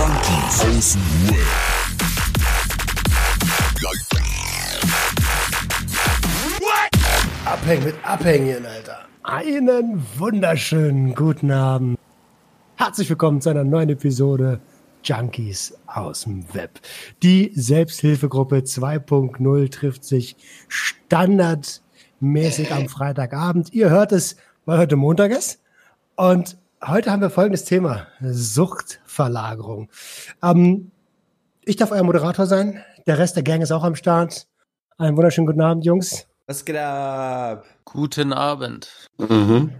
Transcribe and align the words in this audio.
Junkies 0.00 0.64
aus 0.64 0.92
dem 0.94 1.28
Web. 1.28 1.36
Abhängen 7.44 7.84
mit 7.84 7.94
Abhängen, 8.02 8.64
Alter. 8.64 9.04
Einen 9.24 10.02
wunderschönen 10.16 11.14
guten 11.14 11.50
Abend. 11.50 11.98
Herzlich 12.76 13.10
willkommen 13.10 13.42
zu 13.42 13.50
einer 13.50 13.64
neuen 13.64 13.90
Episode 13.90 14.60
Junkies 15.04 15.76
aus 15.86 16.22
dem 16.22 16.46
Web. 16.54 16.80
Die 17.22 17.52
Selbsthilfegruppe 17.54 18.60
2.0 18.60 19.70
trifft 19.70 20.04
sich 20.04 20.34
standardmäßig 20.68 22.72
am 22.72 22.88
Freitagabend. 22.88 23.74
Ihr 23.74 23.90
hört 23.90 24.12
es, 24.12 24.36
weil 24.64 24.78
heute 24.78 24.96
Montag 24.96 25.30
ist. 25.30 25.60
Und 26.16 26.56
heute 26.84 27.10
haben 27.10 27.22
wir 27.22 27.30
folgendes 27.30 27.64
Thema. 27.64 28.06
Suchtverlagerung. 28.20 29.90
Ähm, 30.42 30.90
ich 31.64 31.76
darf 31.76 31.90
euer 31.90 32.02
Moderator 32.02 32.46
sein. 32.46 32.82
Der 33.06 33.18
Rest 33.18 33.36
der 33.36 33.42
Gang 33.42 33.62
ist 33.62 33.72
auch 33.72 33.84
am 33.84 33.96
Start. 33.96 34.46
Einen 34.98 35.16
wunderschönen 35.16 35.46
guten 35.46 35.60
Abend, 35.60 35.84
Jungs. 35.84 36.26
Was 36.46 36.64
geht 36.64 36.76
ab? 36.76 37.64
Guten 37.84 38.32
Abend. 38.32 39.08
Mhm. 39.18 39.72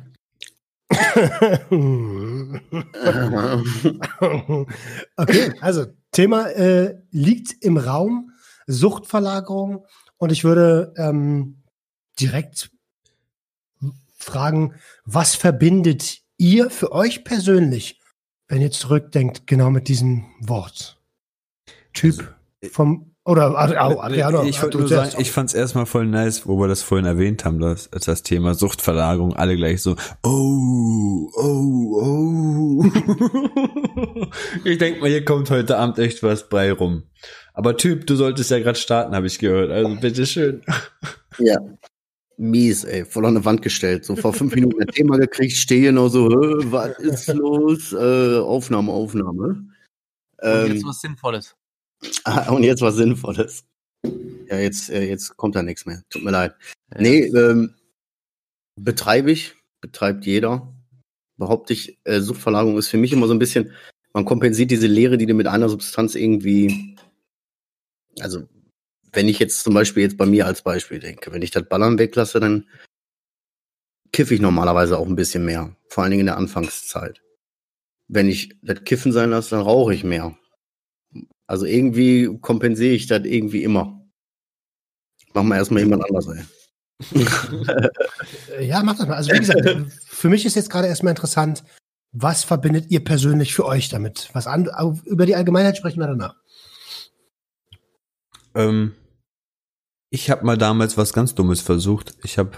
okay, 5.16 5.52
also 5.60 5.86
Thema 6.12 6.48
äh, 6.48 6.96
liegt 7.10 7.64
im 7.64 7.76
Raum, 7.76 8.32
Suchtverlagerung. 8.66 9.86
Und 10.16 10.32
ich 10.32 10.44
würde 10.44 10.94
ähm, 10.96 11.62
direkt 12.18 12.70
fragen, 14.16 14.74
was 15.04 15.34
verbindet 15.34 16.19
ihr 16.40 16.70
für 16.70 16.90
euch 16.92 17.22
persönlich, 17.22 18.00
wenn 18.48 18.62
ihr 18.62 18.70
zurückdenkt, 18.70 19.46
genau 19.46 19.70
mit 19.70 19.88
diesem 19.88 20.24
Wort? 20.40 20.98
Typ 21.92 22.34
vom 22.72 23.06
oder 23.26 23.56
Adriano, 23.56 24.00
Adriano, 24.00 24.42
ich 24.44 24.60
wollte 24.62 24.78
nur 24.78 24.88
sagen, 24.88 25.12
ich 25.18 25.30
fand 25.30 25.50
es 25.50 25.54
erstmal 25.54 25.84
voll 25.84 26.06
nice, 26.06 26.46
wo 26.46 26.58
wir 26.58 26.68
das 26.68 26.82
vorhin 26.82 27.06
erwähnt 27.06 27.44
haben, 27.44 27.60
das, 27.60 27.90
das 27.90 28.22
Thema 28.22 28.54
Suchtverlagerung, 28.54 29.36
alle 29.36 29.56
gleich 29.56 29.82
so, 29.82 29.94
oh, 30.24 31.30
oh, 31.34 32.00
oh. 32.02 32.84
ich 34.64 34.78
denk 34.78 35.00
mal, 35.00 35.10
hier 35.10 35.24
kommt 35.24 35.50
heute 35.50 35.76
Abend 35.76 35.98
echt 35.98 36.22
was 36.22 36.48
bei 36.48 36.72
rum. 36.72 37.04
Aber 37.52 37.76
Typ, 37.76 38.06
du 38.06 38.16
solltest 38.16 38.50
ja 38.50 38.58
gerade 38.58 38.78
starten, 38.78 39.14
habe 39.14 39.26
ich 39.26 39.38
gehört. 39.38 39.70
Also 39.70 39.94
bitteschön. 40.00 40.62
Ja. 41.38 41.58
Mies, 42.40 42.84
ey, 42.84 43.04
voll 43.04 43.26
an 43.26 43.34
die 43.34 43.44
Wand 43.44 43.60
gestellt. 43.60 44.06
So 44.06 44.16
vor 44.16 44.32
fünf 44.32 44.54
Minuten 44.54 44.80
ein 44.80 44.88
Thema 44.88 45.18
gekriegt, 45.18 45.52
stehe 45.52 45.92
noch 45.92 46.08
so, 46.08 46.30
was 46.30 46.98
ist 46.98 47.28
los? 47.34 47.92
Äh, 47.92 48.38
Aufnahme, 48.38 48.90
Aufnahme. 48.92 49.66
Ähm, 50.40 50.64
Und 50.64 50.72
jetzt 50.72 50.86
was 50.86 51.00
Sinnvolles. 51.02 51.54
Ah, 52.24 52.50
und 52.50 52.62
jetzt 52.62 52.80
was 52.80 52.94
Sinnvolles. 52.94 53.64
Ja, 54.48 54.58
jetzt, 54.58 54.88
äh, 54.88 55.06
jetzt 55.06 55.36
kommt 55.36 55.54
da 55.54 55.62
nichts 55.62 55.84
mehr. 55.84 56.02
Tut 56.08 56.24
mir 56.24 56.30
leid. 56.30 56.54
Ja. 56.94 57.02
Nee, 57.02 57.24
ähm, 57.26 57.74
betreibe 58.76 59.30
ich, 59.30 59.54
betreibt 59.82 60.24
jeder. 60.24 60.72
Behaupte 61.36 61.74
ich, 61.74 61.98
äh, 62.04 62.20
Suchtverlagerung 62.20 62.78
ist 62.78 62.88
für 62.88 62.96
mich 62.96 63.12
immer 63.12 63.26
so 63.26 63.34
ein 63.34 63.38
bisschen, 63.38 63.72
man 64.14 64.24
kompensiert 64.24 64.70
diese 64.70 64.86
Leere, 64.86 65.18
die 65.18 65.26
du 65.26 65.34
mit 65.34 65.46
einer 65.46 65.68
Substanz 65.68 66.14
irgendwie, 66.14 66.96
also 68.18 68.48
wenn 69.12 69.28
ich 69.28 69.38
jetzt 69.38 69.62
zum 69.62 69.74
Beispiel 69.74 70.02
jetzt 70.02 70.16
bei 70.16 70.26
mir 70.26 70.46
als 70.46 70.62
Beispiel 70.62 70.98
denke, 70.98 71.32
wenn 71.32 71.42
ich 71.42 71.50
das 71.50 71.68
Ballern 71.68 71.98
weglasse, 71.98 72.40
dann 72.40 72.66
kiffe 74.12 74.34
ich 74.34 74.40
normalerweise 74.40 74.98
auch 74.98 75.06
ein 75.06 75.16
bisschen 75.16 75.44
mehr. 75.44 75.74
Vor 75.88 76.02
allen 76.02 76.10
Dingen 76.10 76.20
in 76.20 76.26
der 76.26 76.36
Anfangszeit. 76.36 77.20
Wenn 78.08 78.28
ich 78.28 78.56
das 78.62 78.84
Kiffen 78.84 79.12
sein 79.12 79.30
lasse, 79.30 79.50
dann 79.50 79.62
rauche 79.64 79.94
ich 79.94 80.04
mehr. 80.04 80.36
Also 81.46 81.66
irgendwie 81.66 82.38
kompensiere 82.40 82.94
ich 82.94 83.06
das 83.06 83.24
irgendwie 83.24 83.62
immer. 83.62 84.00
Machen 85.32 85.48
wir 85.48 85.56
erstmal 85.56 85.82
jemand 85.82 86.04
anders, 86.04 86.28
ey. 86.28 86.44
ja, 88.60 88.82
mach 88.82 88.96
das 88.96 89.06
mal. 89.06 89.16
Also 89.16 89.32
wie 89.32 89.38
gesagt, 89.38 89.68
für 90.06 90.28
mich 90.28 90.44
ist 90.44 90.56
jetzt 90.56 90.70
gerade 90.70 90.88
erstmal 90.88 91.12
interessant, 91.12 91.64
was 92.12 92.44
verbindet 92.44 92.90
ihr 92.90 93.02
persönlich 93.02 93.54
für 93.54 93.64
euch 93.64 93.88
damit? 93.88 94.28
Was 94.32 94.46
an, 94.46 94.68
über 95.04 95.26
die 95.26 95.36
Allgemeinheit 95.36 95.76
sprechen 95.76 96.00
wir 96.00 96.08
danach. 96.08 96.36
Ähm, 98.54 98.94
ich 100.10 100.30
habe 100.30 100.44
mal 100.44 100.58
damals 100.58 100.98
was 100.98 101.12
ganz 101.12 101.34
Dummes 101.34 101.60
versucht. 101.60 102.16
Ich 102.24 102.36
habe 102.38 102.52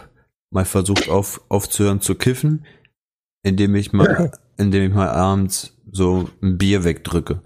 mal 0.51 0.65
versucht 0.65 1.09
auf, 1.09 1.43
aufzuhören 1.49 2.01
zu 2.01 2.15
kiffen, 2.15 2.65
indem 3.43 3.75
ich 3.75 3.93
mal, 3.93 4.33
indem 4.57 4.91
ich 4.91 4.95
mal 4.95 5.11
abends 5.11 5.77
so 5.91 6.31
ein 6.43 6.59
Bier 6.59 6.85
wegdrücke. 6.85 7.43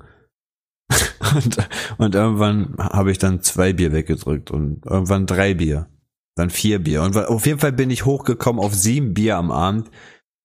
Und, 1.35 1.69
und 1.99 2.15
irgendwann 2.15 2.77
habe 2.79 3.11
ich 3.11 3.19
dann 3.19 3.43
zwei 3.43 3.73
Bier 3.73 3.91
weggedrückt 3.91 4.53
und 4.53 4.87
irgendwann 4.87 5.27
drei 5.27 5.55
Bier. 5.55 5.89
Dann 6.37 6.51
vier 6.51 6.79
Bier. 6.79 7.03
Und 7.03 7.17
auf 7.17 7.47
jeden 7.47 7.59
Fall 7.59 7.73
bin 7.73 7.91
ich 7.91 8.05
hochgekommen 8.05 8.63
auf 8.63 8.75
sieben 8.75 9.13
Bier 9.13 9.37
am 9.37 9.51
Abend. 9.51 9.91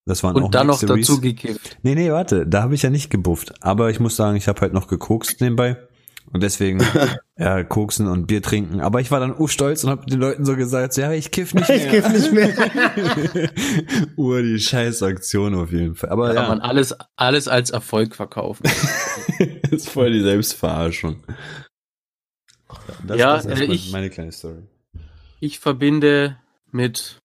Das 0.06 0.24
waren 0.24 0.36
und 0.36 0.44
auch 0.44 0.52
dann 0.52 0.68
noch 0.68 0.80
dazu 0.80 1.22
gekippt. 1.22 1.78
Nee, 1.84 1.94
nee, 1.94 2.12
warte, 2.12 2.48
da 2.48 2.64
habe 2.64 2.74
ich 2.74 2.82
ja 2.82 2.90
nicht 2.90 3.12
gebufft. 3.12 3.54
Aber 3.64 3.92
ich 3.92 4.00
muss 4.00 4.16
sagen, 4.16 4.36
ich 4.36 4.48
habe 4.48 4.60
halt 4.62 4.74
noch 4.74 4.88
gekokst 4.88 5.40
nebenbei. 5.40 5.78
Und 6.34 6.44
deswegen, 6.44 6.82
ja, 7.38 7.64
koksen 7.64 8.08
und 8.08 8.28
Bier 8.28 8.42
trinken. 8.42 8.80
Aber 8.80 9.02
ich 9.02 9.12
war 9.12 9.20
dann 9.20 9.36
stolz 9.48 9.84
und 9.84 9.90
habe 9.90 10.06
den 10.06 10.20
Leuten 10.20 10.46
so 10.46 10.56
gesagt, 10.56 10.96
ja, 10.98 11.12
ich 11.12 11.32
kiff 11.32 11.54
nicht 11.54 11.68
mehr. 11.70 11.78
Ich 11.78 11.90
kiff 11.90 12.10
nicht 12.10 12.32
mehr. 12.32 13.52
Ur 14.16 14.42
die 14.42 14.60
scheiß 14.60 15.04
Aktion 15.04 15.56
auf 15.56 15.72
jeden 15.72 15.96
Fall. 15.96 16.10
Aber 16.10 16.34
ja. 16.34 16.42
Kann 16.42 16.50
man 16.50 16.62
alles, 16.62 16.96
alles 17.16 17.48
als 17.48 17.70
Erfolg 17.70 18.16
verkaufen. 18.16 18.64
das 18.64 19.72
ist 19.72 19.90
voll 19.90 20.12
die 20.12 20.22
Selbstverarschung. 20.22 21.24
Das 23.06 23.18
ja, 23.18 23.36
ist 23.36 23.46
äh, 23.46 23.64
ich, 23.66 23.92
meine 23.92 24.10
kleine 24.10 24.32
Story. 24.32 24.64
Ich 25.40 25.60
verbinde 25.60 26.38
mit 26.72 27.21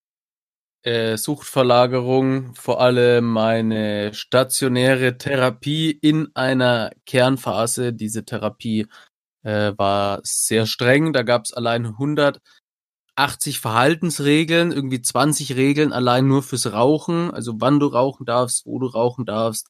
äh, 0.87 1.17
Suchtverlagerung 1.17 2.55
vor 2.55 2.81
allem 2.81 3.25
meine 3.25 4.15
stationäre 4.15 5.19
Therapie 5.19 5.91
in 5.91 6.29
einer 6.35 6.93
Kernphase. 7.07 7.93
Diese 7.93 8.25
Therapie 8.25 8.87
äh, 9.43 9.73
war 9.77 10.21
sehr 10.23 10.67
streng. 10.67 11.13
Da 11.13 11.25
gab 11.25 11.45
es 11.45 11.53
allein 11.53 11.87
180 11.87 13.59
Verhaltensregeln, 13.59 14.71
irgendwie 14.71 15.03
20 15.03 15.57
Regeln 15.57 15.93
allein 15.93 16.29
nur 16.29 16.45
fürs 16.45 16.73
Rauchen. 16.73 17.33
Also 17.33 17.55
wann 17.61 17.81
du 17.81 17.89
rauchen 17.89 18.25
darfst, 18.25 18.65
wo 18.65 18.79
du 18.79 18.87
rauchen 18.87 19.27
darfst, 19.27 19.69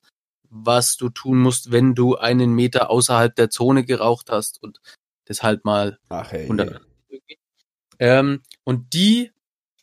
was 0.51 0.99
du 0.99 1.09
tun 1.09 1.39
musst, 1.39 1.73
wenn 1.73 1.95
du 1.95 2.17
einen 2.17 2.53
Meter 2.53 2.91
außerhalb 2.91 3.35
der 3.35 3.49
Zone 3.49 3.85
geraucht 3.85 4.31
hast 4.31 4.63
und 4.63 4.81
deshalb 5.27 5.65
mal 5.65 5.99
Ach, 6.11 6.31
hey, 6.31 6.43
100. 6.43 6.83
Ähm, 7.99 8.43
und 8.65 8.93
die 8.93 9.33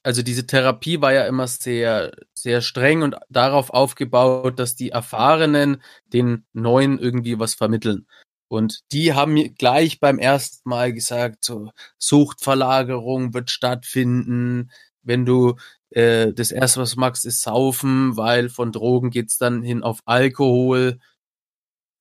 also 0.03 0.22
diese 0.22 0.46
Therapie 0.46 1.02
war 1.02 1.14
ja 1.14 1.25
immer 1.25 1.47
sehr, 1.47 2.12
sehr 2.34 2.62
streng 2.62 3.03
und 3.03 3.16
darauf 3.30 3.69
aufgebaut, 3.69 4.59
dass 4.59 4.75
die 4.75 4.90
Erfahrenen 4.90 5.81
den 6.06 6.46
Neuen 6.53 7.00
irgendwie 7.00 7.40
was 7.40 7.56
vermitteln. 7.56 8.06
Und 8.50 8.81
die 8.92 9.13
haben 9.13 9.34
mir 9.34 9.50
gleich 9.50 10.00
beim 10.00 10.19
ersten 10.19 10.69
Mal 10.69 10.94
gesagt, 10.94 11.46
so 11.46 11.72
Suchtverlagerung 11.97 13.34
wird 13.34 13.50
stattfinden. 13.50 14.72
Wenn 15.02 15.25
du 15.25 15.56
äh, 15.90 16.34
das 16.34 16.52
erste, 16.52 16.81
was 16.81 16.92
du 16.92 17.00
magst, 17.00 17.25
ist 17.25 17.42
saufen, 17.42 18.18
weil 18.18 18.50
von 18.50 18.72
Drogen 18.72 19.09
geht's 19.09 19.38
dann 19.38 19.63
hin 19.63 19.84
auf 19.84 20.02
Alkohol. 20.06 21.00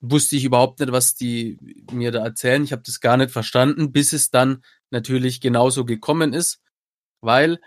Wusste 0.00 0.36
ich 0.36 0.44
überhaupt 0.44 0.80
nicht, 0.80 0.92
was 0.92 1.14
die 1.14 1.58
mir 1.92 2.10
da 2.10 2.24
erzählen. 2.24 2.64
Ich 2.64 2.72
habe 2.72 2.82
das 2.84 3.00
gar 3.00 3.16
nicht 3.16 3.30
verstanden, 3.30 3.92
bis 3.92 4.12
es 4.12 4.30
dann 4.30 4.64
natürlich 4.90 5.40
genauso 5.40 5.84
gekommen 5.84 6.32
ist, 6.32 6.60
weil 7.20 7.60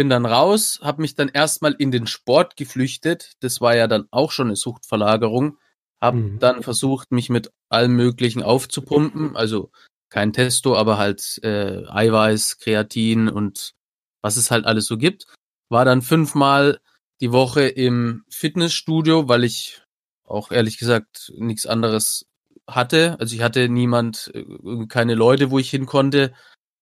bin 0.00 0.08
dann 0.08 0.24
raus, 0.24 0.80
habe 0.82 1.02
mich 1.02 1.14
dann 1.14 1.28
erstmal 1.28 1.74
in 1.74 1.90
den 1.90 2.06
Sport 2.06 2.56
geflüchtet. 2.56 3.32
Das 3.40 3.60
war 3.60 3.76
ja 3.76 3.86
dann 3.86 4.08
auch 4.10 4.30
schon 4.30 4.46
eine 4.46 4.56
Suchtverlagerung. 4.56 5.58
Habe 6.00 6.16
mhm. 6.16 6.38
dann 6.38 6.62
versucht, 6.62 7.12
mich 7.12 7.28
mit 7.28 7.52
allem 7.68 7.96
Möglichen 7.96 8.42
aufzupumpen. 8.42 9.36
Also 9.36 9.70
kein 10.08 10.32
Testo, 10.32 10.74
aber 10.74 10.96
halt 10.96 11.38
äh, 11.42 11.84
Eiweiß, 11.86 12.56
Kreatin 12.60 13.28
und 13.28 13.74
was 14.22 14.38
es 14.38 14.50
halt 14.50 14.64
alles 14.64 14.86
so 14.86 14.96
gibt. 14.96 15.26
War 15.68 15.84
dann 15.84 16.00
fünfmal 16.00 16.80
die 17.20 17.30
Woche 17.30 17.68
im 17.68 18.24
Fitnessstudio, 18.30 19.28
weil 19.28 19.44
ich 19.44 19.82
auch 20.24 20.50
ehrlich 20.50 20.78
gesagt 20.78 21.30
nichts 21.36 21.66
anderes 21.66 22.24
hatte. 22.66 23.18
Also 23.20 23.36
ich 23.36 23.42
hatte 23.42 23.68
niemand, 23.68 24.30
äh, 24.32 24.86
keine 24.86 25.14
Leute, 25.14 25.50
wo 25.50 25.58
ich 25.58 25.68
hin 25.68 25.84
konnte. 25.84 26.32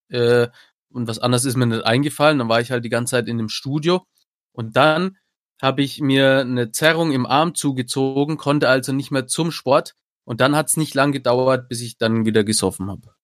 Äh, 0.09 0.47
und 0.91 1.09
was 1.09 1.19
anderes 1.19 1.45
ist 1.45 1.57
mir 1.57 1.67
nicht 1.67 1.85
eingefallen. 1.85 2.39
Dann 2.39 2.49
war 2.49 2.61
ich 2.61 2.71
halt 2.71 2.85
die 2.85 2.91
ganze 2.91 3.13
Zeit 3.13 3.29
in 3.29 3.39
dem 3.39 3.49
Studio 3.49 4.07
und 4.53 4.77
dann 4.77 5.17
habe 5.61 5.83
ich 5.83 6.01
mir 6.01 6.41
eine 6.41 6.71
Zerrung 6.71 7.13
im 7.13 7.27
Arm 7.27 7.55
zugezogen, 7.55 8.37
konnte 8.37 8.69
also 8.69 8.93
nicht 8.93 9.11
mehr 9.11 9.27
zum 9.27 9.51
Sport 9.51 9.95
und 10.25 10.41
dann 10.41 10.55
hat 10.57 10.69
es 10.69 10.77
nicht 10.77 10.95
lang 10.95 11.13
gedauert, 11.13 11.69
bis 11.69 11.81
ich 11.81 11.99
dann 11.99 12.27
wieder 12.27 12.45
gesoffen 12.45 12.91
habe. 12.91 13.15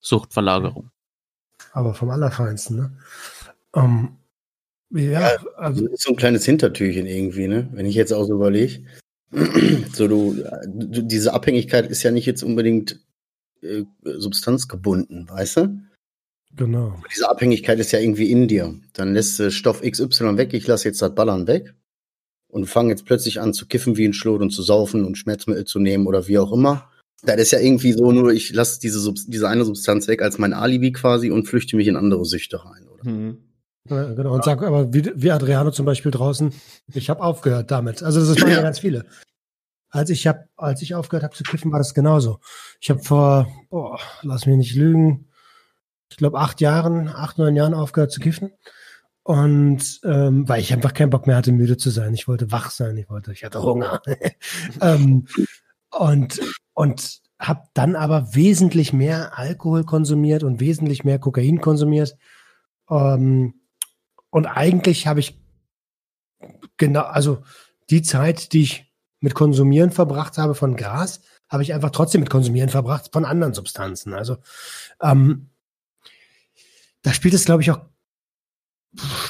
Suchtverlagerung. 0.00 0.90
Aber 1.72 1.94
vom 1.94 2.10
Allerfeinsten, 2.10 2.76
ne? 2.76 2.98
Um, 3.72 4.18
ähm, 4.92 5.10
ja, 5.10 5.20
ja, 5.20 5.36
also 5.56 5.86
ist 5.88 6.02
so 6.02 6.10
ein 6.10 6.16
kleines 6.16 6.44
Hintertürchen 6.44 7.06
irgendwie, 7.06 7.48
ne? 7.48 7.68
Wenn 7.72 7.86
ich 7.86 7.96
jetzt 7.96 8.12
auch 8.12 8.24
so 8.24 8.34
überlege. 8.34 8.84
So, 9.92 10.08
du, 10.08 10.44
du, 10.66 11.02
diese 11.02 11.34
Abhängigkeit 11.34 11.88
ist 11.88 12.02
ja 12.02 12.10
nicht 12.10 12.26
jetzt 12.26 12.42
unbedingt 12.42 13.00
äh, 13.62 13.84
substanzgebunden, 14.02 15.28
weißt 15.28 15.56
du? 15.58 15.78
Genau. 16.56 17.02
Diese 17.12 17.28
Abhängigkeit 17.28 17.78
ist 17.80 17.92
ja 17.92 17.98
irgendwie 17.98 18.30
in 18.30 18.46
dir. 18.48 18.74
Dann 18.92 19.12
lässt 19.14 19.38
du 19.38 19.50
Stoff 19.50 19.82
XY 19.82 20.36
weg, 20.36 20.54
ich 20.54 20.66
lasse 20.66 20.88
jetzt 20.88 21.02
das 21.02 21.14
Ballern 21.14 21.46
weg 21.46 21.74
und 22.48 22.66
fange 22.66 22.90
jetzt 22.90 23.06
plötzlich 23.06 23.40
an 23.40 23.52
zu 23.52 23.66
kiffen 23.66 23.96
wie 23.96 24.06
ein 24.06 24.12
Schlot 24.12 24.40
und 24.40 24.50
zu 24.50 24.62
saufen 24.62 25.04
und 25.04 25.18
Schmerzmittel 25.18 25.64
zu 25.64 25.80
nehmen 25.80 26.06
oder 26.06 26.28
wie 26.28 26.38
auch 26.38 26.52
immer. 26.52 26.90
Das 27.22 27.36
ist 27.40 27.50
ja 27.52 27.58
irgendwie 27.58 27.92
so, 27.92 28.12
nur 28.12 28.32
ich 28.32 28.52
lasse 28.52 28.78
diese, 28.80 29.00
Subs- 29.00 29.26
diese 29.26 29.48
eine 29.48 29.64
Substanz 29.64 30.06
weg 30.08 30.22
als 30.22 30.38
mein 30.38 30.52
Alibi 30.52 30.92
quasi 30.92 31.30
und 31.30 31.48
flüchte 31.48 31.76
mich 31.76 31.88
in 31.88 31.96
andere 31.96 32.24
Süchte 32.24 32.64
rein. 32.64 32.86
Oder? 32.86 33.10
Mhm. 33.10 33.38
Ja, 33.88 34.12
genau. 34.12 34.34
Und 34.34 34.44
sag 34.44 34.62
aber, 34.62 34.92
wie, 34.94 35.10
wie 35.14 35.30
Adriano 35.30 35.70
zum 35.70 35.86
Beispiel 35.86 36.10
draußen, 36.10 36.52
ich 36.92 37.10
habe 37.10 37.22
aufgehört 37.22 37.70
damit. 37.70 38.02
Also 38.02 38.20
das 38.24 38.38
machen 38.38 38.52
ja 38.52 38.62
ganz 38.62 38.78
viele. 38.78 39.06
Als 39.90 40.10
ich 40.10 40.26
hab, 40.26 40.48
als 40.56 40.82
ich 40.82 40.94
aufgehört 40.94 41.24
habe 41.24 41.34
zu 41.34 41.44
kiffen, 41.44 41.72
war 41.72 41.78
das 41.78 41.94
genauso. 41.94 42.40
Ich 42.80 42.90
habe 42.90 43.00
vor, 43.02 43.48
boah, 43.70 43.98
lass 44.22 44.46
mich 44.46 44.56
nicht 44.56 44.74
lügen, 44.74 45.28
ich 46.14 46.18
glaube 46.18 46.38
acht 46.38 46.60
Jahren, 46.60 47.08
acht, 47.08 47.38
neun 47.38 47.56
Jahren 47.56 47.74
aufgehört 47.74 48.12
zu 48.12 48.20
kiffen. 48.20 48.52
Und 49.24 50.00
ähm, 50.04 50.48
weil 50.48 50.60
ich 50.60 50.72
einfach 50.72 50.94
keinen 50.94 51.10
Bock 51.10 51.26
mehr 51.26 51.34
hatte, 51.34 51.50
müde 51.50 51.76
zu 51.76 51.90
sein. 51.90 52.14
Ich 52.14 52.28
wollte 52.28 52.52
wach 52.52 52.70
sein, 52.70 52.96
ich 52.96 53.10
wollte, 53.10 53.32
ich 53.32 53.42
hatte 53.42 53.60
Hunger. 53.60 54.00
ähm, 54.80 55.26
und 55.90 56.40
und 56.72 57.20
habe 57.40 57.62
dann 57.74 57.96
aber 57.96 58.32
wesentlich 58.36 58.92
mehr 58.92 59.36
Alkohol 59.36 59.82
konsumiert 59.82 60.44
und 60.44 60.60
wesentlich 60.60 61.02
mehr 61.02 61.18
Kokain 61.18 61.60
konsumiert. 61.60 62.16
Ähm, 62.88 63.54
und 64.30 64.46
eigentlich 64.46 65.08
habe 65.08 65.18
ich 65.18 65.42
genau, 66.76 67.02
also 67.02 67.42
die 67.90 68.02
Zeit, 68.02 68.52
die 68.52 68.62
ich 68.62 68.92
mit 69.18 69.34
Konsumieren 69.34 69.90
verbracht 69.90 70.38
habe 70.38 70.54
von 70.54 70.76
Gras, 70.76 71.22
habe 71.48 71.64
ich 71.64 71.74
einfach 71.74 71.90
trotzdem 71.90 72.20
mit 72.20 72.30
Konsumieren 72.30 72.68
verbracht 72.68 73.10
von 73.12 73.24
anderen 73.24 73.52
Substanzen. 73.52 74.14
Also 74.14 74.36
ähm, 75.02 75.50
da 77.04 77.12
spielt 77.12 77.34
es, 77.34 77.44
glaube 77.44 77.62
ich, 77.62 77.70
auch, 77.70 77.80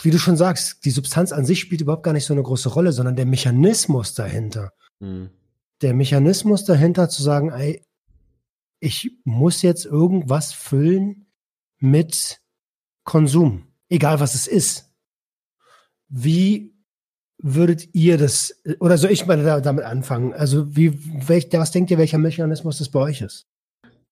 wie 0.02 0.10
du 0.10 0.18
schon 0.18 0.36
sagst, 0.36 0.84
die 0.84 0.90
Substanz 0.90 1.32
an 1.32 1.44
sich 1.44 1.60
spielt 1.60 1.80
überhaupt 1.80 2.04
gar 2.04 2.12
nicht 2.12 2.24
so 2.24 2.32
eine 2.32 2.42
große 2.42 2.68
Rolle, 2.68 2.92
sondern 2.92 3.16
der 3.16 3.26
Mechanismus 3.26 4.14
dahinter. 4.14 4.72
Mhm. 5.00 5.30
Der 5.82 5.92
Mechanismus 5.92 6.64
dahinter 6.64 7.08
zu 7.08 7.22
sagen, 7.22 7.50
ey, 7.50 7.84
ich 8.78 9.18
muss 9.24 9.62
jetzt 9.62 9.86
irgendwas 9.86 10.52
füllen 10.52 11.26
mit 11.78 12.40
Konsum, 13.02 13.66
egal 13.88 14.20
was 14.20 14.34
es 14.34 14.46
ist. 14.46 14.92
Wie 16.08 16.76
würdet 17.38 17.92
ihr 17.92 18.18
das, 18.18 18.62
oder 18.78 18.98
soll 18.98 19.10
ich 19.10 19.26
mal 19.26 19.42
da, 19.42 19.60
damit 19.60 19.84
anfangen? 19.84 20.32
Also, 20.32 20.76
wie, 20.76 20.96
welch, 21.28 21.48
was 21.52 21.72
denkt 21.72 21.90
ihr, 21.90 21.98
welcher 21.98 22.18
Mechanismus 22.18 22.78
das 22.78 22.88
bei 22.90 23.00
euch 23.00 23.20
ist? 23.20 23.48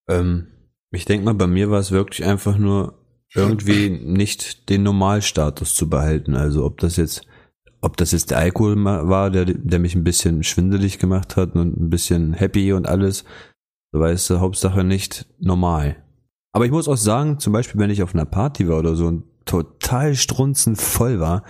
Ähm, 0.09 0.49
ich 0.91 1.05
denke 1.05 1.25
mal, 1.25 1.35
bei 1.35 1.47
mir 1.47 1.71
war 1.71 1.79
es 1.79 1.93
wirklich 1.93 2.27
einfach 2.27 2.59
nur 2.59 3.02
irgendwie 3.35 3.91
nicht 3.91 4.69
den 4.69 4.83
Normalstatus 4.83 5.75
zu 5.75 5.89
behalten. 5.89 6.35
Also 6.37 6.65
ob 6.65 6.79
das 6.79 6.97
jetzt, 6.97 7.23
ob 7.81 7.97
das 7.97 8.13
jetzt 8.13 8.31
der 8.31 8.39
Alkohol 8.39 8.83
war, 8.85 9.31
der, 9.31 9.47
der 9.47 9.79
mich 9.79 9.95
ein 9.95 10.05
bisschen 10.05 10.43
schwindelig 10.43 10.99
gemacht 10.99 11.37
hat 11.37 11.55
und 11.55 11.77
ein 11.81 11.91
bisschen 11.91 12.35
happy 12.35 12.73
und 12.73 12.87
alles. 12.89 13.25
So 13.93 14.01
weißt 14.01 14.31
du, 14.31 14.41
Hauptsache 14.41 14.85
nicht 14.85 15.27
normal. 15.39 15.97
Aber 16.55 16.67
ich 16.67 16.71
muss 16.71 16.89
auch 16.89 16.97
sagen, 16.97 17.39
zum 17.39 17.53
Beispiel, 17.53 17.81
wenn 17.81 17.91
ich 17.91 18.03
auf 18.03 18.15
einer 18.15 18.27
Party 18.27 18.69
war 18.69 18.79
oder 18.79 18.95
so 18.95 19.07
und 19.07 19.25
total 19.45 20.15
strunzend 20.15 20.81
voll 20.81 21.19
war 21.19 21.45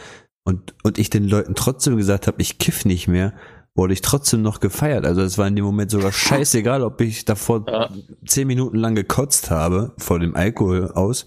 und, 0.45 0.75
und 0.83 0.99
ich 0.99 1.11
den 1.11 1.29
Leuten 1.29 1.55
trotzdem 1.55 1.97
gesagt 1.97 2.27
habe, 2.27 2.41
ich 2.41 2.59
kiff 2.59 2.85
nicht 2.85 3.09
mehr, 3.09 3.33
wurde 3.75 3.95
ich 3.95 4.01
trotzdem 4.03 4.43
noch 4.43 4.61
gefeiert. 4.61 5.05
Also 5.07 5.23
es 5.23 5.39
war 5.39 5.47
in 5.49 5.57
dem 5.57 5.65
Moment 5.65 5.91
sogar 5.91 6.13
scheißegal, 6.13 6.83
ob 6.83 7.01
ich 7.01 7.25
davor 7.25 7.65
Ja. 7.69 7.91
zehn 8.27 8.47
Minuten 8.47 8.77
lang 8.77 8.95
gekotzt 8.95 9.51
habe 9.51 9.93
vor 9.99 10.19
dem 10.19 10.37
Alkohol 10.37 10.93
aus. 10.93 11.27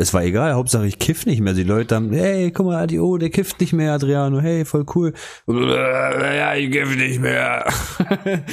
Es 0.00 0.14
war 0.14 0.22
egal, 0.22 0.54
Hauptsache 0.54 0.86
ich 0.86 1.00
kiff 1.00 1.26
nicht 1.26 1.40
mehr. 1.40 1.54
Die 1.54 1.64
Leute 1.64 1.96
haben, 1.96 2.12
hey, 2.12 2.52
guck 2.52 2.66
mal, 2.66 2.86
oh, 3.00 3.18
der 3.18 3.30
kifft 3.30 3.60
nicht 3.60 3.72
mehr, 3.72 3.94
Adriano, 3.94 4.40
hey, 4.40 4.64
voll 4.64 4.86
cool. 4.94 5.12
Ja, 5.48 6.54
ich 6.54 6.70
kiff 6.70 6.94
nicht 6.96 7.20
mehr. 7.20 7.66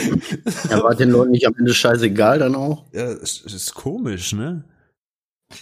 Ja, 0.69 0.81
war 0.83 0.95
den 0.95 1.11
Leuten 1.11 1.31
nicht 1.31 1.45
am 1.45 1.53
Ende 1.57 1.73
scheißegal 1.73 2.39
dann 2.39 2.55
auch? 2.55 2.85
ja, 2.93 3.05
es 3.11 3.41
ist 3.41 3.75
komisch, 3.75 4.33
ne? 4.33 4.63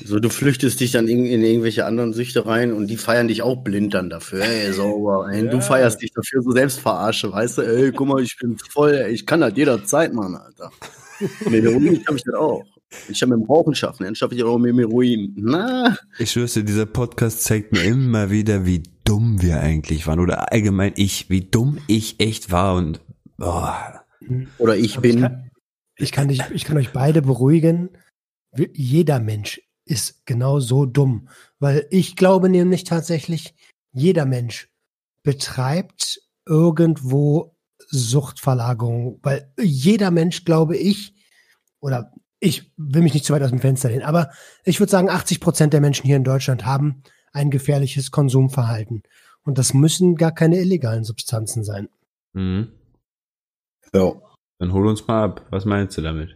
So, 0.05 0.19
du 0.21 0.29
flüchtest 0.29 0.79
dich 0.79 0.91
dann 0.93 1.09
in, 1.09 1.25
in 1.25 1.43
irgendwelche 1.43 1.85
anderen 1.85 2.13
Süchte 2.13 2.45
rein 2.45 2.71
und 2.71 2.87
die 2.87 2.95
feiern 2.95 3.27
dich 3.27 3.41
auch 3.41 3.57
blind 3.63 3.93
dann 3.93 4.09
dafür. 4.09 4.41
Ey, 4.41 4.71
sauber. 4.71 5.27
Ey, 5.29 5.41
Du 5.49 5.57
Ja. 5.57 5.61
feierst 5.61 6.01
dich 6.01 6.13
dafür 6.13 6.41
so 6.41 6.51
Selbstverarsche, 6.51 7.31
weißt 7.33 7.57
du? 7.57 7.61
Ey, 7.63 7.91
guck 7.91 8.07
mal, 8.07 8.23
ich 8.23 8.37
bin 8.39 8.57
voll, 8.71 9.05
ich 9.11 9.25
kann 9.25 9.41
das 9.41 9.53
jederzeit, 9.57 10.13
Mann, 10.13 10.35
Alter. 10.35 10.71
Mit 11.49 11.63
Heroin 11.65 12.01
hab 12.07 12.15
ich 12.15 12.23
das 12.23 12.35
auch. 12.35 12.63
Ich 13.09 13.21
habe 13.21 13.35
mit 13.35 13.45
dem 13.45 13.49
Rauchen 13.49 13.75
schaffen, 13.75 14.03
dann 14.03 14.15
schaffe 14.15 14.35
ich 14.35 14.43
auch 14.43 14.57
mit 14.57 14.69
dem 14.69 14.79
Heroin. 14.79 15.33
Na, 15.37 15.97
Ich 16.19 16.31
schwör's 16.31 16.53
dir, 16.53 16.63
dieser 16.63 16.85
Podcast 16.85 17.43
zeigt 17.43 17.71
mir 17.71 17.83
immer 17.83 18.29
wieder, 18.29 18.65
wie 18.65 18.83
dumm 19.03 19.41
wir 19.41 19.59
eigentlich 19.59 20.07
waren. 20.07 20.19
Oder 20.19 20.51
allgemein 20.51 20.93
ich, 20.95 21.29
wie 21.29 21.41
dumm 21.41 21.79
ich 21.87 22.19
echt 22.19 22.51
war 22.51 22.75
und 22.75 23.01
oh, 23.39 23.67
oder 24.57 24.75
ich 24.77 24.97
Aber 24.97 25.05
ich 25.05 25.13
bin. 25.13 25.21
kann, 25.21 25.51
ich, 25.97 26.11
kann 26.11 26.27
dich, 26.27 26.41
ich 26.51 26.63
kann 26.65 26.77
euch 26.77 26.91
beide 26.91 27.21
beruhigen. 27.21 27.89
Jeder 28.73 29.19
Mensch 29.19 29.61
ist 29.85 30.25
genau 30.25 30.59
so 30.59 30.85
dumm. 30.85 31.27
Weil 31.59 31.87
ich 31.89 32.15
glaube 32.15 32.49
nämlich 32.49 32.83
tatsächlich, 32.83 33.55
jeder 33.91 34.25
Mensch 34.25 34.69
betreibt 35.23 36.21
irgendwo 36.45 37.55
Suchtverlagerung. 37.87 39.19
Weil 39.23 39.51
jeder 39.59 40.11
Mensch, 40.11 40.45
glaube 40.45 40.77
ich, 40.77 41.13
oder 41.79 42.11
ich 42.43 42.71
will 42.77 43.01
mich 43.01 43.13
nicht 43.13 43.25
zu 43.25 43.33
weit 43.33 43.41
aus 43.41 43.49
dem 43.51 43.59
Fenster 43.59 43.89
lehnen, 43.89 44.03
aber 44.03 44.29
ich 44.65 44.79
würde 44.79 44.91
sagen, 44.91 45.09
80 45.09 45.39
Prozent 45.39 45.73
der 45.73 45.81
Menschen 45.81 46.05
hier 46.05 46.17
in 46.17 46.23
Deutschland 46.23 46.65
haben 46.65 47.03
ein 47.31 47.49
gefährliches 47.49 48.11
Konsumverhalten. 48.11 49.03
Und 49.43 49.57
das 49.57 49.73
müssen 49.73 50.15
gar 50.15 50.33
keine 50.33 50.59
illegalen 50.59 51.03
Substanzen 51.03 51.63
sein. 51.63 51.89
mhm. 52.33 52.71
Ja. 53.93 54.11
dann 54.59 54.73
hol 54.73 54.87
uns 54.87 55.05
mal 55.07 55.23
ab. 55.23 55.45
Was 55.51 55.65
meinst 55.65 55.97
du 55.97 56.01
damit? 56.01 56.35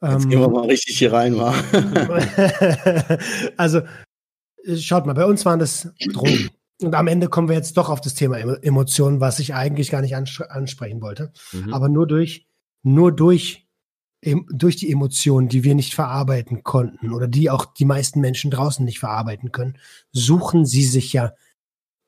Jetzt 0.00 0.24
Ähm, 0.24 0.30
gehen 0.30 0.40
wir 0.40 0.48
mal 0.48 0.66
richtig 0.66 0.98
hier 0.98 1.12
rein, 1.12 1.36
wa? 1.36 1.52
also, 3.56 3.82
schaut 4.76 5.06
mal, 5.06 5.12
bei 5.14 5.24
uns 5.26 5.44
waren 5.44 5.58
das 5.58 5.88
Drogen. 6.12 6.50
Und 6.82 6.94
am 6.94 7.06
Ende 7.06 7.28
kommen 7.28 7.48
wir 7.48 7.54
jetzt 7.54 7.76
doch 7.76 7.88
auf 7.90 8.00
das 8.00 8.14
Thema 8.14 8.38
Emo- 8.38 8.60
Emotionen, 8.62 9.20
was 9.20 9.38
ich 9.38 9.54
eigentlich 9.54 9.90
gar 9.90 10.00
nicht 10.00 10.16
anspre- 10.16 10.48
ansprechen 10.48 11.00
wollte. 11.00 11.32
Mhm. 11.52 11.72
Aber 11.72 11.88
nur 11.88 12.06
durch, 12.06 12.46
nur 12.82 13.12
durch, 13.14 13.61
durch 14.50 14.76
die 14.76 14.90
Emotionen, 14.92 15.48
die 15.48 15.64
wir 15.64 15.74
nicht 15.74 15.94
verarbeiten 15.94 16.62
konnten 16.62 17.12
oder 17.12 17.26
die 17.26 17.50
auch 17.50 17.64
die 17.66 17.84
meisten 17.84 18.20
Menschen 18.20 18.50
draußen 18.50 18.84
nicht 18.84 19.00
verarbeiten 19.00 19.50
können, 19.50 19.78
suchen 20.12 20.64
sie 20.64 20.84
sich 20.84 21.12
ja 21.12 21.32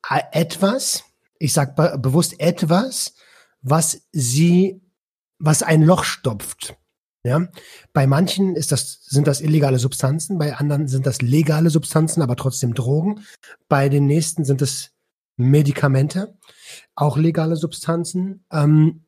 a- 0.01 0.23
etwas, 0.31 1.03
ich 1.39 1.51
sag 1.53 1.75
be 1.75 1.97
bewusst 1.99 2.39
etwas, 2.39 3.15
was 3.61 4.07
sie, 4.13 4.81
was 5.39 5.61
ein 5.63 5.83
Loch 5.83 6.03
stopft. 6.03 6.77
Ja, 7.23 7.47
bei 7.91 8.05
manchen 8.05 8.55
ist 8.55 8.71
das, 8.71 9.03
sind 9.05 9.25
das 9.25 9.41
illegale 9.41 9.79
Substanzen, 9.79 10.37
bei 10.37 10.55
anderen 10.55 10.87
sind 10.87 11.07
das 11.07 11.23
legale 11.23 11.71
Substanzen, 11.71 12.21
aber 12.21 12.35
trotzdem 12.35 12.75
Drogen. 12.75 13.25
Bei 13.67 13.89
den 13.89 14.05
nächsten 14.05 14.45
sind 14.45 14.61
es 14.61 14.91
Medikamente, 15.35 16.37
auch 16.93 17.17
legale 17.17 17.55
Substanzen. 17.55 18.45
Ähm, 18.51 19.04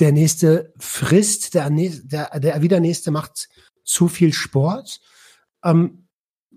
der 0.00 0.12
nächste 0.12 0.72
frisst, 0.78 1.54
der, 1.54 1.70
der, 1.70 2.40
der 2.40 2.62
wieder 2.62 2.80
nächste 2.80 3.10
macht 3.10 3.48
zu 3.84 4.08
viel 4.08 4.32
Sport. 4.32 5.00
Ähm, 5.64 6.06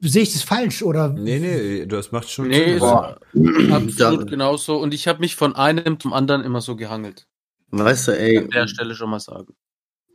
sehe 0.02 0.24
ich 0.24 0.34
das 0.34 0.44
falsch 0.44 0.82
oder? 0.84 1.10
Nee, 1.10 1.40
nee, 1.40 1.86
das 1.86 2.12
macht 2.12 2.30
schon 2.30 2.48
Nee, 2.48 2.80
Sinn. 2.80 3.72
absolut 3.72 4.30
genauso. 4.30 4.78
Und 4.78 4.94
ich 4.94 5.08
habe 5.08 5.20
mich 5.20 5.36
von 5.36 5.56
einem 5.56 6.00
zum 6.00 6.14
anderen 6.14 6.44
immer 6.44 6.62
so 6.62 6.76
gehangelt. 6.76 7.28
Weißt 7.72 8.08
du, 8.08 8.18
ey, 8.18 8.38
An 8.40 8.50
der 8.50 8.68
Stelle 8.68 8.96
schon 8.96 9.10
mal 9.10 9.20
sagen. 9.20 9.54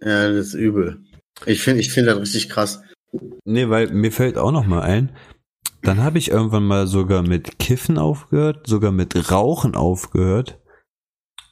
ja, 0.03 0.29
das 0.33 0.49
ist 0.49 0.55
übel. 0.55 1.03
Ich 1.47 1.63
finde 1.63 1.81
ich 1.81 1.93
finde 1.93 2.11
das 2.13 2.21
richtig 2.21 2.49
krass. 2.49 2.83
Nee, 3.45 3.69
weil 3.69 3.89
mir 3.93 4.13
fällt 4.13 4.39
auch 4.39 4.53
noch 4.53 4.67
mal 4.67 4.83
ein, 4.83 5.17
dann 5.83 6.03
habe 6.03 6.19
ich 6.19 6.31
irgendwann 6.31 6.65
mal 6.65 6.87
sogar 6.87 7.23
mit 7.23 7.59
Kiffen 7.59 7.99
aufgehört, 7.99 8.67
sogar 8.67 8.93
mit 8.93 9.31
Rauchen 9.33 9.75
aufgehört 9.75 10.61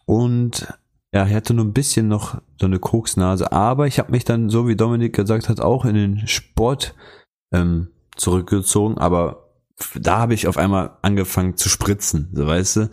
und 0.07 0.67
ja, 1.15 1.27
ich 1.27 1.35
hatte 1.35 1.55
nur 1.55 1.65
ein 1.65 1.73
bisschen 1.73 2.09
noch 2.09 2.41
so 2.61 2.67
eine 2.67 2.79
Koksnase, 2.79 3.51
aber 3.53 3.87
ich 3.87 3.99
habe 3.99 4.11
mich 4.13 4.25
dann, 4.25 4.51
so 4.51 4.69
wie 4.69 4.77
Dominik 4.77 5.15
gesagt 5.15 5.49
hat, 5.49 5.61
auch 5.61 5.85
in 5.85 5.95
den 5.95 6.27
Sport 6.29 6.95
ähm, 7.53 7.89
zurückgezogen, 8.17 8.99
aber 8.99 9.49
da 9.95 10.19
habe 10.19 10.35
ich 10.35 10.47
auf 10.49 10.59
einmal 10.59 10.97
angefangen 11.03 11.57
zu 11.57 11.69
spritzen, 11.69 12.31
so 12.35 12.47
weißt 12.47 12.77
du, 12.77 12.91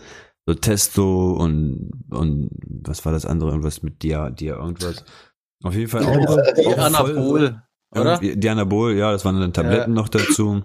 so 0.48 0.54
Testo 0.54 1.34
und 1.34 1.92
und 2.12 2.50
was 2.84 3.04
war 3.06 3.12
das 3.12 3.26
andere, 3.26 3.50
irgendwas 3.50 3.82
mit 3.82 4.04
Dia, 4.04 4.30
Dia 4.30 4.56
irgendwas. 4.58 5.04
Auf 5.64 5.74
jeden 5.74 5.90
Fall 5.90 6.06
auch, 6.06 6.16
auch 6.16 6.64
voll- 6.64 6.74
Anabol, 6.80 7.62
oder? 7.92 8.14
irgendwie- 8.22 8.38
Die 8.38 8.50
Anabol, 8.50 8.94
ja, 8.96 9.12
das 9.12 9.26
waren 9.26 9.40
dann 9.40 9.54
Tabletten 9.54 9.94
noch 9.94 10.10
dazu. 10.10 10.64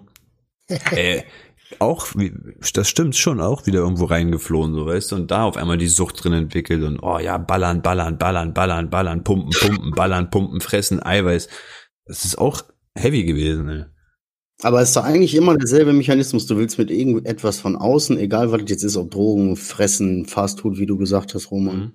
äh, 0.91 1.23
auch, 1.79 2.07
das 2.73 2.89
stimmt 2.89 3.15
schon, 3.15 3.41
auch 3.41 3.65
wieder 3.65 3.79
irgendwo 3.79 4.05
reingeflohen, 4.05 4.73
so 4.73 4.85
weißt 4.85 5.11
du, 5.11 5.15
und 5.15 5.31
da 5.31 5.43
auf 5.43 5.57
einmal 5.57 5.77
die 5.77 5.87
Sucht 5.87 6.23
drin 6.23 6.33
entwickelt 6.33 6.83
und 6.83 6.99
oh 7.01 7.19
ja, 7.19 7.37
ballern, 7.37 7.81
ballern, 7.81 8.17
ballern, 8.17 8.53
ballern, 8.53 8.89
ballern, 8.89 9.23
pumpen, 9.23 9.51
pumpen, 9.51 9.91
ballern, 9.91 10.29
pumpen, 10.29 10.61
fressen, 10.61 11.01
Eiweiß. 11.01 11.47
Das 12.05 12.25
ist 12.25 12.37
auch 12.37 12.63
heavy 12.95 13.23
gewesen, 13.23 13.69
ey. 13.69 13.85
Aber 14.63 14.81
es 14.81 14.89
ist 14.89 14.95
doch 14.95 15.03
eigentlich 15.03 15.33
immer 15.33 15.57
derselbe 15.57 15.91
Mechanismus. 15.91 16.45
Du 16.45 16.55
willst 16.57 16.77
mit 16.77 16.91
irgendetwas 16.91 17.59
von 17.59 17.75
außen, 17.75 18.17
egal 18.19 18.51
was 18.51 18.61
das 18.61 18.69
jetzt 18.69 18.83
ist, 18.83 18.97
ob 18.97 19.09
Drogen, 19.09 19.55
Fressen, 19.55 20.25
Fastfood, 20.25 20.77
wie 20.77 20.85
du 20.85 20.97
gesagt 20.97 21.33
hast, 21.33 21.49
Roman, 21.49 21.77
Mhm. 21.77 21.91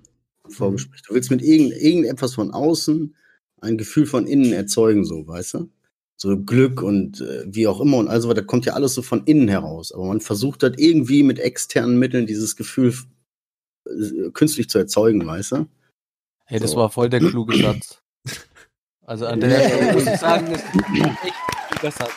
Vorgespräch. 0.49 1.01
Du 1.07 1.13
willst 1.13 1.31
mit 1.31 1.41
irgend, 1.41 1.73
irgendetwas 1.73 2.35
von 2.35 2.51
außen 2.51 3.15
ein 3.59 3.77
Gefühl 3.77 4.05
von 4.05 4.27
innen 4.27 4.53
erzeugen, 4.53 5.03
so, 5.03 5.27
weißt 5.27 5.55
du? 5.55 5.69
So 6.19 6.35
Glück 6.35 6.81
und 6.81 7.21
äh, 7.21 7.45
wie 7.47 7.67
auch 7.67 7.79
immer 7.79 7.97
und 7.97 8.07
also 8.07 8.27
weiter, 8.27 8.41
das 8.41 8.47
kommt 8.47 8.65
ja 8.65 8.73
alles 8.73 8.95
so 8.95 9.03
von 9.03 9.23
innen 9.25 9.47
heraus. 9.47 9.91
Aber 9.91 10.05
man 10.05 10.19
versucht 10.19 10.63
halt 10.63 10.79
irgendwie 10.79 11.21
mit 11.21 11.37
externen 11.39 11.99
Mitteln 11.99 12.25
dieses 12.25 12.55
Gefühl 12.55 12.93
äh, 13.85 14.31
künstlich 14.31 14.67
zu 14.69 14.79
erzeugen, 14.79 15.25
weißt 15.25 15.51
du? 15.51 15.67
Hey, 16.45 16.59
das 16.59 16.71
So. 16.71 16.77
war 16.77 16.89
voll 16.89 17.09
der 17.09 17.19
kluge 17.19 17.55
Satz. 17.57 18.01
Also 19.01 19.25
an 19.27 19.39
der 19.39 19.69
Stelle 19.69 19.93
muss 19.93 20.07
ich 20.07 20.19
sagen, 20.19 20.51
das 20.51 20.61
ist 20.63 21.23
echt 21.83 21.97
Satz. 21.97 22.11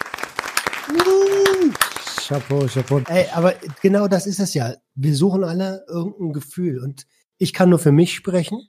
Chapeau, 2.26 2.66
Chapeau. 2.66 3.00
Ey, 3.08 3.28
aber 3.32 3.54
genau 3.82 4.08
das 4.08 4.26
ist 4.26 4.40
es 4.40 4.54
ja. 4.54 4.74
Wir 4.94 5.14
suchen 5.14 5.44
alle 5.44 5.84
irgendein 5.88 6.32
Gefühl. 6.32 6.78
Und 6.82 7.06
ich 7.38 7.52
kann 7.52 7.70
nur 7.70 7.78
für 7.78 7.92
mich 7.92 8.14
sprechen. 8.14 8.68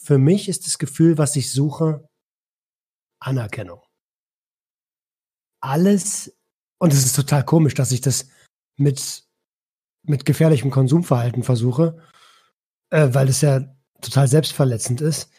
Für 0.00 0.18
mich 0.18 0.48
ist 0.48 0.66
das 0.66 0.78
Gefühl, 0.78 1.18
was 1.18 1.34
ich 1.36 1.50
suche, 1.50 2.08
Anerkennung. 3.20 3.80
Alles, 5.60 6.34
und 6.78 6.92
es 6.92 7.04
ist 7.04 7.16
total 7.16 7.44
komisch, 7.44 7.74
dass 7.74 7.92
ich 7.92 8.00
das 8.00 8.28
mit, 8.76 9.24
mit 10.04 10.24
gefährlichem 10.24 10.70
Konsumverhalten 10.70 11.42
versuche, 11.42 11.98
äh, 12.90 13.08
weil 13.12 13.28
es 13.28 13.40
ja 13.40 13.74
total 14.00 14.28
selbstverletzend 14.28 15.00
ist. 15.00 15.30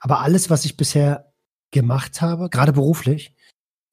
Aber 0.00 0.20
alles, 0.20 0.50
was 0.50 0.64
ich 0.64 0.76
bisher 0.76 1.32
gemacht 1.70 2.20
habe, 2.20 2.48
gerade 2.50 2.72
beruflich, 2.72 3.34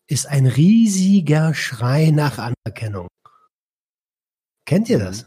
ist 0.08 0.26
ein 0.26 0.48
riesiger 0.48 1.54
Schrei 1.54 2.12
nach 2.12 2.38
Anerkennung. 2.40 3.08
Kennt 4.66 4.90
ihr 4.90 5.00
das? 5.00 5.26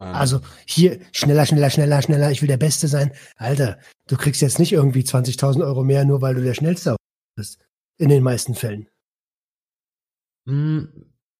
Ähm, 0.00 0.14
Also 0.14 0.40
hier 0.66 1.00
schneller, 1.12 1.46
schneller, 1.46 1.70
schneller, 1.70 2.02
schneller, 2.02 2.30
ich 2.30 2.42
will 2.42 2.48
der 2.48 2.56
Beste 2.56 2.88
sein. 2.88 3.12
Alter, 3.36 3.78
du 4.08 4.16
kriegst 4.16 4.40
jetzt 4.40 4.58
nicht 4.58 4.72
irgendwie 4.72 5.02
20.000 5.02 5.64
Euro 5.64 5.84
mehr, 5.84 6.04
nur 6.04 6.22
weil 6.22 6.34
du 6.34 6.42
der 6.42 6.54
Schnellste 6.54 6.96
bist. 7.36 7.58
In 8.02 8.08
den 8.08 8.24
meisten 8.24 8.54
Fällen. 8.56 8.88
Hm, 10.48 10.88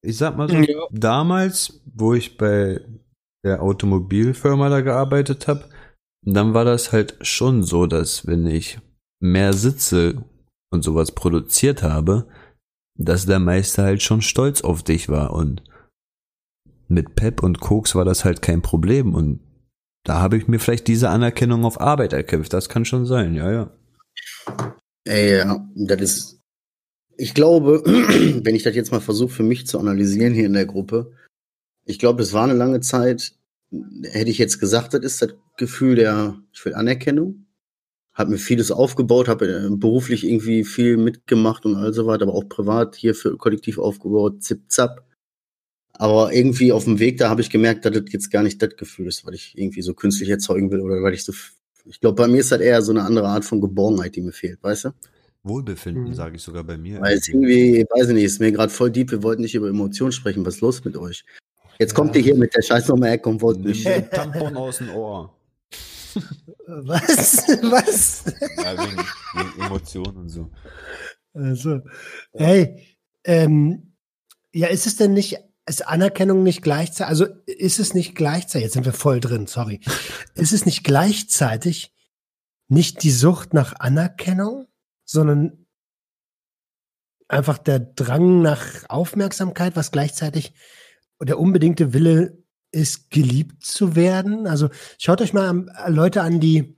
Ich 0.05 0.17
sag 0.17 0.37
mal 0.37 0.49
so, 0.49 0.55
Ja. 0.57 0.87
damals, 0.93 1.81
wo 1.87 2.15
ich 2.15 2.37
bei 2.37 2.81
der 3.45 3.63
Automobilfirma 3.63 4.69
da 4.69 4.81
gearbeitet 4.81 5.49
habe, 5.49 5.69
dann 6.25 6.55
war 6.55 6.65
das 6.65 6.93
halt 6.93 7.19
schon 7.27 7.65
so, 7.65 7.87
dass 7.87 8.27
wenn 8.29 8.47
ich 8.47 8.79
mehr 9.21 9.53
Sitze 9.53 10.25
und 10.73 10.83
sowas 10.85 11.13
produziert 11.13 11.83
habe, 11.83 12.29
dass 12.97 13.27
der 13.27 13.41
Meister 13.41 13.83
halt 13.85 14.03
schon 14.03 14.23
stolz 14.23 14.63
auf 14.63 14.85
dich 14.85 15.09
war 15.09 15.33
und 15.33 15.63
mit 16.89 17.15
Pep 17.17 17.43
und 17.43 17.59
Koks 17.61 17.95
war 17.97 18.05
das 18.05 18.25
halt 18.25 18.41
kein 18.43 18.63
Problem 18.63 19.15
und 19.15 19.41
da 20.05 20.21
habe 20.21 20.37
ich 20.37 20.47
mir 20.49 20.59
vielleicht 20.61 20.87
diese 20.89 21.11
Anerkennung 21.11 21.65
auf 21.65 21.81
Arbeit 21.81 22.13
erkämpft. 22.13 22.53
Das 22.53 22.69
kann 22.69 22.85
schon 22.85 23.07
sein, 23.07 23.35
ja, 23.35 23.51
ja. 23.51 23.71
Ey, 25.05 25.39
ja, 25.39 25.65
das 25.75 26.01
ist. 26.01 26.42
Ich 27.17 27.35
glaube, 27.35 27.83
wenn 28.45 28.55
ich 28.55 28.63
das 28.63 28.75
jetzt 28.75 28.93
mal 28.93 29.01
versuche 29.01 29.33
für 29.33 29.43
mich 29.43 29.67
zu 29.67 29.79
analysieren 29.79 30.35
hier 30.35 30.47
in 30.47 30.53
der 30.53 30.67
Gruppe, 30.67 31.13
ich 31.85 31.99
glaube, 31.99 32.23
das 32.23 32.33
war 32.33 32.45
eine 32.45 32.55
lange 32.55 32.81
Zeit, 32.81 33.35
hätte 34.05 34.31
ich 34.31 34.39
jetzt 34.39 34.59
gesagt, 34.59 34.95
das 34.95 35.03
ist 35.03 35.23
das 35.23 35.35
Gefühl 35.57 35.97
der, 35.97 36.39
ich 36.53 36.65
will 36.65 36.75
Anerkennung. 36.75 37.47
Hab 38.13 38.29
mir 38.29 38.39
vieles 38.39 38.71
aufgebaut, 38.71 39.29
habe 39.29 39.49
äh, 39.49 39.69
beruflich 39.71 40.25
irgendwie 40.25 40.65
viel 40.65 40.99
mitgemacht 40.99 41.65
und 41.65 41.77
all 41.77 41.95
so 41.95 42.07
weiter, 42.07 42.25
aber 42.25 42.35
auch 42.35 42.49
privat 42.49 42.95
hier 42.95 43.15
für 43.15 43.39
Kollektiv 43.39 43.79
aufgebaut, 43.79 44.43
zip 44.43 44.65
zap. 44.69 45.07
Aber 45.95 46.33
irgendwie 46.33 46.73
auf 46.73 46.85
dem 46.85 46.99
Weg 46.99 47.19
da 47.19 47.31
habe 47.31 47.41
ich 47.41 47.49
gemerkt, 47.49 47.85
dass 47.85 47.93
das 47.93 48.05
jetzt 48.11 48.31
gar 48.31 48.43
nicht 48.43 48.61
das 48.61 48.77
Gefühl 48.77 49.07
ist, 49.07 49.25
weil 49.27 49.35
ich 49.35 49.57
irgendwie 49.57 49.83
so 49.83 49.95
künstlich 49.95 50.29
erzeugen 50.29 50.71
will 50.71 50.81
oder 50.81 51.03
weil 51.03 51.15
ich 51.15 51.25
so. 51.25 51.33
Ich 51.87 52.01
glaube, 52.01 52.17
bei 52.17 52.29
mir 52.29 52.41
ist 52.41 52.53
das 52.53 52.61
eher 52.61 52.83
so 52.83 52.93
eine 52.93 53.03
andere 53.03 53.29
Art 53.29 53.45
von 53.45 53.61
Geborgenheit, 53.61 54.15
die 54.15 54.21
mir 54.21 54.33
fehlt, 54.33 54.63
weißt 54.63 54.87
du? 54.87 54.91
Wohlbefinden, 55.45 56.05
Mhm. 56.05 56.15
sage 56.15 56.37
ich 56.37 56.43
sogar 56.43 56.65
bei 56.65 56.79
mir. 56.79 57.01
Weil 57.01 57.17
es 57.19 57.29
irgendwie, 57.29 57.85
weiß 57.91 58.09
ich 58.09 58.15
nicht, 58.15 58.25
ist 58.25 58.41
mir 58.41 58.53
gerade 58.53 58.73
voll 58.73 58.91
deep, 58.91 59.11
wir 59.11 59.23
wollten 59.23 59.43
nicht 59.43 59.55
über 59.55 59.69
Emotionen 59.69 60.13
sprechen, 60.13 60.47
was 60.47 60.57
ist 60.57 60.61
los 60.61 60.85
mit 60.85 60.97
euch? 60.97 61.25
Jetzt 61.79 61.95
kommt 61.95 62.15
ihr 62.15 62.23
hier 62.23 62.37
mit 62.37 62.55
der 62.55 62.63
Scheiß 62.63 62.89
nochmal 62.89 63.11
Ecke 63.11 63.29
und 63.29 63.43
wollt 63.43 63.59
mich. 63.61 63.83
Tampon 64.13 64.57
aus 64.57 64.79
dem 64.79 64.91
Ohr. 64.91 65.35
Was? 66.67 67.49
Was? 67.63 68.25
Ja, 68.63 68.73
wegen, 68.79 68.99
wegen 68.99 69.63
Emotionen 69.67 70.17
und 70.19 70.29
so. 70.29 70.51
Also, 71.35 71.81
hey, 72.35 72.87
ähm, 73.25 73.95
ja, 74.53 74.69
ist 74.69 74.87
es 74.87 74.97
denn 74.97 75.15
nicht, 75.15 75.39
ist 75.67 75.87
Anerkennung 75.89 76.43
nicht 76.43 76.63
gleichzeitig, 76.63 77.09
also 77.09 77.27
ist 77.47 77.81
es 77.81 77.95
nicht 77.95 78.15
gleichzeitig, 78.15 78.65
jetzt 78.65 78.75
sind 78.75 78.85
wir 78.85 78.93
voll 78.93 79.19
drin, 79.21 79.47
sorry, 79.47 79.81
ist 80.35 80.53
es 80.53 80.67
nicht 80.67 80.85
gleichzeitig 80.85 81.95
nicht 82.69 83.03
die 83.03 83.11
Sucht 83.11 83.55
nach 83.55 83.75
Anerkennung, 83.81 84.67
sondern 85.13 85.67
einfach 87.29 87.59
der 87.59 87.79
Drang 87.79 88.43
nach 88.43 88.89
Aufmerksamkeit, 88.89 89.77
was 89.77 89.91
gleichzeitig 89.91 90.53
der 91.21 91.39
unbedingte 91.39 91.93
Wille 91.93 92.43
ist, 92.73 93.11
geliebt 93.11 93.65
zu 93.65 93.95
werden? 93.95 94.47
Also 94.47 94.71
schaut 94.99 95.21
euch 95.21 95.33
mal 95.33 95.67
Leute 95.89 96.23
an, 96.23 96.41
die 96.41 96.77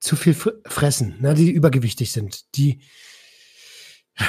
zu 0.00 0.16
viel 0.16 0.32
fr- 0.32 0.56
fressen, 0.66 1.20
ne, 1.20 1.34
die 1.34 1.50
übergewichtig 1.50 2.10
sind, 2.10 2.56
die 2.56 2.80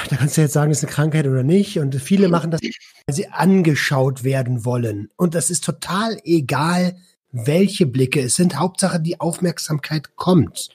da 0.08 0.16
kannst 0.16 0.36
du 0.36 0.40
jetzt 0.40 0.54
sagen, 0.54 0.70
ist 0.70 0.82
eine 0.82 0.92
Krankheit 0.92 1.26
oder 1.26 1.42
nicht. 1.42 1.78
Und 1.78 1.94
viele 1.96 2.28
machen 2.28 2.50
das, 2.50 2.62
weil 2.62 3.14
sie 3.14 3.28
angeschaut 3.28 4.24
werden 4.24 4.64
wollen. 4.64 5.10
Und 5.16 5.34
das 5.34 5.50
ist 5.50 5.64
total 5.64 6.18
egal, 6.24 6.96
welche 7.30 7.84
Blicke 7.86 8.20
es 8.20 8.36
sind. 8.36 8.58
Hauptsache, 8.58 9.00
die 9.00 9.20
Aufmerksamkeit 9.20 10.16
kommt. 10.16 10.70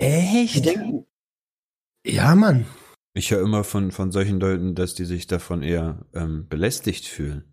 Die 0.00 0.04
Echt? 0.04 0.64
denken, 0.64 1.06
ja, 2.04 2.34
Mann. 2.34 2.66
Ich 3.14 3.30
höre 3.30 3.42
immer 3.42 3.62
von, 3.64 3.92
von 3.92 4.10
solchen 4.10 4.40
Leuten, 4.40 4.74
dass 4.74 4.94
die 4.94 5.04
sich 5.04 5.26
davon 5.26 5.62
eher 5.62 6.04
ähm, 6.14 6.48
belästigt 6.48 7.06
fühlen. 7.06 7.44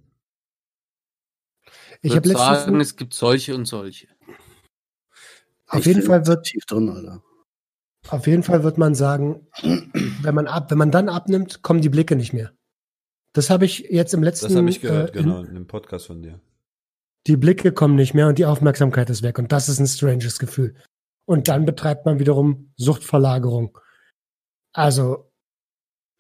Ich 2.02 2.14
würde 2.14 2.30
letztens, 2.30 2.64
sagen, 2.64 2.80
es 2.80 2.96
gibt 2.96 3.14
solche 3.14 3.54
und 3.56 3.66
solche. 3.66 4.08
auf 5.68 5.80
Ich 5.82 5.86
jeden 5.86 6.02
Fall 6.02 6.26
wird, 6.26 6.46
tief 6.46 6.66
drin, 6.66 6.90
Alter. 6.90 7.22
auf 8.10 8.26
jeden 8.26 8.42
Fall 8.42 8.64
wird 8.64 8.80
man 8.80 8.96
sagen, 8.96 9.48
wenn 9.62 10.34
man 10.36 10.48
ab, 10.48 10.72
wenn 10.72 10.80
man 10.80 10.90
dann 10.90 11.10
abnimmt, 11.10 11.62
kommen 11.62 11.82
die 11.82 11.90
Blicke 11.90 12.16
nicht 12.16 12.34
mehr. 12.34 12.52
Das 13.34 13.50
habe 13.52 13.66
ich 13.66 13.80
jetzt 13.90 14.14
im 14.16 14.24
letzten, 14.24 14.48
Das 14.48 14.56
habe 14.56 14.70
ich 14.70 14.82
gehört, 14.82 15.16
äh, 15.16 15.20
in- 15.20 15.26
genau, 15.26 15.44
in 15.44 15.54
dem 15.54 15.68
Podcast 15.68 16.08
von 16.08 16.22
dir. 16.24 16.42
Die 17.28 17.38
Blicke 17.38 17.72
kommen 17.72 17.96
nicht 17.96 18.16
mehr 18.16 18.28
und 18.28 18.40
die 18.40 18.48
Aufmerksamkeit 18.48 19.12
ist 19.12 19.22
weg. 19.22 19.38
Und 19.38 19.52
das 19.52 19.70
ist 19.70 19.80
ein 19.80 19.86
stranges 19.88 20.40
Gefühl. 20.40 20.76
Und 21.26 21.48
dann 21.50 21.66
betreibt 21.66 22.04
man 22.08 22.18
wiederum 22.18 22.74
Suchtverlagerung. 22.78 23.78
Also, 24.74 25.30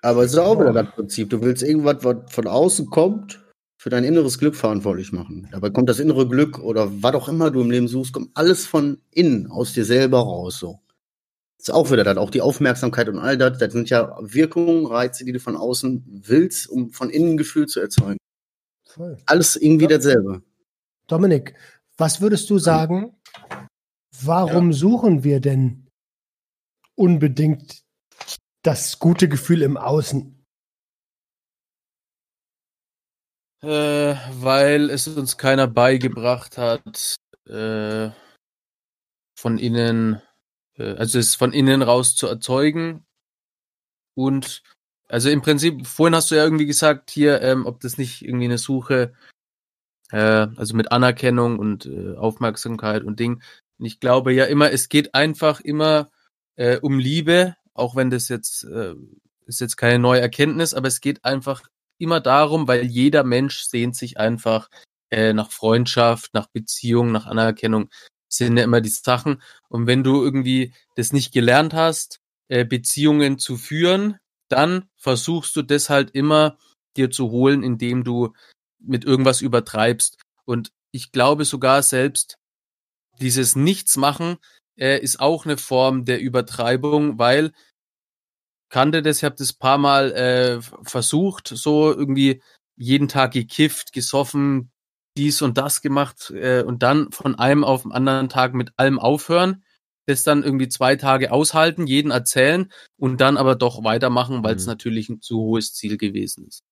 Aber 0.01 0.23
es 0.23 0.31
ist 0.33 0.37
auch 0.39 0.59
wieder 0.59 0.73
das 0.73 0.91
Prinzip. 0.93 1.29
Du 1.29 1.41
willst 1.41 1.63
irgendwas, 1.63 2.03
was 2.03 2.17
von 2.33 2.47
außen 2.47 2.87
kommt, 2.87 3.39
für 3.77 3.89
dein 3.89 4.03
inneres 4.03 4.37
Glück 4.39 4.55
verantwortlich 4.55 5.11
machen. 5.11 5.47
Dabei 5.51 5.69
kommt 5.69 5.89
das 5.89 5.99
innere 5.99 6.27
Glück 6.27 6.59
oder 6.59 6.89
was 7.01 7.15
auch 7.15 7.27
immer 7.29 7.49
du 7.51 7.61
im 7.61 7.71
Leben 7.71 7.87
suchst, 7.87 8.13
kommt 8.13 8.29
alles 8.35 8.65
von 8.65 9.01
innen, 9.11 9.47
aus 9.49 9.73
dir 9.73 9.85
selber 9.85 10.19
raus. 10.19 10.59
So. 10.59 10.79
Das 11.57 11.69
ist 11.69 11.73
auch 11.73 11.91
wieder 11.91 12.03
das. 12.03 12.17
Auch 12.17 12.29
die 12.29 12.41
Aufmerksamkeit 12.41 13.09
und 13.09 13.19
all 13.19 13.37
das, 13.37 13.57
das 13.57 13.73
sind 13.73 13.89
ja 13.89 14.17
Wirkungen, 14.21 14.85
Reize, 14.85 15.25
die 15.25 15.31
du 15.31 15.39
von 15.39 15.55
außen 15.55 16.21
willst, 16.25 16.67
um 16.69 16.91
von 16.91 17.09
innen 17.09 17.31
ein 17.33 17.37
Gefühl 17.37 17.67
zu 17.67 17.79
erzeugen. 17.79 18.17
voll. 18.87 19.17
Alles 19.25 19.55
irgendwie 19.55 19.85
Ja. 19.85 19.91
dasselbe. 19.97 20.43
Dominik, 21.07 21.55
was 21.97 22.19
würdest 22.21 22.49
du 22.49 22.57
sagen? 22.59 23.15
Warum 24.23 24.73
suchen 24.73 25.23
wir 25.23 25.39
denn 25.39 25.87
unbedingt 26.95 27.80
das 28.61 28.99
gute 28.99 29.27
Gefühl 29.27 29.61
im 29.61 29.77
Außen? 29.77 30.37
Äh, 33.63 34.15
weil 34.31 34.89
es 34.89 35.07
uns 35.07 35.37
keiner 35.37 35.67
beigebracht 35.67 36.57
hat, 36.57 37.15
äh, 37.47 38.09
von 39.35 39.57
innen, 39.59 40.21
äh, 40.77 40.95
also 40.95 41.19
es 41.19 41.35
von 41.35 41.53
innen 41.53 41.81
raus 41.83 42.15
zu 42.15 42.27
erzeugen. 42.27 43.05
Und 44.15 44.63
also 45.07 45.29
im 45.29 45.41
Prinzip, 45.41 45.85
vorhin 45.85 46.15
hast 46.15 46.31
du 46.31 46.35
ja 46.35 46.43
irgendwie 46.43 46.65
gesagt, 46.65 47.11
hier, 47.11 47.41
ähm, 47.41 47.65
ob 47.65 47.81
das 47.81 47.97
nicht 47.97 48.23
irgendwie 48.23 48.45
eine 48.45 48.57
Suche, 48.57 49.13
äh, 50.11 50.47
also 50.55 50.75
mit 50.75 50.91
Anerkennung 50.91 51.59
und 51.59 51.85
äh, 51.85 52.15
Aufmerksamkeit 52.15 53.03
und 53.03 53.19
Ding. 53.19 53.43
Und 53.77 53.85
ich 53.85 53.99
glaube 53.99 54.33
ja 54.33 54.45
immer, 54.45 54.71
es 54.71 54.89
geht 54.89 55.13
einfach 55.13 55.59
immer 55.59 56.09
äh, 56.55 56.77
um 56.79 56.97
Liebe, 56.97 57.55
auch 57.73 57.95
wenn 57.95 58.09
das 58.09 58.29
jetzt 58.29 58.63
äh, 58.65 58.95
ist 59.45 59.61
jetzt 59.61 59.77
keine 59.77 59.99
neue 59.99 60.21
Erkenntnis, 60.21 60.73
aber 60.73 60.87
es 60.87 61.01
geht 61.01 61.23
einfach 61.25 61.63
immer 61.97 62.19
darum, 62.19 62.67
weil 62.67 62.85
jeder 62.85 63.23
Mensch 63.23 63.61
sehnt 63.61 63.95
sich 63.95 64.17
einfach 64.17 64.69
äh, 65.09 65.33
nach 65.33 65.51
Freundschaft, 65.51 66.33
nach 66.33 66.47
Beziehung, 66.47 67.11
nach 67.11 67.25
Anerkennung. 67.25 67.89
Das 68.27 68.37
sind 68.37 68.57
ja 68.57 68.63
immer 68.63 68.81
die 68.81 68.89
Sachen. 68.89 69.41
Und 69.69 69.87
wenn 69.87 70.03
du 70.03 70.23
irgendwie 70.23 70.73
das 70.95 71.13
nicht 71.13 71.33
gelernt 71.33 71.73
hast, 71.73 72.19
äh, 72.47 72.65
Beziehungen 72.65 73.37
zu 73.37 73.57
führen, 73.57 74.17
dann 74.47 74.89
versuchst 74.97 75.55
du 75.55 75.61
das 75.61 75.89
halt 75.89 76.11
immer 76.11 76.57
dir 76.97 77.11
zu 77.11 77.29
holen, 77.29 77.63
indem 77.63 78.03
du 78.03 78.33
mit 78.79 79.05
irgendwas 79.05 79.41
übertreibst. 79.41 80.17
Und 80.45 80.71
ich 80.91 81.11
glaube 81.11 81.45
sogar 81.45 81.83
selbst, 81.83 82.37
dieses 83.19 83.55
Nichtsmachen 83.55 84.37
äh, 84.77 84.99
ist 84.99 85.19
auch 85.19 85.45
eine 85.45 85.57
Form 85.57 86.05
der 86.05 86.19
Übertreibung, 86.21 87.19
weil 87.19 87.51
kannte 88.69 89.01
das, 89.01 89.17
ich 89.17 89.23
habe 89.23 89.35
das 89.35 89.53
paar 89.53 89.77
Mal 89.77 90.11
äh, 90.13 90.61
versucht, 90.83 91.49
so 91.49 91.91
irgendwie 91.91 92.41
jeden 92.77 93.07
Tag 93.07 93.31
gekifft, 93.33 93.91
gesoffen, 93.93 94.71
dies 95.17 95.41
und 95.41 95.57
das 95.57 95.81
gemacht 95.81 96.31
äh, 96.31 96.63
und 96.63 96.83
dann 96.83 97.11
von 97.11 97.35
einem 97.35 97.63
auf 97.63 97.83
den 97.83 97.91
anderen 97.91 98.29
Tag 98.29 98.53
mit 98.53 98.71
allem 98.77 98.97
aufhören, 98.97 99.63
das 100.07 100.23
dann 100.23 100.43
irgendwie 100.43 100.69
zwei 100.69 100.95
Tage 100.95 101.31
aushalten, 101.31 101.85
jeden 101.85 102.11
erzählen 102.11 102.71
und 102.97 103.19
dann 103.19 103.37
aber 103.37 103.55
doch 103.55 103.83
weitermachen, 103.83 104.43
weil 104.43 104.55
es 104.55 104.65
Mhm. 104.65 104.71
natürlich 104.71 105.09
ein 105.09 105.21
zu 105.21 105.37
hohes 105.37 105.73
Ziel 105.73 105.97
gewesen 105.97 106.47
ist. 106.47 106.63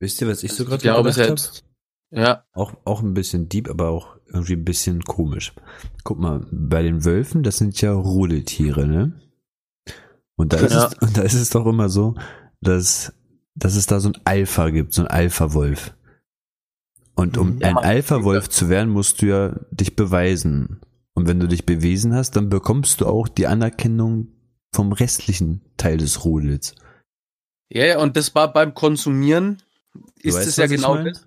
Wisst 0.00 0.20
ihr, 0.20 0.28
was 0.28 0.44
ich 0.44 0.52
so 0.52 0.64
Also 0.64 0.64
gerade 0.64 0.76
ich 0.76 0.82
glaube 0.82 1.10
hab? 1.10 1.62
Ja, 2.10 2.44
Auch, 2.54 2.72
auch 2.84 3.02
ein 3.02 3.14
bisschen 3.14 3.48
deep, 3.48 3.68
aber 3.68 3.88
auch 3.88 4.17
irgendwie 4.32 4.54
ein 4.54 4.64
bisschen 4.64 5.02
komisch. 5.02 5.52
Guck 6.04 6.18
mal, 6.18 6.46
bei 6.50 6.82
den 6.82 7.04
Wölfen, 7.04 7.42
das 7.42 7.58
sind 7.58 7.80
ja 7.80 7.92
Rudeltiere, 7.92 8.86
ne? 8.86 9.20
Und 10.36 10.52
da 10.52 10.58
ist, 10.58 10.72
Ja. 10.72 10.86
es, 10.86 10.94
und 11.08 11.16
da 11.16 11.22
ist 11.22 11.34
es 11.34 11.50
doch 11.50 11.66
immer 11.66 11.88
so, 11.88 12.14
dass, 12.60 13.12
dass 13.54 13.74
es 13.76 13.86
da 13.86 14.00
so 14.00 14.10
ein 14.10 14.18
Alpha 14.24 14.70
gibt, 14.70 14.92
so 14.94 15.02
ein 15.02 15.08
Alpha-Wolf. 15.08 15.94
Und 17.14 17.36
um 17.38 17.58
Ja. 17.58 17.68
ein 17.68 17.76
Alpha-Wolf 17.78 18.48
zu 18.48 18.68
werden, 18.68 18.90
musst 18.90 19.22
du 19.22 19.26
ja 19.26 19.56
dich 19.70 19.96
beweisen. 19.96 20.80
Und 21.14 21.26
wenn 21.26 21.40
du 21.40 21.48
dich 21.48 21.66
bewiesen 21.66 22.14
hast, 22.14 22.36
dann 22.36 22.48
bekommst 22.48 23.00
du 23.00 23.06
auch 23.06 23.26
die 23.26 23.48
Anerkennung 23.48 24.28
vom 24.72 24.92
restlichen 24.92 25.62
Teil 25.76 25.96
des 25.96 26.24
Rudels. 26.24 26.74
ja, 27.70 27.84
ja, 27.86 27.98
und 27.98 28.16
das 28.16 28.34
war 28.34 28.52
beim 28.52 28.72
Konsumieren, 28.74 29.60
ist 30.22 30.36
weißt, 30.36 30.46
es 30.48 30.56
ja 30.56 30.66
genau 30.66 30.96
das. 31.02 31.26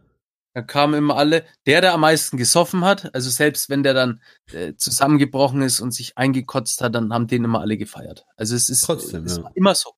Da 0.54 0.62
kamen 0.62 0.96
immer 0.96 1.16
alle, 1.16 1.46
der, 1.66 1.82
der 1.82 1.94
am 1.94 2.02
meisten 2.02 2.38
gesoffen 2.38 2.84
hat, 2.84 3.14
also 3.16 3.30
selbst 3.30 3.70
wenn 3.70 3.84
der 3.84 3.94
dann 3.94 4.22
äh, 4.52 4.74
zusammengebrochen 4.76 5.62
ist 5.62 5.80
und 5.80 5.92
sich 5.92 6.18
eingekotzt 6.18 6.82
hat, 6.82 6.94
dann 6.94 7.14
haben 7.14 7.28
den 7.28 7.46
immer 7.46 7.62
alle 7.62 7.78
gefeiert. 7.78 8.26
Also 8.36 8.56
es 8.56 8.68
ist 8.68 8.82
Trotzdem, 8.82 9.26
es 9.26 9.38
ja. 9.38 9.44
war 9.44 9.52
immer 9.56 9.76
so. 9.76 9.92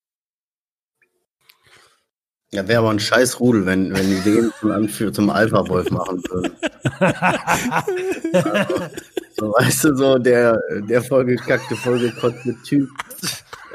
Ja, 2.51 2.67
wäre 2.67 2.79
aber 2.79 2.91
ein 2.91 2.99
scheiß 2.99 3.39
Rudel, 3.39 3.65
wenn, 3.65 3.95
wenn 3.95 4.11
die 4.11 4.21
den 4.21 4.53
zum 4.59 4.69
Anführer, 4.69 5.11
zum 5.11 5.31
Alpha-Wolf 5.31 5.89
machen 5.89 6.21
würden. 6.29 6.55
So, 9.35 9.47
weißt 9.47 9.85
du, 9.85 9.95
so 9.95 10.17
der, 10.19 10.59
der 10.87 11.01
vollgekackte, 11.01 11.75
vollgekotzte 11.75 12.55
Typ. 12.63 12.89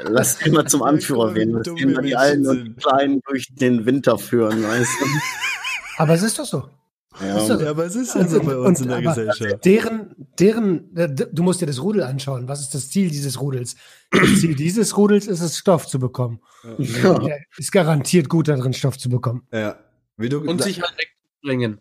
Lass 0.03 0.37
den 0.37 0.53
mal 0.53 0.65
zum 0.65 0.83
Anführer 0.83 1.35
werden. 1.35 1.61
Lass 1.63 1.75
den 1.75 1.93
mal 1.93 2.01
die 2.01 2.15
Alten 2.15 2.47
und 2.47 2.63
die 2.63 2.73
Kleinen 2.73 3.21
durch 3.27 3.47
den 3.51 3.85
Winter 3.85 4.17
führen, 4.17 4.63
weißt 4.63 4.91
du? 4.99 5.05
Aber 5.99 6.13
es 6.13 6.23
ist 6.23 6.39
doch 6.39 6.45
so. 6.45 6.63
Ja, 7.21 7.37
Ist 7.37 7.47
das- 7.49 7.63
aber 7.63 7.85
es 7.85 7.95
ist 7.95 8.15
Und- 8.15 8.31
und- 8.47 8.91
aber 8.91 9.15
Deren, 9.65 10.15
deren, 10.39 10.95
äh, 10.95 11.09
du 11.09 11.43
musst 11.43 11.59
dir 11.59 11.65
das 11.65 11.81
Rudel 11.81 12.03
anschauen. 12.03 12.47
Was 12.47 12.61
ist 12.61 12.73
das 12.75 12.89
Ziel 12.89 13.09
dieses 13.09 13.41
Rudels? 13.41 13.75
Das 14.11 14.39
Ziel 14.39 14.55
dieses 14.55 14.95
Rudels 14.95 15.27
ist 15.27 15.41
es, 15.41 15.57
Stoff 15.57 15.87
zu 15.87 15.99
bekommen. 15.99 16.39
ja. 16.77 17.19
Der 17.19 17.39
ist 17.57 17.71
garantiert 17.71 18.29
gut 18.29 18.47
darin, 18.47 18.73
Stoff 18.73 18.97
zu 18.97 19.09
bekommen. 19.09 19.41
Ja. 19.51 19.75
Wie 20.17 20.29
du, 20.29 20.39
Und 20.39 20.61
sich 20.61 20.81
halt 20.81 20.93
wegzubringen. 20.97 21.79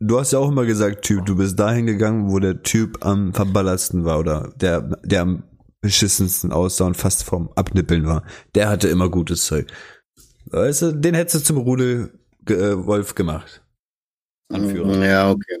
Du 0.00 0.18
hast 0.18 0.32
ja 0.32 0.38
auch 0.40 0.48
immer 0.48 0.64
gesagt, 0.66 1.02
Typ, 1.04 1.24
du 1.26 1.36
bist 1.36 1.58
dahin 1.58 1.86
gegangen, 1.86 2.30
wo 2.30 2.38
der 2.38 2.62
Typ 2.62 3.04
am 3.04 3.32
verballersten 3.34 4.04
war 4.04 4.18
oder 4.18 4.52
der, 4.56 4.80
der 5.04 5.22
am 5.22 5.42
beschissensten 5.80 6.52
aussah 6.52 6.86
und 6.86 6.96
fast 6.96 7.22
vorm 7.24 7.48
Abnippeln 7.54 8.06
war. 8.06 8.24
Der 8.54 8.68
hatte 8.68 8.88
immer 8.88 9.08
gutes 9.08 9.44
Zeug. 9.46 9.66
Weißt 10.46 10.82
du, 10.82 10.92
den 10.92 11.14
hättest 11.14 11.36
du 11.36 11.40
zum 11.40 11.56
Rudel 11.58 12.17
äh, 12.50 12.86
Wolf 12.86 13.14
gemacht. 13.14 13.62
Anführer. 14.52 15.04
Ja, 15.04 15.30
okay. 15.30 15.58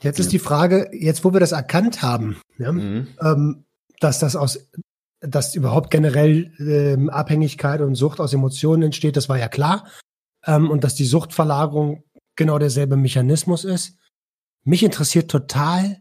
Jetzt 0.00 0.20
ist 0.20 0.32
die 0.32 0.38
Frage, 0.38 0.90
jetzt 0.92 1.24
wo 1.24 1.32
wir 1.32 1.40
das 1.40 1.52
erkannt 1.52 2.02
haben, 2.02 2.40
ja, 2.58 2.72
Mhm. 2.72 3.08
ähm, 3.20 3.64
dass 4.00 4.18
das 4.18 4.36
aus, 4.36 4.70
dass 5.20 5.54
überhaupt 5.54 5.90
generell 5.90 6.52
ähm, 6.58 7.08
Abhängigkeit 7.10 7.80
und 7.80 7.94
Sucht 7.94 8.20
aus 8.20 8.32
Emotionen 8.34 8.84
entsteht, 8.84 9.16
das 9.16 9.28
war 9.28 9.38
ja 9.38 9.48
klar. 9.48 9.90
Ähm, 10.44 10.70
und 10.70 10.84
dass 10.84 10.94
die 10.94 11.06
Suchtverlagerung 11.06 12.04
genau 12.36 12.58
derselbe 12.58 12.96
Mechanismus 12.96 13.64
ist. 13.64 13.98
Mich 14.64 14.82
interessiert 14.82 15.30
total, 15.30 16.00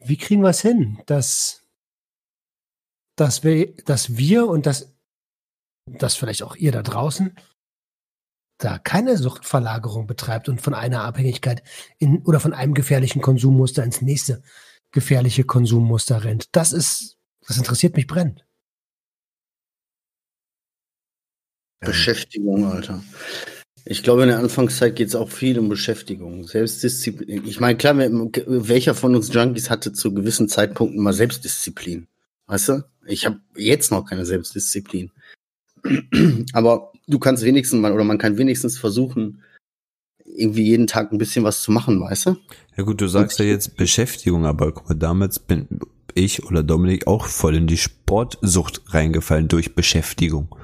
wie 0.00 0.16
kriegen 0.16 0.42
wir 0.42 0.50
es 0.50 0.60
hin, 0.60 1.00
dass, 1.06 1.62
dass 3.16 3.44
wir, 3.44 3.74
dass 3.84 4.16
wir 4.16 4.48
und 4.48 4.66
dass, 4.66 4.94
dass 5.86 6.16
vielleicht 6.16 6.42
auch 6.42 6.56
ihr 6.56 6.72
da 6.72 6.82
draußen 6.82 7.36
da 8.58 8.78
keine 8.78 9.16
Suchtverlagerung 9.16 10.06
betreibt 10.06 10.48
und 10.48 10.60
von 10.60 10.74
einer 10.74 11.04
Abhängigkeit 11.04 11.62
in, 11.98 12.22
oder 12.22 12.40
von 12.40 12.52
einem 12.52 12.74
gefährlichen 12.74 13.22
Konsummuster 13.22 13.84
ins 13.84 14.02
nächste 14.02 14.42
gefährliche 14.90 15.44
Konsummuster 15.44 16.24
rennt. 16.24 16.48
Das 16.52 16.72
ist, 16.72 17.16
das 17.46 17.56
interessiert 17.56 17.96
mich 17.96 18.06
brennend. 18.06 18.44
Beschäftigung, 21.80 22.64
Alter. 22.64 23.02
Ich 23.84 24.02
glaube, 24.02 24.22
in 24.22 24.28
der 24.28 24.38
Anfangszeit 24.38 24.96
geht 24.96 25.08
es 25.08 25.14
auch 25.14 25.30
viel 25.30 25.58
um 25.58 25.68
Beschäftigung, 25.68 26.44
Selbstdisziplin. 26.44 27.46
Ich 27.46 27.60
meine, 27.60 27.78
klar, 27.78 27.96
welcher 27.96 28.94
von 28.94 29.14
uns 29.14 29.32
Junkies 29.32 29.70
hatte 29.70 29.92
zu 29.92 30.12
gewissen 30.12 30.48
Zeitpunkten 30.48 31.02
mal 31.02 31.12
Selbstdisziplin? 31.12 32.08
Weißt 32.46 32.68
du? 32.68 32.84
Ich 33.06 33.24
habe 33.24 33.40
jetzt 33.56 33.90
noch 33.90 34.04
keine 34.04 34.26
Selbstdisziplin. 34.26 35.10
Aber 36.52 36.92
du 37.08 37.18
kannst 37.18 37.44
wenigstens 37.44 37.80
mal, 37.80 37.92
oder 37.92 38.04
man 38.04 38.18
kann 38.18 38.38
wenigstens 38.38 38.78
versuchen, 38.78 39.42
irgendwie 40.24 40.64
jeden 40.64 40.86
Tag 40.86 41.10
ein 41.10 41.18
bisschen 41.18 41.44
was 41.44 41.62
zu 41.62 41.72
machen, 41.72 42.00
weißt 42.00 42.26
du? 42.26 42.36
Ja 42.76 42.84
gut, 42.84 43.00
du 43.00 43.08
sagst 43.08 43.38
ja 43.38 43.44
jetzt 43.44 43.76
Beschäftigung, 43.76 44.46
aber 44.46 44.72
guck 44.72 44.88
mal, 44.88 44.94
damals 44.94 45.38
bin 45.38 45.66
ich 46.14 46.44
oder 46.44 46.62
Dominik 46.62 47.06
auch 47.06 47.26
voll 47.26 47.56
in 47.56 47.66
die 47.66 47.76
Sportsucht 47.76 48.82
reingefallen 48.88 49.48
durch 49.48 49.74
Beschäftigung. 49.74 50.54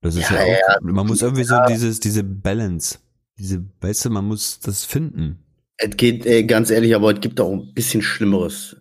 Das 0.00 0.16
ist 0.16 0.30
ja, 0.30 0.44
Ja, 0.44 0.56
auch, 0.76 0.80
man 0.82 1.06
muss 1.06 1.22
irgendwie 1.22 1.44
so 1.44 1.56
dieses, 1.68 2.00
diese 2.00 2.24
Balance, 2.24 2.98
diese, 3.38 3.64
weißt 3.80 4.06
du, 4.06 4.10
man 4.10 4.26
muss 4.26 4.58
das 4.60 4.84
finden. 4.84 5.44
Es 5.76 5.96
geht, 5.96 6.26
äh, 6.26 6.44
ganz 6.44 6.70
ehrlich, 6.70 6.94
aber 6.94 7.12
es 7.14 7.20
gibt 7.20 7.40
auch 7.40 7.52
ein 7.52 7.72
bisschen 7.74 8.02
Schlimmeres. 8.02 8.76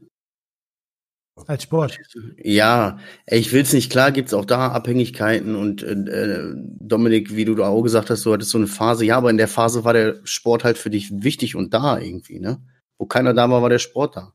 Als 1.48 1.64
Sport. 1.64 1.98
Ja, 2.44 3.00
ich 3.28 3.52
will's 3.54 3.74
nicht, 3.74 3.92
klar 3.92 4.12
gibt's 4.12 4.34
auch 4.34 4.46
da 4.46 4.70
Abhängigkeiten 4.70 5.56
und 5.56 5.84
äh, 5.84 6.54
Dominik, 6.80 7.36
wie 7.36 7.46
du 7.46 7.56
da 7.56 7.68
auch 7.68 7.82
gesagt 7.82 8.10
hast, 8.10 8.26
du 8.26 8.34
hattest 8.34 8.52
so 8.52 8.58
eine 8.58 8.68
Phase, 8.68 9.06
ja, 9.06 9.18
aber 9.18 9.30
in 9.30 9.38
der 9.38 9.48
Phase 9.48 9.84
war 9.84 9.94
der 9.94 10.20
Sport 10.24 10.64
halt 10.64 10.78
für 10.78 10.90
dich 10.90 11.10
wichtig 11.24 11.56
und 11.56 11.74
da 11.74 11.98
irgendwie, 12.00 12.40
ne? 12.40 12.62
Wo 12.98 13.06
keiner 13.06 13.34
da 13.34 13.50
war, 13.50 13.62
war 13.62 13.70
der 13.70 13.80
Sport 13.80 14.16
da. 14.16 14.34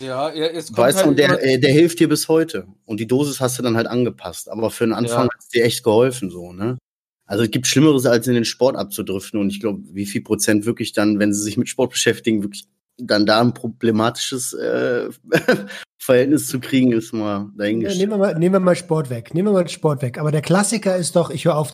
Ja, 0.00 0.30
es 0.30 0.66
kommt 0.66 0.78
Weißt 0.78 0.98
du, 0.98 1.00
halt 1.02 1.08
und 1.10 1.18
der, 1.18 1.42
äh, 1.44 1.58
der 1.58 1.72
hilft 1.72 2.00
dir 2.00 2.08
bis 2.08 2.28
heute. 2.28 2.66
Und 2.84 2.98
die 3.00 3.06
Dosis 3.06 3.40
hast 3.40 3.58
du 3.58 3.62
dann 3.62 3.76
halt 3.76 3.86
angepasst. 3.86 4.50
Aber 4.50 4.70
für 4.70 4.84
den 4.84 4.92
Anfang 4.92 5.26
Ja. 5.26 5.32
hat's 5.32 5.48
dir 5.48 5.64
echt 5.64 5.84
geholfen, 5.84 6.30
so, 6.30 6.52
ne? 6.52 6.78
Also 7.26 7.44
es 7.44 7.50
gibt 7.50 7.66
Schlimmeres, 7.66 8.04
als 8.04 8.26
in 8.26 8.34
den 8.34 8.44
Sport 8.44 8.76
abzudriften. 8.76 9.40
Und 9.40 9.50
ich 9.50 9.60
glaube, 9.60 9.82
wie 9.92 10.04
viel 10.06 10.22
Prozent 10.22 10.66
wirklich 10.66 10.92
dann, 10.92 11.18
wenn 11.20 11.32
sie 11.32 11.42
sich 11.42 11.56
mit 11.56 11.68
Sport 11.68 11.90
beschäftigen, 11.92 12.42
wirklich 12.42 12.66
dann 12.96 13.26
da 13.26 13.40
ein 13.40 13.54
problematisches 13.54 14.52
äh, 14.52 15.10
Verhältnis 16.00 16.48
zu 16.48 16.60
kriegen, 16.60 16.92
ist 16.92 17.12
mal 17.12 17.40
Ja, 17.40 17.50
dahingestellt. 17.56 17.98
nehmen, 18.00 18.12
wir 18.12 18.18
mal, 18.18 18.38
nehmen 18.38 18.54
wir 18.54 18.60
mal 18.60 18.76
Sport 18.76 19.10
weg. 19.10 19.34
Nehmen 19.34 19.48
wir 19.48 19.52
mal 19.52 19.68
Sport 19.68 20.02
weg. 20.02 20.18
Aber 20.18 20.30
der 20.32 20.42
Klassiker 20.42 20.96
ist 20.96 21.16
doch, 21.16 21.30
ich 21.30 21.44
höre 21.44 21.56
auf. 21.56 21.72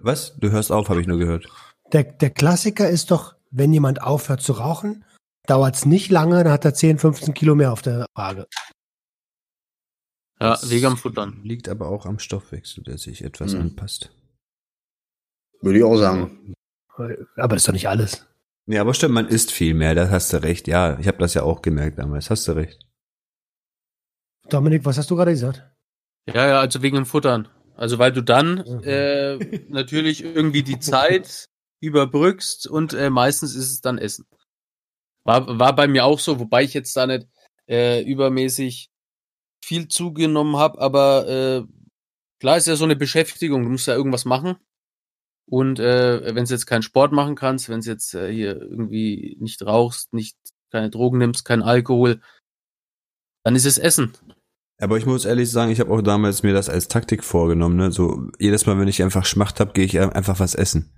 Was? 0.00 0.36
Du 0.38 0.50
hörst 0.50 0.72
auf, 0.72 0.88
habe 0.88 1.00
ich 1.00 1.06
nur 1.06 1.18
gehört. 1.18 1.46
Der, 1.92 2.04
der 2.04 2.30
Klassiker 2.30 2.88
ist 2.88 3.10
doch, 3.10 3.34
wenn 3.50 3.72
jemand 3.72 4.00
aufhört 4.02 4.40
zu 4.40 4.52
rauchen, 4.52 5.04
dauert 5.46 5.74
es 5.76 5.84
nicht 5.84 6.10
lange, 6.10 6.42
dann 6.42 6.52
hat 6.52 6.64
er 6.64 6.72
10, 6.74 6.98
15 6.98 7.34
Kilo 7.34 7.54
mehr 7.54 7.72
auf 7.72 7.82
der 7.82 8.06
Waage. 8.14 8.46
ja, 10.40 10.58
am 10.86 10.96
Futtern. 10.96 11.40
Liegt 11.42 11.68
aber 11.68 11.88
auch 11.88 12.06
am 12.06 12.18
Stoffwechsel, 12.18 12.82
der 12.84 12.96
sich 12.98 13.22
etwas 13.22 13.52
Mhm. 13.52 13.60
anpasst. 13.60 14.10
Würde 15.60 15.78
ich 15.78 15.84
auch 15.84 15.96
sagen. 15.96 16.54
Aber 16.96 17.48
das 17.54 17.56
ist 17.62 17.68
doch 17.68 17.72
nicht 17.72 17.88
alles. 17.88 18.26
Ja, 18.66 18.80
aber 18.80 18.94
stimmt, 18.94 19.14
man 19.14 19.28
isst 19.28 19.52
viel 19.52 19.74
mehr, 19.74 19.94
da 19.94 20.08
hast 20.08 20.32
du 20.32 20.42
recht. 20.42 20.68
Ja, 20.68 20.98
ich 20.98 21.06
habe 21.06 21.18
das 21.18 21.34
ja 21.34 21.42
auch 21.42 21.60
gemerkt 21.60 21.98
damals, 21.98 22.30
hast 22.30 22.48
du 22.48 22.52
recht. 22.52 22.78
Dominik, 24.48 24.84
was 24.84 24.98
hast 24.98 25.10
du 25.10 25.16
gerade 25.16 25.32
gesagt? 25.32 25.62
Ja, 26.26 26.48
ja, 26.48 26.60
also 26.60 26.82
wegen 26.82 26.96
dem 26.96 27.06
Futtern. 27.06 27.48
Also 27.76 27.98
weil 27.98 28.12
du 28.12 28.22
dann 28.22 28.56
Mhm. 28.66 28.82
äh, 28.84 29.36
natürlich 29.68 30.22
irgendwie 30.24 30.62
die 30.62 30.78
Zeit 30.78 31.46
überbrückst 31.80 32.66
und 32.66 32.94
äh, 32.94 33.10
meistens 33.10 33.54
ist 33.54 33.70
es 33.70 33.80
dann 33.80 33.98
Essen. 33.98 34.26
War, 35.24 35.58
war 35.58 35.74
bei 35.74 35.86
mir 35.88 36.04
auch 36.04 36.18
so, 36.18 36.38
wobei 36.38 36.62
ich 36.62 36.74
jetzt 36.74 36.96
da 36.96 37.06
nicht 37.06 37.26
äh, 37.68 38.02
übermäßig 38.02 38.90
viel 39.64 39.88
zugenommen 39.88 40.56
habe, 40.56 40.78
aber 40.80 41.28
äh, 41.28 41.62
klar 42.40 42.56
ist 42.58 42.66
ja 42.66 42.76
so 42.76 42.84
eine 42.84 42.96
Beschäftigung, 42.96 43.62
du 43.64 43.70
musst 43.70 43.86
ja 43.86 43.94
irgendwas 43.94 44.24
machen. 44.24 44.56
Und 45.46 45.78
äh, 45.78 46.34
wenn 46.34 46.44
du 46.44 46.50
jetzt 46.50 46.66
keinen 46.66 46.82
Sport 46.82 47.12
machen 47.12 47.34
kannst, 47.34 47.68
wenn 47.68 47.80
du 47.80 47.90
jetzt 47.90 48.14
äh, 48.14 48.32
hier 48.32 48.60
irgendwie 48.60 49.36
nicht 49.40 49.64
rauchst, 49.64 50.12
nicht 50.14 50.36
keine 50.70 50.90
Drogen 50.90 51.18
nimmst, 51.18 51.44
kein 51.44 51.62
Alkohol, 51.62 52.20
dann 53.44 53.54
ist 53.54 53.66
es 53.66 53.78
Essen. 53.78 54.12
Aber 54.80 54.96
ich 54.96 55.06
muss 55.06 55.24
ehrlich 55.24 55.50
sagen, 55.50 55.70
ich 55.70 55.80
habe 55.80 55.92
auch 55.92 56.02
damals 56.02 56.42
mir 56.42 56.52
das 56.52 56.68
als 56.68 56.88
Taktik 56.88 57.22
vorgenommen. 57.22 57.76
Ne? 57.76 57.92
So 57.92 58.28
jedes 58.38 58.66
Mal, 58.66 58.78
wenn 58.78 58.88
ich 58.88 59.02
einfach 59.02 59.24
Schmacht 59.24 59.60
habe, 59.60 59.72
gehe 59.72 59.84
ich 59.84 60.00
einfach 60.00 60.40
was 60.40 60.54
essen. 60.54 60.92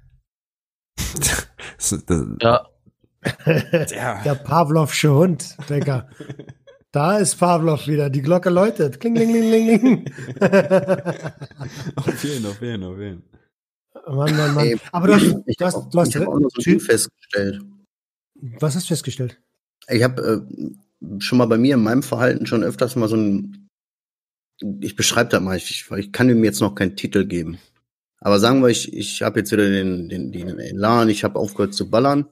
das, 1.17 1.49
das, 2.07 2.27
ja. 2.41 2.67
ja. 3.91 4.23
Der 4.23 4.35
Pavlovsche 4.35 5.13
Hund, 5.13 5.57
Digga. 5.69 6.09
Da 6.93 7.19
ist 7.19 7.35
Pavlov 7.37 7.89
wieder. 7.89 8.09
Die 8.09 8.23
Glocke 8.23 8.49
läutet. 8.49 9.01
Kling, 9.01 9.15
kling, 9.15 9.31
kling, 9.31 9.79
kling. 9.79 10.13
auf 11.97 12.25
jeden, 12.25 12.47
auf 12.47 12.63
jeden, 12.63 12.85
auf 12.85 12.99
jeden. 12.99 13.23
Mann, 14.07 14.37
Mann, 14.37 14.55
Mann. 14.55 14.81
Aber 14.93 15.09
du 15.09 15.15
hast, 15.15 15.37
ich 15.47 15.57
du 15.57 15.65
hast, 15.65 15.75
hab, 15.75 15.91
du 15.91 16.01
hast 16.01 16.15
ich 16.15 16.27
auch 16.27 16.39
noch 16.39 16.51
so 16.55 16.63
viel 16.63 16.81
festgestellt. 16.81 17.61
Was 18.61 18.77
hast 18.77 18.85
du 18.85 18.89
festgestellt? 18.89 19.41
Ich 19.89 20.03
habe 20.03 20.47
äh, 20.47 21.21
schon 21.21 21.39
mal 21.39 21.47
bei 21.47 21.59
mir 21.59 21.75
in 21.75 21.83
meinem 21.83 22.03
Verhalten 22.03 22.47
schon 22.47 22.63
öfters 22.63 22.97
mal 22.97 23.09
so 23.09 23.17
ein. 23.17 23.69
Ich 24.81 24.97
beschreibe 24.97 25.31
das 25.31 25.43
mal, 25.43 25.57
ich, 25.57 25.91
ich 25.91 26.13
kann 26.13 26.31
ihm 26.31 26.43
jetzt 26.43 26.61
noch 26.61 26.75
keinen 26.75 26.97
Titel 26.97 27.27
geben. 27.27 27.59
Aber 28.21 28.39
sagen 28.39 28.63
wir, 28.63 28.69
ich, 28.69 28.93
ich 28.95 29.23
habe 29.23 29.41
jetzt 29.41 29.53
wieder 29.53 29.69
den, 29.69 30.09
den, 30.09 30.33
den 30.33 30.59
Elan, 30.59 31.11
ich 31.11 31.25
habe 31.25 31.39
aufgehört 31.39 31.75
zu 31.75 31.91
ballern, 31.91 32.27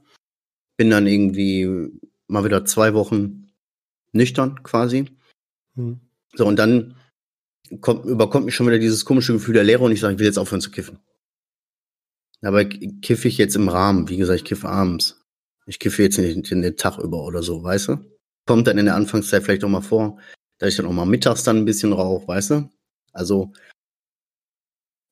bin 0.79 0.89
dann 0.91 1.07
irgendwie 1.07 1.91
mal 2.27 2.45
wieder 2.45 2.65
zwei 2.65 2.95
Wochen 2.95 3.49
nüchtern 4.13 4.63
quasi. 4.63 5.07
Hm. 5.75 6.01
So, 6.35 6.47
und 6.47 6.57
dann 6.57 6.97
kommt, 7.81 8.07
überkommt 8.07 8.47
mich 8.47 8.55
schon 8.55 8.67
wieder 8.67 8.79
dieses 8.79 9.05
komische 9.05 9.35
Gefühl 9.35 9.55
der 9.55 9.65
Leere 9.65 9.85
und 9.85 9.93
ich 9.93 10.01
sage, 10.01 10.15
ich 10.15 10.19
will 10.19 10.27
jetzt 10.27 10.39
aufhören 10.39 10.63
zu 10.63 10.71
kiffen. 10.71 10.99
Dabei 12.45 12.67
kiffe 12.67 13.27
ich 13.27 13.39
jetzt 13.39 13.57
im 13.57 13.71
Rahmen. 13.71 14.11
Wie 14.11 14.19
gesagt, 14.19 14.41
ich 14.41 14.45
kiffe 14.45 14.69
abends. 14.69 15.19
Ich 15.65 15.79
kiffe 15.79 16.03
jetzt 16.03 16.19
nicht 16.19 16.51
den, 16.51 16.61
den 16.61 16.77
Tag 16.77 16.99
über 16.99 17.25
oder 17.25 17.43
so, 17.43 17.65
weißt 17.65 17.89
du? 17.89 17.97
Kommt 18.47 18.67
dann 18.67 18.77
in 18.77 18.85
der 18.85 18.97
Anfangszeit 18.97 19.43
vielleicht 19.43 19.65
auch 19.65 19.71
mal 19.71 19.81
vor, 19.81 20.19
dass 20.59 20.69
ich 20.69 20.77
dann 20.77 20.85
auch 20.85 20.93
mal 20.93 21.07
mittags 21.07 21.43
dann 21.43 21.57
ein 21.57 21.65
bisschen 21.65 21.95
rauche, 21.95 22.29
weißt 22.29 22.51
du? 22.51 22.71
Also, 23.15 23.51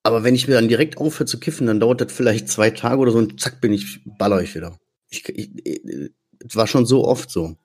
aber 0.02 0.24
wenn 0.24 0.34
ich 0.34 0.46
mir 0.46 0.54
dann 0.54 0.68
direkt 0.68 0.98
aufhöre 0.98 1.24
zu 1.24 1.40
kiffen, 1.40 1.66
dann 1.66 1.80
dauert 1.80 2.02
das 2.02 2.12
vielleicht 2.12 2.50
zwei 2.50 2.68
Tage 2.68 3.00
oder 3.00 3.12
so 3.12 3.18
und 3.18 3.40
zack, 3.40 3.62
bin 3.62 3.72
ich, 3.72 4.00
baller 4.04 4.42
ich 4.42 4.54
wieder. 4.54 4.76
Ich, 5.08 5.26
ich, 5.30 5.52
ich, 5.64 6.10
es 6.46 6.54
war 6.54 6.66
schon 6.66 6.84
so 6.84 7.06
oft 7.06 7.30
so. 7.30 7.56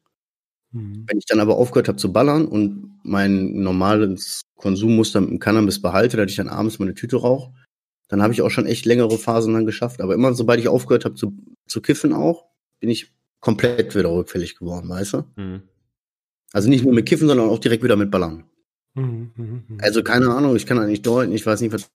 Mhm. 0.72 1.04
Wenn 1.08 1.18
ich 1.18 1.26
dann 1.26 1.42
aber 1.42 1.58
aufgehört 1.58 1.90
habe 1.90 1.98
zu 1.98 2.14
ballern 2.14 2.48
und 2.48 3.02
mein 3.04 3.60
normales 3.60 4.44
Konsummuster 4.56 5.20
mit 5.20 5.32
dem 5.32 5.40
Cannabis 5.40 5.82
behalte, 5.82 6.16
dass 6.16 6.32
ich 6.32 6.38
dann 6.38 6.48
abends 6.48 6.80
meine 6.80 6.94
Tüte 6.94 7.18
rauche, 7.18 7.54
dann 8.08 8.22
habe 8.22 8.34
ich 8.34 8.42
auch 8.42 8.50
schon 8.50 8.66
echt 8.66 8.86
längere 8.86 9.18
Phasen 9.18 9.54
dann 9.54 9.66
geschafft. 9.66 10.02
Aber 10.02 10.14
immer 10.14 10.34
sobald 10.34 10.60
ich 10.60 10.68
aufgehört 10.68 11.06
habe 11.06 11.16
zu, 11.16 11.38
zu 11.68 11.82
kiffen 11.82 12.14
auch, 12.14 12.46
bin 12.80 12.90
ich 12.90 13.14
komplett 13.40 13.96
wieder 13.96 14.12
rückfällig 14.12 14.58
geworden, 14.58 14.90
weißt 14.90 15.14
du? 15.14 15.24
Mhm. 15.36 15.62
Also 16.54 16.70
nicht 16.70 16.84
nur 16.84 16.94
mit 16.94 17.06
Kiffen, 17.06 17.28
sondern 17.28 17.50
auch 17.50 17.60
direkt 17.60 17.84
wieder 17.84 17.96
mit 17.96 18.12
Ballern. 18.12 18.46
Mhm, 18.94 19.32
mh, 19.36 19.64
mh. 19.68 19.84
Also 19.84 20.04
keine 20.04 20.30
Ahnung, 20.34 20.56
ich 20.56 20.66
kann 20.66 20.78
da 20.78 20.86
nicht 20.86 21.06
deuten, 21.06 21.34
ich 21.34 21.46
weiß 21.46 21.62
nicht, 21.62 21.74
was. 21.74 21.90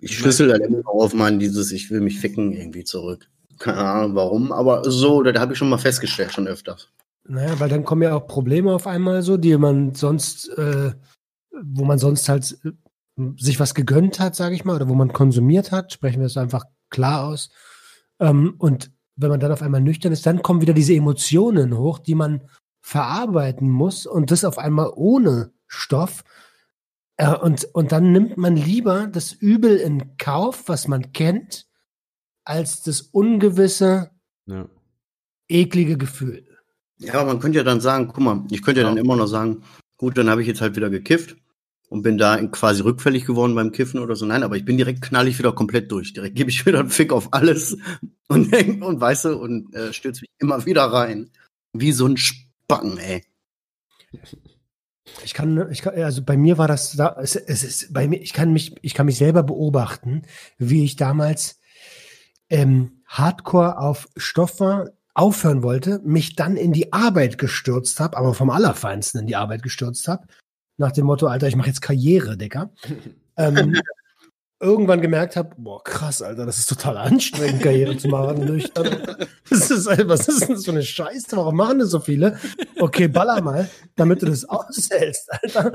Ich 0.00 0.16
schlüssel 0.18 0.48
da 0.48 0.56
immer 0.56 0.86
auf 0.88 1.14
mein 1.14 1.38
dieses 1.38 1.70
Ich 1.72 1.90
will 1.90 2.00
mich 2.00 2.18
ficken 2.18 2.52
irgendwie 2.52 2.84
zurück. 2.84 3.28
Keine 3.58 3.78
Ahnung 3.78 4.14
warum, 4.14 4.52
aber 4.52 4.88
so, 4.90 5.22
da 5.22 5.40
habe 5.40 5.52
ich 5.52 5.58
schon 5.58 5.68
mal 5.68 5.78
festgestellt, 5.78 6.32
schon 6.32 6.48
öfters. 6.48 6.90
Naja, 7.26 7.58
weil 7.58 7.68
dann 7.68 7.84
kommen 7.84 8.02
ja 8.02 8.14
auch 8.14 8.26
Probleme 8.26 8.72
auf 8.72 8.86
einmal 8.86 9.22
so, 9.22 9.36
die 9.36 9.56
man 9.56 9.94
sonst, 9.94 10.48
äh, 10.58 10.92
wo 11.62 11.84
man 11.84 11.98
sonst 11.98 12.28
halt 12.28 12.58
äh, 12.64 12.72
sich 13.36 13.60
was 13.60 13.74
gegönnt 13.74 14.18
hat, 14.18 14.34
sage 14.34 14.54
ich 14.54 14.64
mal, 14.64 14.76
oder 14.76 14.88
wo 14.88 14.94
man 14.94 15.12
konsumiert 15.12 15.72
hat, 15.72 15.92
sprechen 15.92 16.20
wir 16.20 16.26
es 16.26 16.36
einfach 16.36 16.64
klar 16.90 17.24
aus. 17.24 17.50
Ähm, 18.18 18.54
und 18.58 18.90
wenn 19.16 19.30
man 19.30 19.40
dann 19.40 19.52
auf 19.52 19.62
einmal 19.62 19.80
nüchtern 19.80 20.12
ist, 20.12 20.26
dann 20.26 20.42
kommen 20.42 20.60
wieder 20.60 20.74
diese 20.74 20.94
Emotionen 20.94 21.76
hoch, 21.78 21.98
die 21.98 22.14
man 22.14 22.42
verarbeiten 22.80 23.70
muss 23.70 24.06
und 24.06 24.30
das 24.30 24.44
auf 24.44 24.58
einmal 24.58 24.90
ohne 24.94 25.52
Stoff. 25.66 26.24
Äh, 27.16 27.34
und, 27.36 27.64
und 27.72 27.92
dann 27.92 28.12
nimmt 28.12 28.36
man 28.36 28.56
lieber 28.56 29.06
das 29.06 29.32
Übel 29.32 29.76
in 29.76 30.16
Kauf, 30.16 30.64
was 30.66 30.88
man 30.88 31.12
kennt, 31.12 31.66
als 32.44 32.82
das 32.82 33.00
ungewisse, 33.00 34.10
ja. 34.46 34.68
eklige 35.48 35.96
Gefühl. 35.96 36.46
Ja, 36.98 37.24
man 37.24 37.38
könnte 37.38 37.58
ja 37.58 37.64
dann 37.64 37.80
sagen, 37.80 38.08
guck 38.08 38.22
mal, 38.22 38.44
ich 38.50 38.62
könnte 38.62 38.80
ja 38.80 38.86
dann 38.86 38.96
immer 38.96 39.16
noch 39.16 39.26
sagen, 39.26 39.62
gut, 39.96 40.18
dann 40.18 40.28
habe 40.28 40.42
ich 40.42 40.48
jetzt 40.48 40.60
halt 40.60 40.76
wieder 40.76 40.90
gekifft 40.90 41.36
und 41.94 42.02
bin 42.02 42.18
da 42.18 42.44
quasi 42.48 42.82
rückfällig 42.82 43.24
geworden 43.24 43.54
beim 43.54 43.70
Kiffen 43.70 44.00
oder 44.00 44.16
so. 44.16 44.26
Nein, 44.26 44.42
aber 44.42 44.56
ich 44.56 44.64
bin 44.64 44.76
direkt 44.76 45.00
knall 45.00 45.28
ich 45.28 45.38
wieder 45.38 45.52
komplett 45.52 45.92
durch. 45.92 46.12
Direkt 46.12 46.34
gebe 46.34 46.50
ich 46.50 46.66
wieder 46.66 46.80
einen 46.80 46.90
Fick 46.90 47.12
auf 47.12 47.32
alles 47.32 47.76
und, 48.28 48.52
und 48.82 49.00
weißt 49.00 49.26
du, 49.26 49.38
und 49.38 49.72
äh, 49.76 49.92
stürze 49.92 50.22
mich 50.22 50.30
immer 50.40 50.66
wieder 50.66 50.82
rein. 50.82 51.30
Wie 51.72 51.92
so 51.92 52.06
ein 52.06 52.16
Spacken, 52.16 52.98
ey. 52.98 53.22
Ich 55.24 55.34
kann, 55.34 55.70
ich 55.70 55.82
kann, 55.82 55.94
also 55.94 56.24
bei 56.24 56.36
mir 56.36 56.58
war 56.58 56.66
das, 56.66 56.98
es, 56.98 57.36
es 57.36 57.62
ist 57.62 57.92
bei 57.92 58.08
mir, 58.08 58.20
ich 58.20 58.32
kann 58.32 58.52
mich, 58.52 58.74
ich 58.82 58.94
kann 58.94 59.06
mich 59.06 59.18
selber 59.18 59.44
beobachten, 59.44 60.22
wie 60.58 60.84
ich 60.84 60.96
damals 60.96 61.60
ähm, 62.50 63.02
Hardcore 63.06 63.78
auf 63.78 64.08
Stoff 64.16 64.58
war, 64.58 64.90
aufhören 65.14 65.62
wollte, 65.62 66.00
mich 66.04 66.34
dann 66.34 66.56
in 66.56 66.72
die 66.72 66.92
Arbeit 66.92 67.38
gestürzt 67.38 68.00
habe, 68.00 68.16
aber 68.16 68.34
vom 68.34 68.50
Allerfeinsten 68.50 69.20
in 69.20 69.28
die 69.28 69.36
Arbeit 69.36 69.62
gestürzt 69.62 70.08
habe 70.08 70.26
nach 70.76 70.92
dem 70.92 71.06
Motto, 71.06 71.26
Alter, 71.26 71.48
ich 71.48 71.56
mache 71.56 71.68
jetzt 71.68 71.82
Karriere, 71.82 72.36
Digga. 72.36 72.70
ähm, 73.36 73.76
irgendwann 74.60 75.02
gemerkt 75.02 75.36
habe, 75.36 75.50
boah, 75.58 75.82
krass, 75.84 76.22
Alter, 76.22 76.46
das 76.46 76.58
ist 76.58 76.68
total 76.68 76.96
anstrengend, 76.96 77.62
Karriere 77.62 77.96
zu 77.96 78.08
machen. 78.08 78.62
Das 79.50 79.70
ist, 79.70 79.86
was 79.86 80.26
ist 80.26 80.48
denn 80.48 80.56
so 80.56 80.70
eine 80.70 80.82
Scheiße? 80.82 81.36
Warum 81.36 81.56
machen 81.56 81.80
das 81.80 81.90
so 81.90 82.00
viele? 82.00 82.38
Okay, 82.80 83.08
baller 83.08 83.42
mal, 83.42 83.68
damit 83.94 84.22
du 84.22 84.26
das 84.26 84.46
aushältst, 84.46 85.30
Alter. 85.30 85.72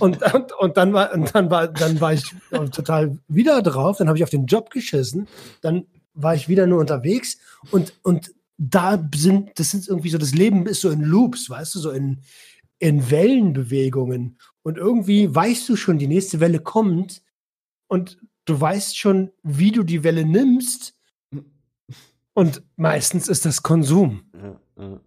Und, 0.00 0.22
und, 0.34 0.52
und 0.52 0.76
dann 0.76 0.92
war, 0.92 1.14
und 1.14 1.34
dann 1.34 1.50
war, 1.50 1.68
dann 1.68 2.00
war 2.00 2.12
ich 2.12 2.24
total 2.50 3.18
wieder 3.26 3.62
drauf, 3.62 3.96
dann 3.98 4.08
habe 4.08 4.18
ich 4.18 4.24
auf 4.24 4.30
den 4.30 4.46
Job 4.46 4.70
geschissen, 4.70 5.28
dann 5.62 5.86
war 6.12 6.34
ich 6.34 6.48
wieder 6.48 6.66
nur 6.66 6.80
unterwegs 6.80 7.38
und, 7.70 7.94
und 8.02 8.32
da 8.58 9.02
sind, 9.14 9.58
das 9.58 9.70
sind 9.70 9.86
irgendwie 9.86 10.10
so, 10.10 10.18
das 10.18 10.34
Leben 10.34 10.66
ist 10.66 10.80
so 10.80 10.90
in 10.90 11.02
Loops, 11.02 11.48
weißt 11.48 11.74
du, 11.74 11.78
so 11.78 11.90
in, 11.90 12.20
in 12.78 13.10
Wellenbewegungen. 13.10 14.38
Und 14.62 14.78
irgendwie 14.78 15.34
weißt 15.34 15.68
du 15.68 15.76
schon, 15.76 15.98
die 15.98 16.08
nächste 16.08 16.40
Welle 16.40 16.60
kommt 16.60 17.22
und 17.88 18.18
du 18.44 18.60
weißt 18.60 18.98
schon, 18.98 19.30
wie 19.42 19.72
du 19.72 19.82
die 19.82 20.04
Welle 20.04 20.24
nimmst. 20.24 20.94
Und 22.34 22.62
meistens 22.76 23.28
ist 23.28 23.46
das 23.46 23.62
Konsum. 23.62 24.24
Ja, 24.34 24.60
ja. 24.78 25.00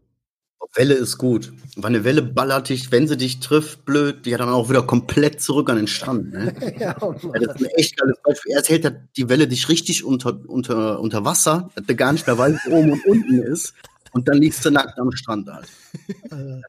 Welle 0.76 0.94
ist 0.94 1.18
gut. 1.18 1.52
Weil 1.76 1.90
eine 1.90 2.04
Welle 2.04 2.22
ballert 2.22 2.70
dich, 2.70 2.92
wenn 2.92 3.08
sie 3.08 3.18
dich 3.18 3.40
trifft, 3.40 3.86
blöd, 3.86 4.26
die 4.26 4.34
hat 4.34 4.42
dann 4.42 4.50
auch 4.50 4.70
wieder 4.70 4.84
komplett 4.84 5.42
zurück 5.42 5.70
an 5.70 5.78
den 5.78 5.88
Strand. 5.88 6.32
Ne? 6.32 6.54
ja, 6.80 6.96
ja, 7.00 7.40
das 7.40 7.56
ist 7.56 7.62
ein 7.62 7.66
echt 7.76 7.98
geiles 7.98 8.18
Beispiel. 8.24 8.54
Erst 8.54 8.70
hält 8.70 8.94
die 9.18 9.30
Welle 9.30 9.48
dich 9.48 9.70
richtig 9.70 10.04
unter, 10.04 10.40
unter, 10.48 11.00
unter 11.00 11.26
Wasser, 11.26 11.70
dass 11.76 11.86
du 11.86 11.96
gar 11.96 12.14
nicht 12.14 12.28
mehr 12.28 12.38
weißt, 12.38 12.60
wo 12.68 12.76
oben 12.76 12.92
und 12.92 13.06
unten 13.06 13.40
ist. 13.40 13.74
Und 14.20 14.28
dann 14.28 14.40
liegst 14.40 14.66
du 14.66 14.70
nackt 14.70 15.00
am 15.00 15.10
Strand 15.14 15.48
halt. 15.50 15.70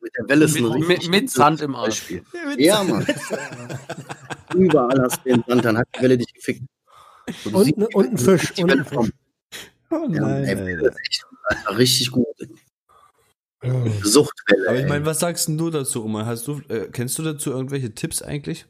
mit 0.00 0.12
der 0.16 0.28
Welle 0.28 0.44
ist 0.44 0.60
mit, 0.60 0.86
mit, 0.86 1.08
mit 1.08 1.30
Sand 1.30 1.60
im 1.62 1.74
Arsch. 1.74 2.14
Ja, 2.56 2.84
Mann. 2.84 3.04
Überall 4.54 5.02
hast 5.02 5.18
du 5.24 5.30
den 5.30 5.42
Sand, 5.48 5.64
dann 5.64 5.76
hat 5.76 5.88
die 5.96 6.02
Welle 6.02 6.16
dich 6.16 6.32
gefickt. 6.32 6.62
Und, 7.46 7.54
und, 7.54 7.64
siehst, 7.64 7.94
und 7.96 8.10
ein 8.12 8.18
Fisch. 8.18 8.52
Und 8.62 8.70
ein 8.70 8.84
Fisch. 8.84 9.10
Oh 9.90 10.06
nein, 10.08 10.44
ja, 10.44 10.52
ey, 10.52 10.74
ist 10.74 10.96
echt, 11.08 11.26
Alter, 11.42 11.76
richtig 11.76 12.12
gut. 12.12 12.24
Suchtwelle. 14.04 14.68
Aber 14.68 14.78
ich 14.78 14.86
meine, 14.86 15.04
was 15.04 15.18
sagst 15.18 15.48
denn 15.48 15.58
du 15.58 15.70
dazu, 15.70 16.04
Oma? 16.04 16.24
Hast 16.26 16.46
du, 16.46 16.60
äh, 16.68 16.88
kennst 16.92 17.18
du 17.18 17.24
dazu 17.24 17.50
irgendwelche 17.50 17.96
Tipps 17.96 18.22
eigentlich? 18.22 18.66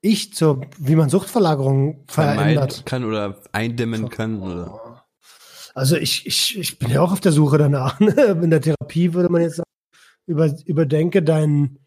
Ich 0.00 0.32
zur, 0.32 0.60
wie 0.78 0.94
man 0.94 1.10
Suchtverlagerung 1.10 2.04
verändert 2.06 2.86
kann 2.86 3.02
oder 3.04 3.42
eindämmen 3.50 4.10
kann 4.10 4.40
oder? 4.40 4.89
Also 5.80 5.96
ich, 5.96 6.26
ich, 6.26 6.58
ich 6.58 6.78
bin 6.78 6.90
ja 6.90 7.00
auch 7.00 7.10
auf 7.10 7.20
der 7.20 7.32
Suche 7.32 7.56
danach. 7.56 7.98
Ne? 8.00 8.12
In 8.42 8.50
der 8.50 8.60
Therapie 8.60 9.14
würde 9.14 9.30
man 9.30 9.40
jetzt 9.40 9.56
sagen, 9.56 9.70
über, 10.26 10.54
überdenke 10.66 11.22
dein, 11.22 11.78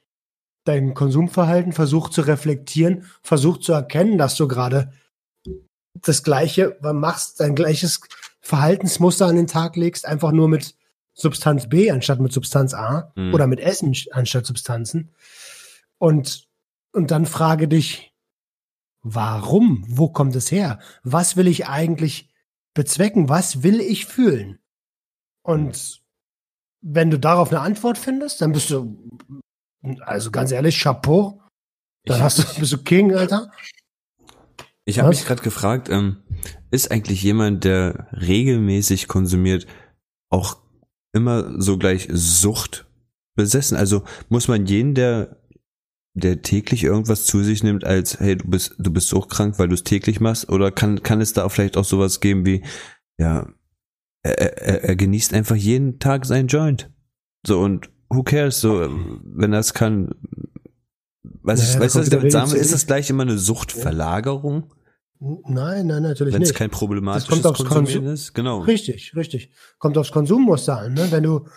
dein 0.64 0.96
Konsumverhalten, 0.96 1.74
versuch 1.74 2.10
zu 2.10 2.22
reflektieren, 2.22 3.06
versuch 3.22 3.60
zu 3.60 3.72
erkennen, 3.72 4.18
dass 4.18 4.34
du 4.34 4.48
gerade 4.48 4.92
das 5.94 6.24
Gleiche 6.24 6.76
machst, 6.82 7.40
dein 7.40 7.54
gleiches 7.54 8.02
Verhaltensmuster 8.42 9.28
an 9.28 9.36
den 9.36 9.46
Tag 9.46 9.76
legst, 9.76 10.08
einfach 10.08 10.32
nur 10.32 10.48
mit 10.48 10.74
Substanz 11.14 11.70
B 11.70 11.92
anstatt 11.92 12.20
mit 12.20 12.34
Substanz 12.34 12.74
A 12.74 13.14
mhm. 13.16 13.32
oder 13.32 13.46
mit 13.46 13.60
Essen 13.60 13.96
anstatt 14.10 14.48
Substanzen. 14.48 15.12
Und, 16.00 16.48
und 16.94 17.12
dann 17.12 17.28
frage 17.28 17.68
dich, 17.68 18.12
warum? 19.04 19.86
Wo 19.88 20.10
kommt 20.10 20.36
es 20.36 20.52
her? 20.52 20.80
Was 21.04 21.38
will 21.38 21.48
ich 21.48 21.68
eigentlich 21.68 22.33
bezwecken? 22.74 23.30
Was 23.30 23.64
will 23.64 23.80
ich 23.80 24.06
fühlen? 24.06 24.60
Und 25.44 26.02
wenn 26.82 27.10
du 27.10 27.20
darauf 27.20 27.50
eine 27.50 27.62
Antwort 27.62 27.98
findest, 27.98 28.42
dann 28.42 28.52
bist 28.52 28.70
du, 28.70 28.98
also 30.02 30.32
ganz 30.32 30.52
ehrlich, 30.52 30.80
Chapeau. 30.80 31.42
Dann 32.06 32.22
hast 32.22 32.40
du, 32.40 32.60
bist 32.60 32.74
du 32.74 32.78
King, 32.80 33.14
Alter. 33.14 33.52
Ich 34.86 35.00
habe 35.00 35.10
mich 35.10 35.26
gerade 35.26 35.42
gefragt, 35.42 35.88
ähm, 35.90 36.24
ist 36.70 36.92
eigentlich 36.92 37.24
jemand, 37.24 37.64
der 37.64 38.08
regelmäßig 38.12 39.08
konsumiert, 39.08 39.66
auch 40.30 40.58
immer 41.14 41.62
so 41.62 41.78
gleich 41.78 42.10
Sucht 42.12 42.86
besessen? 43.36 43.78
Also 43.78 44.04
muss 44.30 44.48
man 44.48 44.66
jeden, 44.66 44.94
der, 44.94 45.38
der 46.14 46.42
täglich 46.42 46.84
irgendwas 46.84 47.26
zu 47.26 47.44
sich 47.44 47.64
nimmt, 47.64 47.84
als 47.84 48.20
hey, 48.20 48.38
du 48.38 48.48
bist, 48.48 48.76
du 48.78 48.92
bist 48.92 49.08
suchtkrank, 49.10 49.58
weil 49.58 49.68
du 49.68 49.74
es 49.74 49.84
täglich 49.84 50.20
machst? 50.20 50.50
Oder 50.50 50.72
kann, 50.72 51.02
kann 51.04 51.22
es 51.22 51.34
da 51.34 51.44
auch 51.44 51.52
vielleicht 51.52 51.78
auch 51.78 51.86
sowas 51.86 52.20
geben 52.20 52.46
wie, 52.46 52.64
ja, 53.18 53.48
er, 54.24 54.58
er, 54.62 54.84
er 54.84 54.96
genießt 54.96 55.34
einfach 55.34 55.56
jeden 55.56 56.00
Tag 56.00 56.26
sein 56.26 56.48
Joint. 56.48 56.92
So 57.46 57.60
und 57.60 57.90
who 58.10 58.24
cares? 58.24 58.62
So, 58.62 58.90
wenn 59.24 59.54
er 59.54 59.60
es 59.60 59.74
kann. 59.74 60.12
Weiß 61.42 61.60
Naja, 61.60 61.74
ich, 61.74 61.80
weißt 61.80 61.96
du, 61.96 62.00
was 62.00 62.08
ich 62.08 62.12
damit 62.12 62.32
sagen 62.32 62.52
will? 62.52 62.60
Ist 62.60 62.74
das 62.74 62.86
gleich 62.86 63.10
immer 63.10 63.24
eine 63.24 63.38
Suchtverlagerung? 63.38 64.74
Nein, 65.20 65.88
nein, 65.88 66.04
natürlich 66.04 66.34
Wenn 66.34 66.42
es 66.42 66.50
nicht. 66.50 66.58
kein 66.58 66.70
problematisches 66.70 67.42
Konsumieren 67.42 68.04
Konsum- 68.06 68.14
ist, 68.14 68.34
genau. 68.34 68.60
Richtig, 68.60 69.16
richtig. 69.16 69.52
Kommt 69.78 69.98
aufs 69.98 70.12
Konsummuster 70.12 70.78
an, 70.78 70.94
ne? 70.94 71.08
Wenn 71.12 71.24
du, 71.24 71.48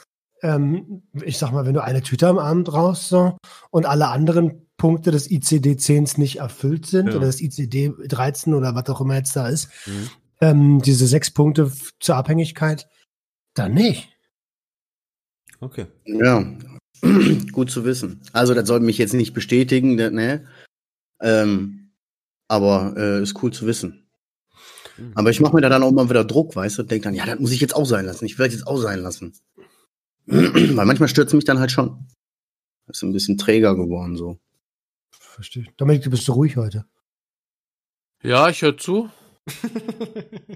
ähm, 0.43 1.03
ich 1.25 1.39
sag 1.39 1.53
mal, 1.53 1.65
wenn 1.67 1.75
du 1.75 1.83
eine 1.83 2.03
Tüte 2.03 2.29
am 2.29 2.39
Abend 2.39 2.73
rauchst 2.73 3.09
so, 3.09 3.37
und 3.71 3.87
alle 3.87 4.09
anderen 4.09 4.67
Punkte 4.77 5.11
des 5.11 5.31
ICD-10s 5.31 6.19
nicht 6.21 6.37
erfüllt 6.39 6.87
sind 6.87 7.09
Ja. 7.09 7.17
oder 7.17 7.27
das 7.27 7.41
ICD-13 7.41 8.55
oder 8.55 8.75
was 8.75 8.89
auch 8.91 9.01
immer 9.01 9.15
jetzt 9.17 9.35
da 9.35 9.49
ist, 9.49 9.69
Mhm. 9.87 10.11
ähm, 10.41 10.83
diese 10.83 11.07
sechs 11.07 11.31
Punkte 11.31 11.73
zur 12.01 12.17
Abhängigkeit, 12.17 12.87
dann 13.55 13.73
nicht. 13.75 14.09
Okay. 15.61 15.87
Ja, 16.05 16.45
gut 17.53 17.71
zu 17.71 17.85
wissen. 17.87 18.21
Also, 18.33 18.53
das 18.53 18.67
soll 18.69 18.81
mich 18.81 18.99
jetzt 18.99 19.15
nicht 19.15 19.33
bestätigen, 19.33 19.97
das, 19.97 20.13
ne? 20.13 20.47
Ähm, 21.21 21.91
aber 22.49 22.95
äh, 22.99 23.23
ist 23.23 23.43
cool 23.43 23.53
zu 23.53 23.67
wissen. 23.67 24.07
Mhm. 24.99 25.13
Aber 25.15 25.31
ich 25.31 25.41
mache 25.41 25.55
mir 25.55 25.63
da 25.63 25.71
dann 25.71 25.83
auch 25.83 25.93
mal 25.93 26.11
wieder 26.11 26.25
Druck, 26.25 26.55
weißt 26.55 26.77
du, 26.79 26.83
und 26.83 26.91
denk 26.91 27.05
dann, 27.05 27.15
ja, 27.15 27.25
das 27.25 27.39
muss 27.41 27.53
ich 27.53 27.61
jetzt 27.61 27.75
auch 27.75 27.87
sein 27.87 28.05
lassen. 28.05 28.27
Ich 28.27 28.39
will 28.39 28.47
das 28.47 28.55
jetzt 28.55 28.67
auch 28.67 28.77
sein 28.77 29.01
lassen. 29.01 29.33
Weil 30.27 30.85
manchmal 30.87 31.09
stürzt 31.09 31.35
mich 31.35 31.45
dann 31.45 31.59
halt 31.59 31.71
schon. 31.71 32.07
Ist 32.89 33.03
ein 33.03 33.13
bisschen 33.13 33.39
träger 33.39 33.75
geworden 33.75 34.17
so. 34.17 34.39
Verstehe. 35.11 35.67
Dominik, 35.77 36.03
du 36.03 36.11
bist 36.11 36.25
so 36.25 36.33
ruhig 36.35 36.57
heute. 36.57 36.87
Ja, 38.23 38.49
ich 38.49 38.63
höre 38.63 38.77
zu. 38.77 39.11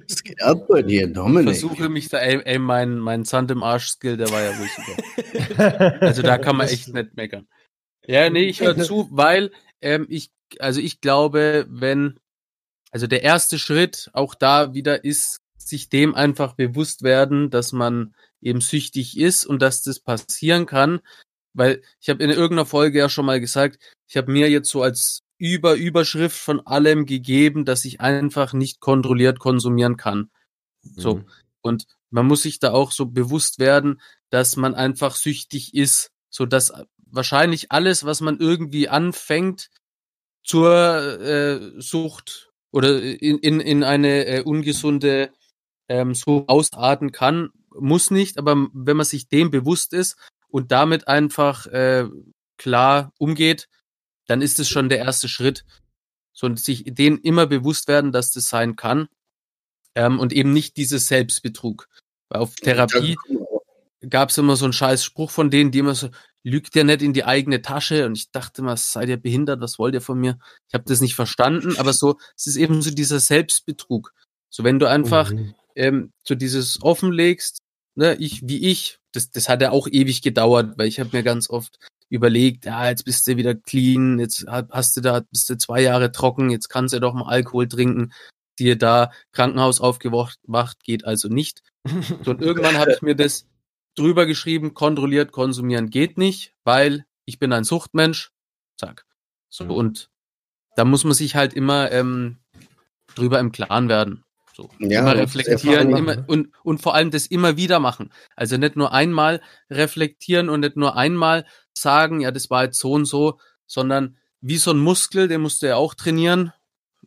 Was 0.09 0.23
geht 0.25 0.43
ab 0.43 0.67
bei 0.69 0.83
dir, 0.83 1.07
Dominik? 1.07 1.57
Versuche 1.57 1.89
mich 1.89 2.09
da, 2.09 2.19
ey, 2.19 2.41
ey 2.45 2.59
mein, 2.59 2.99
mein 2.99 3.25
Sand 3.25 3.51
im 3.51 3.63
Arsch-Skill, 3.63 4.17
der 4.17 4.31
war 4.31 4.43
ja 4.43 4.59
wohl 4.59 4.69
super. 4.69 6.01
Also 6.01 6.23
da 6.23 6.39
kann 6.39 6.57
man 6.57 6.67
echt 6.67 6.93
nicht 6.93 7.15
meckern. 7.15 7.47
Ja, 8.07 8.29
nee, 8.31 8.45
ich 8.45 8.61
höre 8.61 8.77
zu, 8.79 9.09
weil 9.13 9.53
ähm, 9.81 10.07
ich, 10.09 10.33
also 10.59 10.81
ich 10.81 11.01
glaube, 11.01 11.67
wenn, 11.69 12.19
also 12.91 13.07
der 13.07 13.23
erste 13.23 13.59
Schritt 13.59 14.11
auch 14.13 14.35
da 14.35 14.75
wieder 14.75 15.05
ist, 15.05 15.41
sich 15.57 15.89
dem 15.89 16.15
einfach 16.15 16.55
bewusst 16.55 17.03
werden, 17.03 17.51
dass 17.51 17.73
man 17.73 18.15
eben 18.41 18.61
süchtig 18.61 19.19
ist 19.19 19.45
und 19.45 19.63
dass 19.63 19.83
das 19.83 20.01
passieren 20.01 20.67
kann. 20.67 21.01
Weil 21.53 21.83
ich 22.01 22.09
habe 22.09 22.23
in 22.23 22.31
irgendeiner 22.31 22.67
Folge 22.67 22.99
ja 22.99 23.09
schon 23.09 23.27
mal 23.27 23.41
gesagt, 23.41 23.79
ich 24.07 24.17
habe 24.17 24.31
mir 24.31 24.49
jetzt 24.51 24.71
so 24.71 24.83
als 24.83 25.23
Über 25.39 25.75
Überschrift 25.75 26.39
von 26.39 26.65
allem 26.67 27.07
gegeben, 27.07 27.65
dass 27.65 27.85
ich 27.85 28.01
einfach 28.01 28.53
nicht 28.53 28.81
kontrolliert 28.81 29.39
konsumieren 29.39 29.97
kann. 29.97 30.31
So. 30.83 31.17
Mhm. 31.17 31.29
Und 31.61 31.87
man 32.11 32.27
muss 32.27 32.43
sich 32.43 32.59
da 32.59 32.73
auch 32.73 32.93
so 32.93 33.07
bewusst 33.07 33.59
werden, 33.59 34.01
dass 34.31 34.57
man 34.57 34.75
einfach 34.75 35.15
süchtig 35.15 35.75
ist, 35.75 36.11
so 36.29 36.47
dass 36.47 36.73
wahrscheinlich 37.07 37.73
alles, 37.73 38.05
was 38.05 38.21
man 38.21 38.39
irgendwie 38.39 38.89
anfängt, 38.89 39.71
zur 40.43 41.21
äh, 41.21 41.81
Sucht 41.81 42.51
oder 42.71 43.01
in, 43.03 43.39
in, 43.39 43.61
in 43.61 43.85
eine 43.85 44.27
äh, 44.27 44.43
ungesunde 44.43 45.31
ähm, 45.89 46.15
Sucht 46.15 46.49
ausarten 46.49 47.13
kann, 47.13 47.51
muss 47.79 48.11
nicht, 48.11 48.39
aber 48.39 48.69
wenn 48.73 48.97
man 48.97 49.07
sich 49.07 49.29
dem 49.29 49.51
bewusst 49.51 49.93
ist 49.93 50.17
und 50.49 50.73
damit 50.73 51.09
einfach 51.09 51.67
äh, 51.67 52.07
klar 52.59 53.13
umgeht, 53.19 53.69
dann 54.27 54.43
ist 54.43 54.59
es 54.61 54.69
schon 54.69 54.89
der 54.89 54.99
erste 54.99 55.29
Schritt. 55.29 55.65
So 56.33 56.47
und 56.47 56.61
sich 56.61 56.85
den 56.87 57.19
immer 57.19 57.47
bewusst 57.47 57.89
werden, 57.89 58.13
dass 58.13 58.31
das 58.33 58.49
sein 58.49 58.77
kann 58.77 59.09
ähm, 59.95 60.19
und 60.19 60.33
eben 60.33 60.53
nicht 60.53 60.77
dieses 60.77 61.09
Selbstbetrug. 61.09 61.89
Weil 62.29 62.41
auf 62.41 62.55
Therapie 62.55 63.17
gab 64.09 64.31
es 64.31 64.39
immer 64.39 64.57
so 64.57 64.65
einen 64.65 64.73
scheiß 64.73 65.05
Spruch 65.05 65.31
von 65.31 65.51
denen, 65.51 65.71
die 65.71 65.81
immer 65.81 65.95
so, 65.95 66.09
lügt 66.43 66.75
ihr 66.77 66.85
nicht 66.85 67.03
in 67.03 67.13
die 67.13 67.25
eigene 67.25 67.61
Tasche? 67.61 68.07
Und 68.07 68.17
ich 68.17 68.31
dachte 68.31 68.63
immer, 68.63 68.77
seid 68.77 69.09
ihr 69.09 69.17
behindert, 69.19 69.61
was 69.61 69.79
wollt 69.79 69.95
ihr 69.95 70.01
von 70.01 70.19
mir? 70.19 70.39
Ich 70.69 70.75
habe 70.75 70.85
das 70.87 71.01
nicht 71.01 71.15
verstanden, 71.15 71.77
aber 71.77 71.93
so, 71.93 72.19
es 72.37 72.47
ist 72.47 72.57
eben 72.57 72.81
so 72.83 72.91
dieser 72.91 73.21
Selbstbetrug. 73.21 74.15
So, 74.49 74.65
wenn 74.65 74.79
du 74.79 74.89
einfach 74.89 75.31
Mhm. 75.33 75.55
Ähm, 75.77 76.13
so 76.25 76.35
dieses 76.35 76.83
offenlegst, 76.83 77.59
ne, 77.95 78.15
ich 78.17 78.47
wie 78.49 78.69
ich, 78.71 78.99
das, 79.13 79.31
das 79.31 79.49
hat 79.49 79.63
ja 79.63 79.71
auch 79.71 79.89
ewig 79.89 80.23
gedauert, 80.23 80.79
weil 80.79 80.89
ich 80.89 81.01
habe 81.01 81.11
mir 81.13 81.23
ganz 81.23 81.51
oft 81.51 81.79
überlegt, 82.09 82.65
ja, 82.65 82.89
jetzt 82.89 83.05
bist 83.05 83.27
du 83.27 83.37
wieder 83.37 83.55
clean, 83.55 84.19
jetzt 84.19 84.47
hast 84.49 84.97
du 84.97 85.01
da, 85.01 85.21
bist 85.31 85.49
du 85.49 85.57
zwei 85.57 85.81
Jahre 85.83 86.13
trocken, 86.13 86.51
jetzt 86.51 86.69
kannst 86.69 86.95
du 86.95 87.01
doch 87.01 87.15
mal 87.15 87.29
Alkohol 87.29 87.69
trinken, 87.69 88.13
dir 88.59 88.77
da 88.77 89.11
Krankenhaus 89.33 89.81
aufgewacht, 89.81 90.39
wacht, 90.45 90.83
geht 90.85 91.05
also 91.05 91.29
nicht. 91.29 91.63
So, 92.25 92.33
und 92.33 92.43
irgendwann 92.43 92.77
habe 92.77 92.93
ich 92.93 93.01
mir 93.01 93.15
das 93.15 93.47
drüber 93.97 94.27
geschrieben, 94.27 94.75
kontrolliert 94.75 95.33
konsumieren 95.33 95.89
geht 95.91 96.19
nicht, 96.19 96.55
weil 96.65 97.07
ich 97.25 97.39
bin 97.39 97.53
ein 97.53 97.65
Suchtmensch. 97.65 98.33
Zack. 98.77 99.07
So, 99.49 99.65
Mhm. 99.65 99.71
und 99.71 100.11
da 100.77 100.85
muss 100.85 101.05
man 101.05 101.15
sich 101.15 101.37
halt 101.37 101.55
immer 101.55 101.91
ähm, 101.91 102.39
drüber 103.15 103.41
im 103.41 103.53
Klaren 103.53 103.89
werden. 103.89 104.25
So. 104.61 104.69
Ja, 104.79 105.01
immer 105.01 105.17
reflektieren, 105.17 105.97
immer, 105.97 106.23
und, 106.29 106.51
und 106.63 106.83
vor 106.83 106.95
allem 106.95 107.11
das 107.11 107.27
immer 107.27 107.57
wieder 107.57 107.81
machen. 107.81 108.13
Also 108.37 108.59
nicht 108.59 108.77
nur 108.77 108.93
einmal 108.93 109.41
reflektieren 109.71 110.51
und 110.51 110.61
nicht 110.61 110.77
nur 110.77 110.97
einmal 110.97 111.47
sagen, 111.73 112.21
ja, 112.21 112.31
das 112.31 112.51
war 112.51 112.65
jetzt 112.65 112.79
so 112.79 112.93
und 112.93 113.07
so, 113.07 113.39
sondern 113.67 114.19
wie 114.43 114.59
so 114.59 114.73
ein 114.73 114.79
Muskel, 114.79 115.29
den 115.29 115.41
musst 115.41 115.63
du 115.63 115.67
ja 115.69 115.77
auch 115.77 115.95
trainieren. 115.95 116.53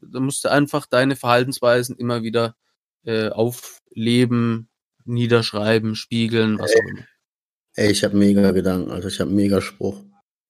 Da 0.02 0.20
musst 0.20 0.44
du 0.46 0.50
einfach 0.50 0.88
deine 0.88 1.16
Verhaltensweisen 1.16 1.96
immer 1.96 2.24
wieder 2.24 2.56
äh, 3.06 3.30
aufleben, 3.30 4.68
niederschreiben, 5.06 5.96
spiegeln, 5.96 6.58
was 6.58 6.72
auch 6.76 6.90
immer. 6.90 7.06
Ey, 7.76 7.92
ich 7.92 8.04
habe 8.04 8.18
mega 8.18 8.52
Gedanken, 8.52 8.90
also 8.90 9.10
ich 9.10 9.20
habe 9.20 9.30
mega 9.30 9.62
Spruch. 9.62 10.02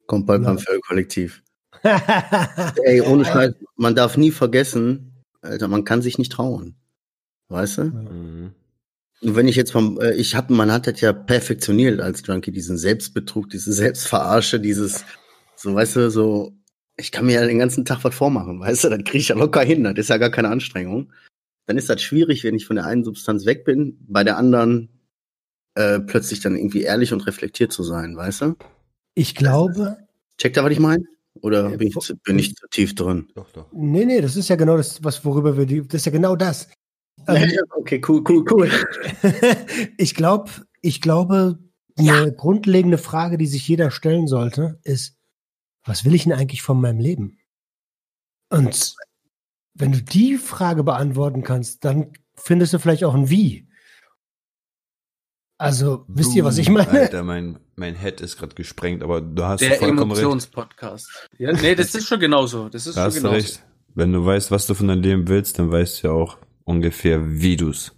Kommt 0.08 0.26
bald 0.26 0.44
Ja. 0.44 0.48
beim 0.48 0.60
Völkollektiv. 0.60 1.44
Ey, 1.84 3.02
ohne 3.02 3.26
Scheiß, 3.26 3.56
man 3.76 3.94
darf 3.96 4.16
nie 4.16 4.32
vergessen, 4.32 5.22
Alter, 5.42 5.68
man 5.68 5.84
kann 5.84 6.02
sich 6.02 6.18
nicht 6.18 6.32
trauen. 6.32 6.78
Weißt 7.54 7.78
du? 7.78 7.84
Mhm. 7.86 8.52
Und 9.22 9.36
wenn 9.36 9.48
ich 9.48 9.56
jetzt 9.56 9.72
vom, 9.72 10.00
äh, 10.02 10.14
ich 10.16 10.36
habe, 10.36 10.54
man 10.54 10.72
hat 10.72 10.88
das 10.88 11.00
ja 11.02 11.14
perfektioniert 11.14 12.02
als 12.02 12.24
Junkie, 12.26 12.52
diesen 12.52 12.78
Selbstbetrug, 12.78 13.50
diese 13.50 13.72
Selbstverarsche, 13.72 14.60
dieses, 14.60 15.06
so, 15.56 15.74
weißt 15.74 15.96
du, 15.96 16.12
so, 16.12 16.52
ich 16.98 17.12
kann 17.12 17.26
mir 17.26 17.36
ja 17.36 17.46
den 17.46 17.60
ganzen 17.60 17.86
Tag 17.86 18.04
was 18.04 18.14
vormachen, 18.14 18.60
weißt 18.60 18.84
du, 18.84 18.90
das 18.90 19.04
kriege 19.06 19.20
ich 19.20 19.30
ja 19.30 19.36
locker 19.36 19.62
hin, 19.62 19.84
das 19.84 19.94
ist 19.98 20.10
ja 20.10 20.18
gar 20.18 20.32
keine 20.32 20.50
Anstrengung. 20.50 21.14
Dann 21.68 21.78
ist 21.78 21.90
das 21.90 22.02
schwierig, 22.02 22.44
wenn 22.44 22.56
ich 22.56 22.66
von 22.66 22.76
der 22.76 22.86
einen 22.86 23.06
Substanz 23.06 23.46
weg 23.46 23.64
bin, 23.64 23.98
bei 24.08 24.26
der 24.26 24.38
anderen 24.38 24.90
äh, 25.76 26.02
plötzlich 26.02 26.42
dann 26.42 26.58
irgendwie 26.58 26.82
ehrlich 26.82 27.14
und 27.14 27.26
reflektiert 27.26 27.72
zu 27.72 27.84
sein, 27.84 28.18
weißt 28.18 28.42
du? 28.42 28.56
Ich 29.16 29.36
glaube, 29.36 29.98
Checkt 30.38 30.58
ihr, 30.58 30.64
was 30.64 30.72
ich 30.72 30.80
meine? 30.80 31.06
Oder 31.42 31.70
bin 31.78 31.88
ich, 31.88 32.14
bin 32.24 32.40
ich 32.40 32.56
zu 32.56 32.68
tief 32.68 32.96
drin? 32.96 33.28
Doch, 33.36 33.50
doch. 33.52 33.72
nee, 33.72 34.06
nee, 34.06 34.22
das 34.22 34.36
ist 34.36 34.50
ja 34.50 34.56
genau 34.56 34.78
das, 34.78 35.04
was 35.04 35.26
worüber 35.26 35.58
wir 35.58 35.66
die, 35.66 35.82
das 35.82 36.02
ist 36.02 36.06
ja 36.06 36.12
genau 36.12 36.36
das. 36.36 36.68
Ähm, 37.28 37.52
okay, 37.76 38.02
cool, 38.08 38.24
cool, 38.28 38.46
cool. 38.52 38.72
ich 39.98 40.16
glaube, 40.16 40.52
ich 40.82 41.02
glaube, 41.02 41.60
eine 41.98 42.34
grundlegende 42.34 42.98
Frage, 42.98 43.38
die 43.38 43.46
sich 43.48 43.68
jeder 43.68 43.92
stellen 43.92 44.28
sollte, 44.28 44.80
ist, 44.84 45.18
was 45.86 46.06
will 46.06 46.16
ich 46.16 46.24
denn 46.24 46.34
eigentlich 46.34 46.62
von 46.62 46.80
meinem 46.82 47.00
Leben? 47.00 47.38
Und 48.50 48.96
wenn 49.74 49.92
du 49.92 50.02
die 50.02 50.38
Frage 50.38 50.84
beantworten 50.84 51.44
kannst, 51.44 51.84
dann 51.86 52.14
findest 52.36 52.74
du 52.74 52.80
vielleicht 52.80 53.04
auch 53.04 53.14
ein 53.16 53.30
Wie. 53.30 53.68
Also, 55.58 56.04
wisst 56.08 56.36
ihr, 56.36 56.44
was 56.44 56.58
ich 56.58 56.70
meine? 56.70 56.90
Alter, 56.90 57.24
mein, 57.24 57.60
mein 57.76 57.96
Head 57.96 58.22
ist 58.22 58.38
gerade 58.38 58.56
gesprengt, 58.56 59.02
aber 59.02 59.22
du 59.22 59.44
hast 59.46 59.62
Der 59.62 59.76
vollkommen 59.76 60.12
recht. 60.12 60.22
Emotionspodcast. 60.22 61.30
Ja, 61.38 61.54
nee, 61.54 61.76
das 61.76 61.96
ist 61.96 62.08
schon 62.08 62.20
genauso. 62.20 62.70
Das 62.70 62.86
ist 62.86 62.98
Da 62.98 63.04
schon 63.04 63.06
hast 63.06 63.16
du 63.16 63.22
genauso. 63.22 63.36
recht. 63.38 63.64
Wenn 63.96 64.12
du 64.12 64.26
weißt, 64.26 64.52
was 64.52 64.68
du 64.68 64.74
von 64.74 64.88
deinem 64.88 65.04
Leben 65.04 65.28
willst, 65.28 65.60
dann 65.60 65.72
weißt 65.72 66.04
du 66.04 66.08
ja 66.08 66.14
auch 66.14 66.38
ungefähr, 66.66 67.20
wie 67.40 67.56
du 67.58 67.70
es 67.70 67.92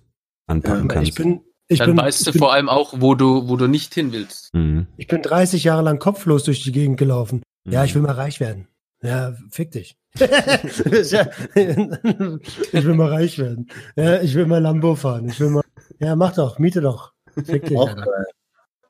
anpacken 0.48 0.88
Ja, 0.90 0.94
kannst. 0.96 1.10
Ich 1.10 1.16
bin, 1.16 1.42
ich 1.68 1.80
Dann 1.80 1.90
bin, 1.92 1.98
weißt 1.98 2.20
ich 2.22 2.26
du 2.26 2.32
bin, 2.34 2.40
vor 2.40 2.54
allem 2.54 2.70
auch, 2.70 2.94
wo 2.98 3.16
du, 3.16 3.48
wo 3.48 3.56
du 3.58 3.68
nicht 3.68 3.94
hin 3.94 4.12
willst. 4.12 4.54
Mhm. 4.54 4.88
ich 4.98 5.08
bin 5.08 5.22
30 5.22 5.64
Jahre 5.64 5.82
lang 5.84 6.00
kopflos 6.00 6.44
durch 6.44 6.62
die 6.64 6.72
Gegend 6.72 6.98
gelaufen. 6.98 7.42
Ja, 7.68 7.80
Mhm. 7.82 7.86
ich 7.86 7.96
will 7.96 8.02
mal 8.04 8.12
reich 8.14 8.40
werden. 8.40 8.68
Ja, 9.02 9.36
fick 9.52 9.72
dich. 9.72 9.98
Ja- 10.18 11.28
ich 11.56 12.86
will 12.86 12.94
mal 12.94 13.10
reich 13.10 13.38
werden. 13.38 13.68
Ja, 13.96 14.22
ich 14.22 14.34
will 14.36 14.46
mal 14.46 14.62
Lambo 14.62 14.96
fahren. 14.96 15.28
Ich 15.30 15.40
will 15.40 15.50
mal, 15.50 15.64
ja, 16.00 16.16
mach 16.16 16.34
doch, 16.34 16.60
miete 16.60 16.82
doch. 16.82 17.12
Fick 17.46 17.66
dich. 17.66 17.78
Auch 17.78 17.90
Alter. 17.90 18.02
geil. 18.06 18.26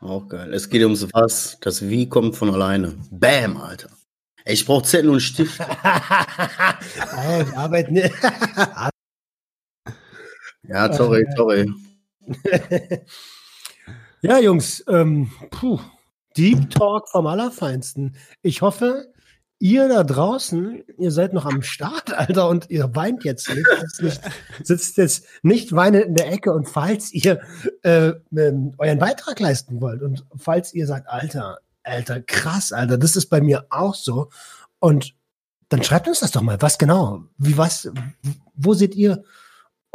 Auch 0.01 0.27
geil. 0.27 0.53
Es 0.53 0.69
geht 0.69 0.83
ums 0.83 1.07
Was. 1.13 1.57
Das 1.61 1.87
Wie 1.89 2.07
kommt 2.07 2.35
von 2.35 2.53
alleine. 2.53 2.93
Bam, 3.09 3.57
Alter. 3.57 3.89
Ey, 4.43 4.53
Ich 4.53 4.65
brauche 4.65 4.83
Zettel 4.83 5.09
und 5.09 5.21
Stift. 5.21 5.59
Arbeiten 7.55 7.93
nicht. 7.93 8.13
Ja, 10.67 10.91
sorry, 10.91 11.25
sorry. 11.35 11.71
ja, 14.21 14.39
Jungs, 14.39 14.83
ähm, 14.87 15.31
puh, 15.51 15.79
Deep 16.35 16.69
Talk 16.71 17.07
vom 17.09 17.27
Allerfeinsten. 17.27 18.15
Ich 18.41 18.61
hoffe, 18.61 19.13
ihr 19.59 19.87
da 19.87 20.03
draußen, 20.03 20.83
ihr 20.97 21.11
seid 21.11 21.33
noch 21.33 21.45
am 21.45 21.61
Start, 21.61 22.13
Alter, 22.17 22.49
und 22.49 22.69
ihr 22.69 22.95
weint 22.95 23.23
jetzt 23.23 23.49
nicht, 23.49 23.65
sitzt, 23.79 24.01
nicht, 24.01 24.21
sitzt 24.63 24.97
jetzt 24.97 25.25
nicht 25.43 25.75
weinend 25.75 26.05
in 26.05 26.15
der 26.15 26.31
Ecke. 26.31 26.53
Und 26.53 26.67
falls 26.67 27.13
ihr 27.13 27.41
äh, 27.83 28.13
ähm, 28.35 28.73
euren 28.77 28.99
Beitrag 28.99 29.39
leisten 29.39 29.81
wollt 29.81 30.01
und 30.01 30.25
falls 30.35 30.73
ihr 30.73 30.87
sagt, 30.87 31.07
Alter, 31.09 31.59
Alter, 31.83 32.21
krass, 32.21 32.71
Alter, 32.71 32.97
das 32.97 33.15
ist 33.15 33.27
bei 33.27 33.41
mir 33.41 33.67
auch 33.69 33.95
so. 33.95 34.29
Und 34.79 35.13
dann 35.69 35.83
schreibt 35.83 36.07
uns 36.07 36.19
das 36.19 36.31
doch 36.31 36.41
mal. 36.41 36.61
Was 36.61 36.77
genau? 36.77 37.23
Wie 37.37 37.57
was? 37.57 37.89
Wo 38.55 38.73
seht 38.73 38.95
ihr 38.95 39.23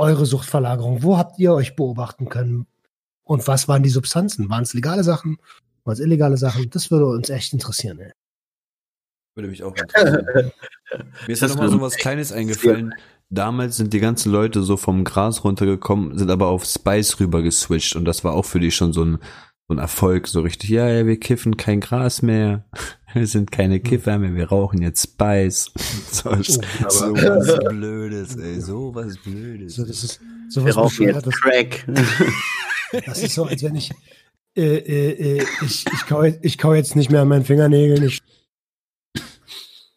eure 0.01 0.27
Suchtverlagerung? 0.27 1.03
Wo 1.03 1.17
habt 1.17 1.39
ihr 1.39 1.53
euch 1.53 1.77
beobachten 1.77 2.29
können? 2.29 2.67
Und 3.23 3.47
was 3.47 3.69
waren 3.69 3.83
die 3.83 3.91
Substanzen? 3.91 4.51
Waren 4.51 4.65
es 4.65 4.75
legale 4.75 5.05
Sachen? 5.05 5.39
Waren 5.85 5.95
es 5.95 6.01
illegale 6.01 6.37
Sachen? 6.37 6.69
Das 6.71 6.91
würde 6.91 7.07
uns 7.07 7.31
echt 7.31 7.53
interessieren. 7.53 8.01
Ey. 8.01 8.13
Würde 9.37 9.49
mich 9.49 9.63
auch 9.63 9.77
interessieren. 9.77 10.53
Mir 11.27 11.33
ist 11.33 11.41
ja 11.41 11.49
Das 11.49 11.57
noch 11.57 11.63
mal 11.63 11.71
so 11.71 11.81
was 11.81 11.97
Kleines 11.97 12.33
eingefallen. 12.33 12.95
Damals 13.29 13.77
sind 13.77 13.93
die 13.93 14.01
ganzen 14.01 14.33
Leute 14.33 14.65
so 14.65 14.77
vom 14.77 15.05
Gras 15.05 15.45
runtergekommen, 15.45 16.19
sind 16.19 16.31
aber 16.31 16.49
auf 16.49 16.65
Spice 16.65 17.21
rüber 17.21 17.43
geswitcht 17.43 17.95
und 17.95 18.05
das 18.05 18.25
war 18.25 18.33
auch 18.33 18.45
für 18.45 18.59
die 18.59 18.73
schon 18.73 18.93
so 18.93 19.05
ein, 19.05 19.19
so 19.71 19.75
ein 19.77 19.79
Erfolg, 19.79 20.27
so 20.27 20.41
richtig, 20.41 20.71
ja, 20.71 20.89
ja, 20.89 21.07
wir 21.07 21.17
kiffen 21.21 21.57
kein 21.57 21.79
Gras 21.81 22.23
mehr, 22.23 22.65
wir 23.15 23.27
sind 23.29 23.53
keine 23.53 23.79
Kiffer 23.79 24.19
mehr, 24.19 24.35
wir 24.35 24.49
rauchen 24.49 24.83
jetzt 24.83 25.05
Spice. 25.13 25.71
So, 26.11 26.35
so 26.43 26.61
was 27.15 27.59
Blödes, 27.69 28.37
ey, 28.37 28.61
so 28.61 28.93
was 28.93 29.17
Blödes. 29.19 29.77
So, 29.77 29.85
das 29.85 30.03
ist 30.03 30.21
so 30.49 30.63
Wir 30.67 30.75
was 30.75 30.77
rauchen 30.77 31.07
jetzt 31.07 31.25
Bescheuertes. 31.25 31.85
Crack. 31.87 33.05
Das 33.07 33.23
ist 33.23 33.37
so, 33.37 33.45
als 33.45 33.63
wenn 33.63 33.77
ich 33.77 33.93
äh, 34.57 34.63
äh, 34.79 35.39
äh, 35.39 35.45
ich, 35.65 35.85
ich, 35.87 36.07
kau, 36.09 36.25
jetzt- 36.25 36.41
ich 36.45 36.59
kau 36.59 36.75
jetzt 36.75 36.97
nicht 36.97 37.13
mehr 37.13 37.23
an 37.23 37.29
meinen 37.29 37.45
Fingernägeln. 37.45 38.03
Ich, 38.03 38.21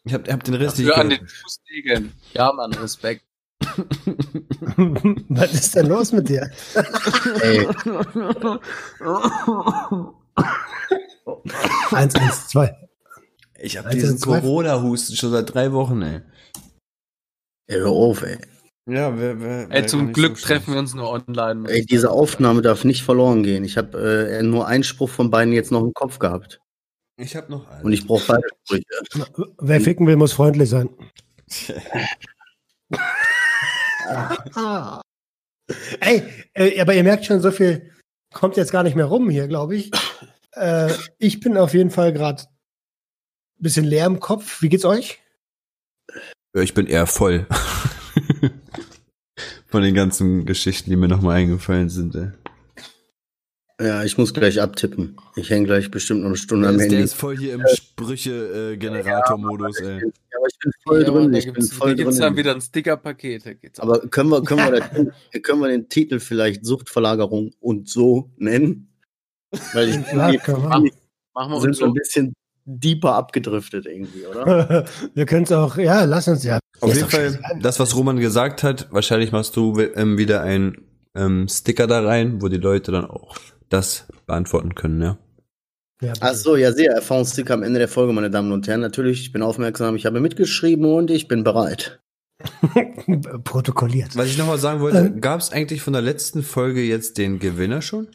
Ich 0.04 0.14
hab, 0.14 0.30
hab 0.30 0.44
den 0.44 0.54
Rest 0.54 0.78
nicht 0.78 0.92
an 0.92 1.10
den 1.10 1.26
Fußnägeln. 1.26 2.12
Ja, 2.32 2.52
Mann, 2.52 2.72
Respekt. 2.74 3.24
was 5.28 5.52
ist 5.54 5.74
denn 5.74 5.86
los 5.86 6.12
mit 6.12 6.28
dir? 6.28 6.50
Ey, 7.40 7.66
Eins, 11.92 12.14
eins, 12.14 12.48
zwei. 12.48 12.76
Ich 13.58 13.76
hab 13.78 13.86
Alter, 13.86 13.96
diesen 13.98 14.20
Corona-Husten 14.20 15.16
schon 15.16 15.30
seit 15.30 15.54
drei 15.54 15.72
Wochen, 15.72 16.02
ey. 16.02 16.20
ey, 17.66 17.78
hör 17.78 17.90
auf, 17.90 18.22
ey. 18.22 18.38
Ja, 18.86 19.18
wer, 19.18 19.40
wer, 19.40 19.70
Ey, 19.70 19.86
zum 19.86 20.12
Glück 20.12 20.36
treffen 20.36 20.74
wir 20.74 20.80
uns 20.80 20.92
nur 20.92 21.08
online. 21.08 21.66
Ey, 21.70 21.86
diese. 21.86 22.10
Aufnahme 22.10 22.60
darf 22.60 22.84
nicht 22.84 23.02
verloren 23.02 23.42
gehen. 23.42 23.64
Ich 23.64 23.78
habe 23.78 24.28
äh, 24.28 24.42
nur 24.42 24.66
einen 24.66 24.84
Spruch 24.84 25.08
von 25.08 25.30
beiden 25.30 25.54
jetzt 25.54 25.72
noch 25.72 25.82
im 25.82 25.94
Kopf 25.94 26.18
gehabt. 26.18 26.60
Ich 27.16 27.34
hab 27.34 27.48
noch 27.48 27.66
einen. 27.68 27.84
Und 27.84 27.92
ich 27.92 28.06
brauche 28.06 28.26
beide 28.26 28.46
Sprüche. 28.64 28.84
Wer 29.58 29.80
ficken 29.80 30.06
will, 30.06 30.16
muss 30.16 30.34
freundlich 30.34 30.68
sein. 30.68 30.90
Ey, 36.00 36.22
äh, 36.54 36.80
aber 36.80 36.94
ihr 36.94 37.04
merkt 37.04 37.24
schon, 37.24 37.40
so 37.40 37.50
viel 37.50 37.90
kommt 38.32 38.56
jetzt 38.56 38.72
gar 38.72 38.82
nicht 38.82 38.96
mehr 38.96 39.06
rum 39.06 39.30
hier, 39.30 39.48
glaube 39.48 39.76
ich. 39.76 39.90
Äh, 40.56 40.92
ich 41.18 41.40
bin 41.40 41.56
auf 41.56 41.74
jeden 41.74 41.90
Fall 41.90 42.12
gerade 42.12 42.42
ein 42.42 42.46
bisschen 43.58 43.84
leer 43.84 44.06
im 44.06 44.20
Kopf. 44.20 44.62
Wie 44.62 44.68
geht's 44.68 44.84
euch? 44.84 45.18
Ich 46.52 46.74
bin 46.74 46.86
eher 46.86 47.08
voll. 47.08 47.48
Von 49.66 49.82
den 49.82 49.96
ganzen 49.96 50.46
Geschichten, 50.46 50.90
die 50.90 50.94
mir 50.96 51.08
nochmal 51.08 51.38
eingefallen 51.38 51.88
sind, 51.88 52.14
ey. 52.14 52.30
Ja, 53.84 54.02
ich 54.02 54.16
muss 54.16 54.32
gleich 54.32 54.60
abtippen. 54.62 55.16
Ich 55.36 55.50
hänge 55.50 55.66
gleich 55.66 55.90
bestimmt 55.90 56.20
noch 56.20 56.28
eine 56.28 56.36
Stunde 56.36 56.68
am 56.68 56.78
Der 56.78 56.86
ist, 56.86 56.92
Handy. 56.92 56.96
der 56.96 57.04
ist 57.04 57.14
voll 57.14 57.36
hier 57.36 57.54
im 57.54 57.64
Sprüche-Generator-Modus, 57.66 59.80
ey. 59.80 60.00
Ja, 60.00 60.38
aber 60.38 60.46
ich 60.48 60.58
bin 60.58 60.72
voll 60.84 61.02
Ja, 61.02 61.10
drin. 61.10 61.32
da 61.32 61.38
Ich 61.38 61.52
bin 61.52 61.62
voll 61.66 61.88
da 61.90 61.94
gibt's 62.02 62.18
dann 62.18 62.34
drin. 62.34 62.44
wieder 62.44 62.54
ein 62.54 62.60
Sticker-Paket. 62.60 63.80
Aber 63.80 64.00
können 64.08 64.30
wir, 64.30 64.42
können, 64.42 64.72
wir 64.72 64.80
das, 65.32 65.42
können 65.42 65.60
wir 65.60 65.68
den 65.68 65.88
Titel 65.88 66.20
vielleicht 66.20 66.64
Suchtverlagerung 66.64 67.50
und 67.60 67.88
so 67.88 68.30
nennen? 68.36 68.88
Weil 69.72 69.88
ich 69.90 69.96
Ja, 70.12 70.32
wir 70.32 70.38
können 70.38 70.62
wir. 70.62 70.90
Machen 71.34 71.52
wir 71.52 71.60
sind 71.60 71.70
uns 71.70 71.78
so 71.78 71.84
ein 71.86 71.94
bisschen 71.94 72.32
deeper 72.64 73.14
abgedriftet 73.16 73.86
irgendwie, 73.86 74.24
oder? 74.24 74.84
Wir 75.14 75.26
können 75.26 75.42
es 75.42 75.50
auch, 75.52 75.76
ja, 75.76 76.04
lass 76.04 76.28
uns 76.28 76.44
ja. 76.44 76.60
Auf 76.80 76.94
jeden 76.94 77.08
Fall, 77.10 77.38
das, 77.60 77.78
was 77.80 77.94
Roman 77.96 78.16
gesagt 78.18 78.62
hat, 78.62 78.86
wahrscheinlich 78.92 79.32
machst 79.32 79.56
du 79.56 79.78
ähm, 79.96 80.16
wieder 80.16 80.42
einen 80.42 80.86
ähm, 81.14 81.48
Sticker 81.48 81.86
da 81.88 82.02
rein, 82.04 82.40
wo 82.40 82.46
die 82.48 82.56
Leute 82.56 82.92
dann 82.92 83.04
auch 83.06 83.36
das 83.68 84.06
beantworten 84.26 84.74
können, 84.74 85.00
ja. 85.02 85.18
Ja, 86.00 86.12
Ach 86.20 86.34
so, 86.34 86.56
ja, 86.56 86.72
sehr 86.72 86.92
Erfahrungssticker 86.92 87.54
am 87.54 87.62
Ende 87.62 87.78
der 87.78 87.88
Folge, 87.88 88.12
meine 88.12 88.30
Damen 88.30 88.52
und 88.52 88.66
Herren. 88.66 88.80
Natürlich, 88.80 89.20
ich 89.22 89.32
bin 89.32 89.42
aufmerksam, 89.42 89.96
ich 89.96 90.06
habe 90.06 90.20
mitgeschrieben 90.20 90.84
und 90.92 91.10
ich 91.10 91.28
bin 91.28 91.44
bereit. 91.44 92.00
Protokolliert. 93.44 94.16
Was 94.16 94.26
ich 94.26 94.36
nochmal 94.36 94.58
sagen 94.58 94.80
wollte, 94.80 94.98
Ähm. 94.98 95.20
gab 95.20 95.40
es 95.40 95.52
eigentlich 95.52 95.82
von 95.82 95.92
der 95.92 96.02
letzten 96.02 96.42
Folge 96.42 96.82
jetzt 96.82 97.16
den 97.16 97.38
Gewinner 97.38 97.80
schon? 97.80 98.08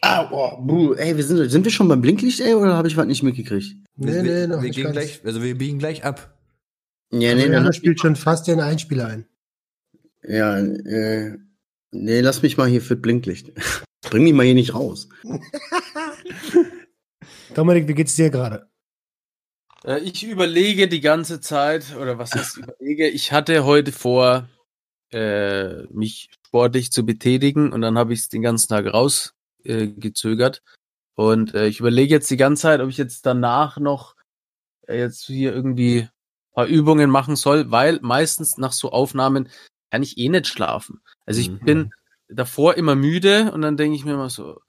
Ah, 0.00 0.28
oh, 0.30 0.62
buh, 0.62 0.94
ey, 0.94 1.16
wir 1.16 1.24
sind, 1.24 1.50
sind 1.50 1.64
wir 1.64 1.72
schon 1.72 1.88
beim 1.88 2.00
Blinklicht, 2.00 2.40
ey, 2.40 2.54
oder 2.54 2.76
habe 2.76 2.88
ich 2.88 2.96
was 2.96 3.06
nicht 3.06 3.22
mitgekriegt? 3.22 3.76
wir, 3.96 4.22
Nee, 4.22 4.24
wir, 4.24 4.32
nee, 4.32 4.46
noch 4.46 4.56
wir 4.56 4.68
nicht 4.68 4.76
gehen 4.76 4.92
gleich, 4.92 5.20
also 5.24 5.42
wir 5.42 5.58
biegen 5.58 5.78
gleich 5.78 6.04
ab. 6.04 6.38
Ja, 7.12 7.34
nee, 7.34 7.48
dann, 7.48 7.70
spielt 7.74 8.00
schon 8.00 8.16
fast 8.16 8.46
den 8.48 8.60
Einspieler 8.60 9.06
ein. 9.06 9.26
ja, 10.26 10.56
äh, 10.58 11.36
nee, 11.90 12.20
lass 12.20 12.40
mich 12.40 12.56
mal 12.56 12.68
hier 12.68 12.80
für 12.80 12.96
Blinklicht. 12.96 13.52
Bring 14.10 14.24
mich 14.24 14.32
mal 14.32 14.44
hier 14.44 14.54
nicht 14.54 14.74
raus. 14.74 15.08
Dominik, 17.54 17.86
wie 17.88 17.94
geht's 17.94 18.16
dir 18.16 18.30
gerade? 18.30 18.68
Äh, 19.84 20.00
Ich 20.00 20.24
überlege 20.24 20.88
die 20.88 21.00
ganze 21.00 21.40
Zeit, 21.40 21.94
oder 21.96 22.18
was 22.18 22.32
heißt 22.34 22.58
überlege? 22.58 23.08
Ich 23.08 23.32
hatte 23.32 23.64
heute 23.64 23.92
vor, 23.92 24.48
äh, 25.12 25.82
mich 25.92 26.30
sportlich 26.46 26.90
zu 26.92 27.04
betätigen 27.04 27.72
und 27.72 27.80
dann 27.82 27.98
habe 27.98 28.12
ich 28.12 28.20
es 28.20 28.28
den 28.28 28.42
ganzen 28.42 28.68
Tag 28.68 28.86
rausgezögert. 28.86 29.34
Äh, 29.64 29.86
gezögert. 29.88 30.62
und 31.14 31.54
äh, 31.54 31.66
ich 31.68 31.78
überlege 31.78 32.12
jetzt 32.14 32.30
die 32.30 32.36
ganze 32.36 32.62
Zeit, 32.62 32.80
ob 32.80 32.88
ich 32.88 32.96
jetzt 32.96 33.24
danach 33.26 33.78
noch 33.78 34.16
äh, 34.88 34.98
jetzt 34.98 35.26
hier 35.26 35.52
irgendwie 35.54 36.00
ein 36.00 36.10
paar 36.54 36.66
Übungen 36.66 37.10
machen 37.10 37.36
soll, 37.36 37.70
weil 37.70 38.00
meistens 38.02 38.56
nach 38.58 38.72
so 38.72 38.90
Aufnahmen 38.90 39.48
kann 39.92 40.02
ich 40.02 40.18
eh 40.18 40.28
nicht 40.28 40.48
schlafen. 40.48 41.00
Also 41.26 41.40
ich 41.42 41.50
Mhm. 41.50 41.58
bin 41.60 41.94
davor 42.34 42.74
immer 42.76 42.94
müde 42.94 43.52
und 43.52 43.62
dann 43.62 43.76
denke 43.76 43.96
ich 43.96 44.04
mir 44.04 44.14
immer 44.14 44.30
so, 44.30 44.60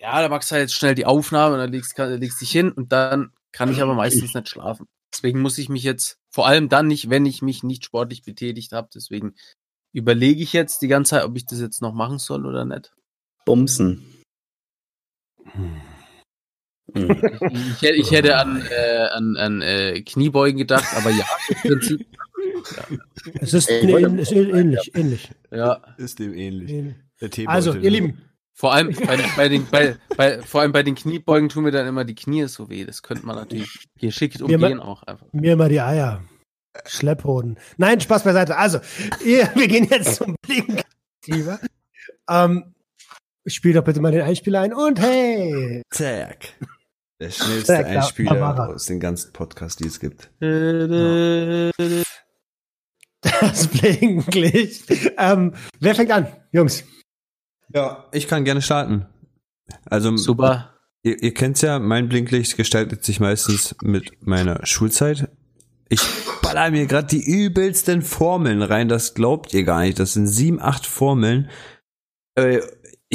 ja, 0.00 0.20
da 0.20 0.28
machst 0.28 0.50
du 0.50 0.54
halt 0.54 0.62
jetzt 0.64 0.74
schnell 0.74 0.94
die 0.94 1.06
Aufnahme 1.06 1.54
und 1.54 1.60
dann 1.60 1.72
legst, 1.72 1.94
kann, 1.94 2.12
legst 2.20 2.40
dich 2.40 2.50
hin 2.50 2.70
und 2.72 2.92
dann 2.92 3.32
kann 3.52 3.70
ich 3.72 3.80
aber 3.80 3.94
meistens 3.94 4.34
nicht 4.34 4.48
schlafen. 4.48 4.86
Deswegen 5.12 5.40
muss 5.40 5.56
ich 5.58 5.68
mich 5.68 5.82
jetzt, 5.82 6.18
vor 6.30 6.46
allem 6.46 6.68
dann 6.68 6.86
nicht, 6.88 7.08
wenn 7.08 7.24
ich 7.24 7.40
mich 7.40 7.62
nicht 7.62 7.84
sportlich 7.84 8.22
betätigt 8.22 8.72
habe, 8.72 8.88
deswegen 8.94 9.34
überlege 9.94 10.42
ich 10.42 10.52
jetzt 10.52 10.82
die 10.82 10.88
ganze 10.88 11.10
Zeit, 11.10 11.24
ob 11.24 11.36
ich 11.36 11.46
das 11.46 11.60
jetzt 11.60 11.80
noch 11.80 11.94
machen 11.94 12.18
soll 12.18 12.44
oder 12.44 12.64
nicht. 12.66 12.92
Bumsen. 13.46 14.04
Hm. 15.44 15.80
Ich, 16.94 17.82
hätte- 17.82 17.94
ich 17.96 18.10
hätte 18.10 18.36
an, 18.36 18.62
äh, 18.70 19.06
an, 19.12 19.36
an 19.36 19.62
äh, 19.62 20.02
Kniebeugen 20.02 20.58
gedacht, 20.58 20.86
aber 20.94 21.10
ja, 21.10 21.24
im 21.48 21.56
Prinzip, 21.70 22.06
Es 23.40 23.54
ist, 23.54 23.68
Ey, 23.70 23.86
nee, 23.86 23.92
wollte- 23.92 24.16
ist 24.20 24.32
ähnlich, 24.32 24.90
ähnlich. 24.94 25.30
ja. 25.50 25.80
Ist 25.98 26.18
dem 26.18 26.34
ähnlich. 26.34 26.70
ähnlich. 26.70 27.48
Also, 27.48 27.74
ihr 27.74 27.90
Lieben, 27.90 28.22
Vor 28.52 28.72
allem 28.72 28.94
bei, 28.94 29.18
bei 29.36 29.48
den, 29.48 29.66
bei, 29.70 29.96
bei, 30.16 30.40
vor 30.42 30.60
allem 30.62 30.72
bei 30.72 30.82
den 30.82 30.94
Kniebeugen 30.94 31.48
tun 31.48 31.64
mir 31.64 31.70
dann 31.72 31.86
immer 31.86 32.04
die 32.04 32.14
Knie 32.14 32.46
so 32.48 32.68
weh. 32.70 32.84
Das 32.84 33.02
könnte 33.02 33.26
man 33.26 33.36
natürlich 33.36 33.86
geschickt 33.98 34.40
umgehen 34.40 34.80
auch 34.80 35.02
einfach. 35.02 35.26
mir 35.32 35.56
mal 35.56 35.68
die 35.68 35.80
Eier. 35.80 36.22
Schlepphoden. 36.86 37.58
Nein, 37.78 38.00
Spaß 38.00 38.24
beiseite. 38.24 38.56
Also, 38.56 38.80
ihr, 39.24 39.48
wir 39.54 39.68
gehen 39.68 39.86
jetzt 39.90 40.16
zum 40.16 40.34
Blink. 40.42 40.82
Lieber. 41.26 41.58
Ähm, 42.28 42.74
spiel 43.46 43.72
doch 43.72 43.84
bitte 43.84 44.00
mal 44.00 44.12
den 44.12 44.22
Einspieler 44.22 44.60
ein 44.60 44.72
und 44.74 45.00
hey! 45.00 45.82
Zack. 45.90 46.48
Der 47.20 47.30
schnellste 47.30 47.64
Zack, 47.66 47.86
Einspieler 47.86 48.36
er. 48.36 48.68
aus 48.74 48.86
den 48.86 49.00
ganzen 49.00 49.32
Podcasts, 49.32 49.76
die 49.76 49.86
es 49.88 50.00
gibt. 50.00 50.30
Das 53.22 53.66
Blinklicht. 53.68 54.84
Ähm, 55.18 55.54
wer 55.80 55.94
fängt 55.94 56.10
an? 56.10 56.28
Jungs. 56.52 56.84
Ja, 57.72 58.06
ich 58.12 58.28
kann 58.28 58.44
gerne 58.44 58.62
starten. 58.62 59.06
Also, 59.84 60.16
Super. 60.16 60.74
ihr, 61.02 61.22
ihr 61.22 61.34
kennt's 61.34 61.62
ja, 61.62 61.78
mein 61.78 62.08
Blinklicht 62.08 62.56
gestaltet 62.56 63.04
sich 63.04 63.18
meistens 63.18 63.74
mit 63.82 64.26
meiner 64.26 64.64
Schulzeit. 64.64 65.28
Ich 65.88 66.00
baller 66.42 66.70
mir 66.70 66.86
gerade 66.86 67.08
die 67.08 67.24
übelsten 67.24 68.02
Formeln 68.02 68.62
rein, 68.62 68.88
das 68.88 69.14
glaubt 69.14 69.54
ihr 69.54 69.64
gar 69.64 69.80
nicht. 69.80 69.98
Das 69.98 70.12
sind 70.12 70.26
sieben, 70.26 70.60
acht 70.60 70.86
Formeln. 70.86 71.48
Äh, 72.34 72.60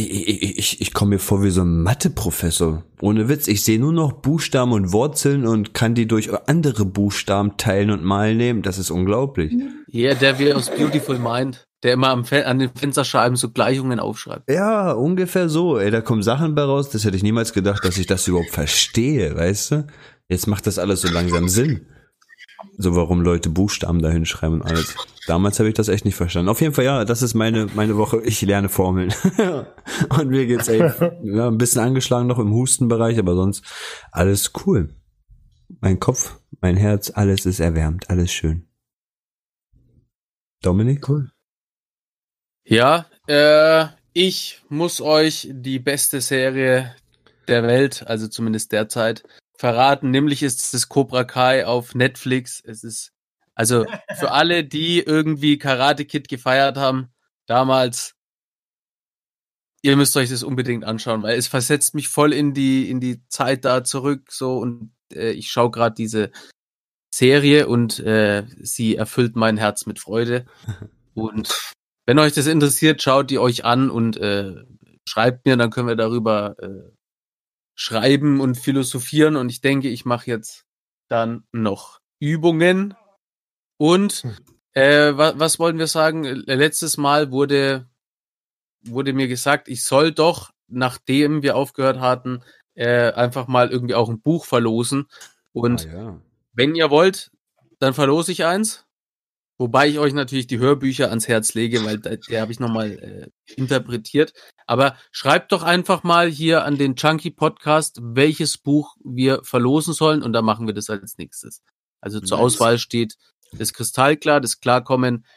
ich, 0.09 0.43
ich, 0.43 0.57
ich, 0.57 0.81
ich 0.81 0.93
komme 0.93 1.15
mir 1.15 1.19
vor 1.19 1.43
wie 1.43 1.49
so 1.49 1.61
ein 1.61 1.83
Mathe-Professor. 1.83 2.83
Ohne 3.01 3.29
Witz. 3.29 3.47
Ich 3.47 3.63
sehe 3.63 3.79
nur 3.79 3.93
noch 3.93 4.13
Buchstaben 4.13 4.71
und 4.71 4.91
Wurzeln 4.91 5.45
und 5.45 5.73
kann 5.73 5.95
die 5.95 6.07
durch 6.07 6.29
andere 6.47 6.85
Buchstaben 6.85 7.57
teilen 7.57 7.91
und 7.91 8.03
mal 8.03 8.35
nehmen. 8.35 8.61
Das 8.61 8.77
ist 8.77 8.91
unglaublich. 8.91 9.53
Ja, 9.87 10.13
der 10.13 10.39
wie 10.39 10.53
aus 10.53 10.69
Beautiful 10.69 11.19
Mind, 11.19 11.67
der 11.83 11.93
immer 11.93 12.09
an 12.09 12.59
den 12.59 12.69
Fensterscheiben 12.73 13.35
so 13.35 13.49
Gleichungen 13.49 13.99
aufschreibt. 13.99 14.49
Ja, 14.49 14.91
ungefähr 14.91 15.49
so. 15.49 15.77
Ey, 15.77 15.91
da 15.91 16.01
kommen 16.01 16.23
Sachen 16.23 16.55
bei 16.55 16.63
raus, 16.63 16.89
das 16.89 17.05
hätte 17.05 17.17
ich 17.17 17.23
niemals 17.23 17.53
gedacht, 17.53 17.83
dass 17.83 17.97
ich 17.97 18.07
das 18.07 18.27
überhaupt 18.27 18.51
verstehe, 18.51 19.35
weißt 19.35 19.71
du? 19.71 19.87
Jetzt 20.29 20.47
macht 20.47 20.65
das 20.67 20.79
alles 20.79 21.01
so 21.01 21.09
langsam 21.09 21.49
Sinn. 21.49 21.87
So, 22.77 22.95
warum 22.95 23.21
Leute 23.21 23.49
Buchstaben 23.49 24.01
da 24.01 24.09
hinschreiben 24.09 24.61
und 24.61 24.67
alles. 24.67 24.95
Damals 25.27 25.59
habe 25.59 25.69
ich 25.69 25.75
das 25.75 25.87
echt 25.87 26.05
nicht 26.05 26.15
verstanden. 26.15 26.49
Auf 26.49 26.61
jeden 26.61 26.73
Fall, 26.73 26.85
ja, 26.85 27.05
das 27.05 27.21
ist 27.21 27.33
meine, 27.33 27.67
meine 27.75 27.97
Woche. 27.97 28.21
Ich 28.23 28.41
lerne 28.41 28.69
Formeln. 28.69 29.13
und 30.09 30.29
mir 30.29 30.45
geht's 30.47 30.67
ey, 30.67 30.79
ja, 31.23 31.47
ein 31.47 31.57
bisschen 31.57 31.81
angeschlagen 31.81 32.27
noch 32.27 32.39
im 32.39 32.53
Hustenbereich, 32.53 33.19
aber 33.19 33.35
sonst 33.35 33.63
alles 34.11 34.51
cool. 34.65 34.95
Mein 35.79 35.99
Kopf, 35.99 36.37
mein 36.59 36.75
Herz, 36.75 37.11
alles 37.13 37.45
ist 37.45 37.59
erwärmt, 37.59 38.09
alles 38.09 38.31
schön. 38.31 38.67
Dominik? 40.61 41.07
Cool. 41.07 41.31
Ja, 42.63 43.05
äh, 43.27 43.87
ich 44.13 44.61
muss 44.69 45.01
euch 45.01 45.47
die 45.51 45.79
beste 45.79 46.21
Serie 46.21 46.95
der 47.47 47.63
Welt, 47.63 48.03
also 48.07 48.27
zumindest 48.27 48.71
derzeit, 48.71 49.23
verraten. 49.61 50.09
Nämlich 50.09 50.41
ist 50.41 50.73
es 50.73 50.89
Cobra 50.89 51.23
Kai 51.23 51.67
auf 51.67 51.93
Netflix. 51.93 52.61
Es 52.65 52.83
ist, 52.83 53.13
also 53.53 53.85
für 54.19 54.31
alle, 54.31 54.65
die 54.65 54.99
irgendwie 54.99 55.59
Karate 55.59 56.05
Kid 56.05 56.27
gefeiert 56.27 56.77
haben, 56.77 57.09
damals, 57.45 58.15
ihr 59.83 59.95
müsst 59.95 60.17
euch 60.17 60.29
das 60.31 60.41
unbedingt 60.41 60.83
anschauen, 60.83 61.21
weil 61.21 61.37
es 61.37 61.47
versetzt 61.47 61.93
mich 61.93 62.09
voll 62.09 62.33
in 62.33 62.55
die, 62.55 62.89
in 62.89 62.99
die 62.99 63.25
Zeit 63.27 63.63
da 63.63 63.83
zurück, 63.83 64.31
so, 64.31 64.57
und 64.57 64.93
äh, 65.13 65.31
ich 65.31 65.51
schaue 65.51 65.69
gerade 65.69 65.93
diese 65.93 66.31
Serie 67.13 67.67
und 67.67 67.99
äh, 67.99 68.45
sie 68.61 68.95
erfüllt 68.95 69.35
mein 69.35 69.57
Herz 69.57 69.85
mit 69.85 69.99
Freude. 69.99 70.45
Und 71.13 71.73
wenn 72.05 72.19
euch 72.19 72.31
das 72.31 72.47
interessiert, 72.47 73.01
schaut 73.01 73.29
die 73.29 73.37
euch 73.37 73.65
an 73.65 73.89
und 73.89 74.15
äh, 74.15 74.55
schreibt 75.05 75.45
mir, 75.45 75.57
dann 75.57 75.71
können 75.71 75.89
wir 75.89 75.97
darüber 75.97 76.55
äh, 76.59 76.89
schreiben 77.75 78.39
und 78.41 78.55
philosophieren. 78.57 79.35
Und 79.35 79.49
ich 79.49 79.61
denke, 79.61 79.89
ich 79.89 80.05
mache 80.05 80.27
jetzt 80.29 80.65
dann 81.07 81.43
noch 81.51 81.99
Übungen. 82.19 82.93
Und 83.77 84.23
äh, 84.73 85.11
was, 85.17 85.39
was 85.39 85.59
wollen 85.59 85.77
wir 85.77 85.87
sagen? 85.87 86.23
Äh, 86.25 86.55
Letztes 86.55 86.97
Mal 86.97 87.31
wurde, 87.31 87.89
wurde 88.83 89.13
mir 89.13 89.27
gesagt, 89.27 89.67
ich 89.67 89.83
soll 89.83 90.11
doch, 90.11 90.51
nachdem 90.67 91.41
wir 91.41 91.55
aufgehört 91.55 91.99
hatten, 91.99 92.43
äh, 92.75 93.11
einfach 93.11 93.47
mal 93.47 93.69
irgendwie 93.69 93.95
auch 93.95 94.09
ein 94.09 94.21
Buch 94.21 94.45
verlosen. 94.45 95.07
Und 95.51 95.87
Ah, 95.87 95.93
ja. 95.93 96.21
wenn 96.53 96.75
ihr 96.75 96.89
wollt, 96.89 97.31
dann 97.79 97.93
verlose 97.93 98.31
ich 98.31 98.45
eins. 98.45 98.85
Wobei 99.61 99.87
ich 99.89 99.99
euch 99.99 100.13
natürlich 100.13 100.47
die 100.47 100.57
Hörbücher 100.57 101.11
ans 101.11 101.27
Herz 101.27 101.53
lege, 101.53 101.85
weil 101.85 101.99
da, 101.99 102.15
der 102.15 102.41
habe 102.41 102.51
ich 102.51 102.59
nochmal 102.59 102.93
äh, 102.93 103.53
interpretiert. 103.53 104.33
Aber 104.65 104.95
schreibt 105.11 105.51
doch 105.51 105.61
einfach 105.61 106.01
mal 106.01 106.27
hier 106.27 106.65
an 106.65 106.79
den 106.79 106.95
Chunky 106.95 107.29
Podcast, 107.29 107.99
welches 108.01 108.57
Buch 108.57 108.95
wir 109.03 109.43
verlosen 109.43 109.93
sollen 109.93 110.23
und 110.23 110.33
dann 110.33 110.45
machen 110.45 110.65
wir 110.65 110.73
das 110.73 110.89
als 110.89 111.19
nächstes. 111.19 111.61
Also 111.99 112.19
zur 112.19 112.37
Nice. 112.39 112.45
Auswahl 112.45 112.79
steht 112.79 113.17
das 113.51 113.71
Kristallklar, 113.71 114.41
das 114.41 114.59
Klarkommen, 114.61 115.27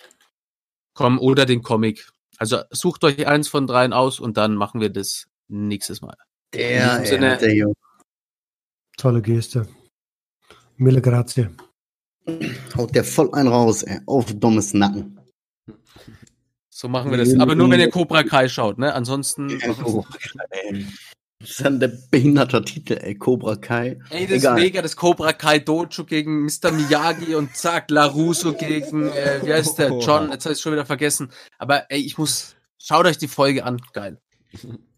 komm 0.94 1.18
oder 1.18 1.44
den 1.44 1.60
Comic. 1.62 2.08
Also 2.38 2.62
sucht 2.70 3.04
euch 3.04 3.26
eins 3.26 3.48
von 3.48 3.66
dreien 3.66 3.92
aus 3.92 4.20
und 4.20 4.38
dann 4.38 4.54
machen 4.54 4.80
wir 4.80 4.88
das 4.88 5.26
nächstes 5.48 6.00
Mal. 6.00 6.16
Der, 6.54 7.04
Sinne- 7.04 7.36
der 7.36 7.54
Junge. 7.54 7.74
Tolle 8.96 9.20
Geste. 9.20 9.68
Mille 10.78 11.02
grazie. 11.02 11.50
Haut 12.76 12.94
der 12.94 13.04
voll 13.04 13.32
einen 13.32 13.48
raus, 13.48 13.82
ey. 13.82 14.00
Auf 14.06 14.32
dummes 14.32 14.74
Nacken. 14.74 15.20
So 16.70 16.88
machen 16.88 17.10
wir 17.10 17.18
das. 17.18 17.38
Aber 17.38 17.54
nur 17.54 17.70
wenn 17.70 17.80
ihr 17.80 17.90
Cobra 17.90 18.24
Kai 18.24 18.48
schaut, 18.48 18.78
ne? 18.78 18.92
Ansonsten. 18.94 19.58
Oh, 19.84 20.04
ey. 20.50 20.86
Das 21.38 21.50
ist 21.50 21.64
dann 21.64 21.78
der 21.78 21.92
behinderte 22.10 22.64
Titel, 22.64 22.94
ey. 22.94 23.14
Cobra 23.14 23.56
Kai. 23.56 24.00
Ey, 24.10 24.26
das 24.26 24.38
Egal. 24.38 24.58
ist 24.58 24.64
mega, 24.64 24.82
das 24.82 24.96
Cobra 24.96 25.32
Kai 25.32 25.58
Dojo 25.58 26.04
gegen 26.04 26.44
Mr. 26.44 26.72
Miyagi 26.72 27.34
und 27.34 27.54
zack, 27.54 27.90
LaRusso 27.90 28.54
gegen, 28.54 29.08
äh, 29.08 29.40
wie 29.44 29.52
heißt 29.52 29.78
der, 29.78 29.98
John, 29.98 30.30
jetzt 30.32 30.46
habe 30.46 30.54
ich 30.54 30.60
schon 30.60 30.72
wieder 30.72 30.86
vergessen. 30.86 31.30
Aber 31.58 31.90
ey, 31.90 32.00
ich 32.00 32.18
muss, 32.18 32.56
schaut 32.78 33.06
euch 33.06 33.18
die 33.18 33.28
Folge 33.28 33.64
an, 33.64 33.80
geil. 33.92 34.18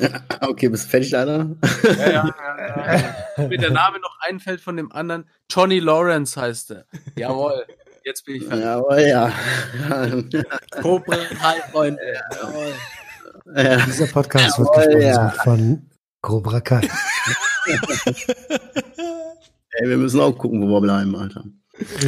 Okay, 0.40 0.68
bist 0.68 0.84
du 0.84 0.88
fertig, 0.88 1.16
Alter? 1.16 1.50
Ja, 1.84 2.10
ja, 2.10 3.04
ja. 3.36 3.48
Mir 3.48 3.58
der 3.58 3.70
Name 3.70 4.00
noch 4.00 4.18
einfällt 4.20 4.60
von 4.60 4.76
dem 4.76 4.92
anderen, 4.92 5.28
Johnny 5.50 5.78
Lawrence 5.78 6.40
heißt 6.40 6.72
er. 6.72 6.86
Jawohl, 7.16 7.64
jetzt 8.04 8.24
bin 8.24 8.36
ich 8.36 8.44
fertig. 8.44 8.64
Jawohl, 8.64 9.00
ja. 9.00 9.32
Cobra 10.82 11.16
Kai, 11.16 11.60
Freunde. 11.70 12.00
Jawohl. 12.40 12.72
ja. 13.56 13.76
Dieser 13.86 14.06
Podcast 14.06 14.58
wird 14.58 14.68
Jawohl, 14.68 14.84
gesponsert 14.86 15.36
ja. 15.36 15.42
von 15.42 15.90
Cobra 16.20 16.60
Kai. 16.60 16.88
Ey, 19.70 19.88
wir 19.88 19.96
müssen 19.96 20.20
auch 20.20 20.36
gucken, 20.36 20.60
wo 20.62 20.66
wir 20.66 20.80
bleiben, 20.80 21.16
Alter. 21.16 21.44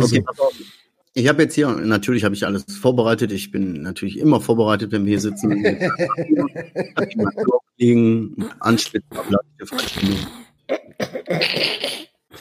Okay, 0.00 0.20
pass 0.22 0.38
auf. 0.38 0.52
Ich 1.16 1.28
habe 1.28 1.42
jetzt 1.44 1.54
hier, 1.54 1.68
natürlich 1.68 2.24
habe 2.24 2.34
ich 2.34 2.44
alles 2.44 2.64
vorbereitet. 2.68 3.30
Ich 3.30 3.52
bin 3.52 3.82
natürlich 3.82 4.18
immer 4.18 4.40
vorbereitet, 4.40 4.90
wenn 4.90 5.04
wir 5.04 5.10
hier 5.10 5.20
sitzen. 5.20 5.52
Liegen, 7.78 8.34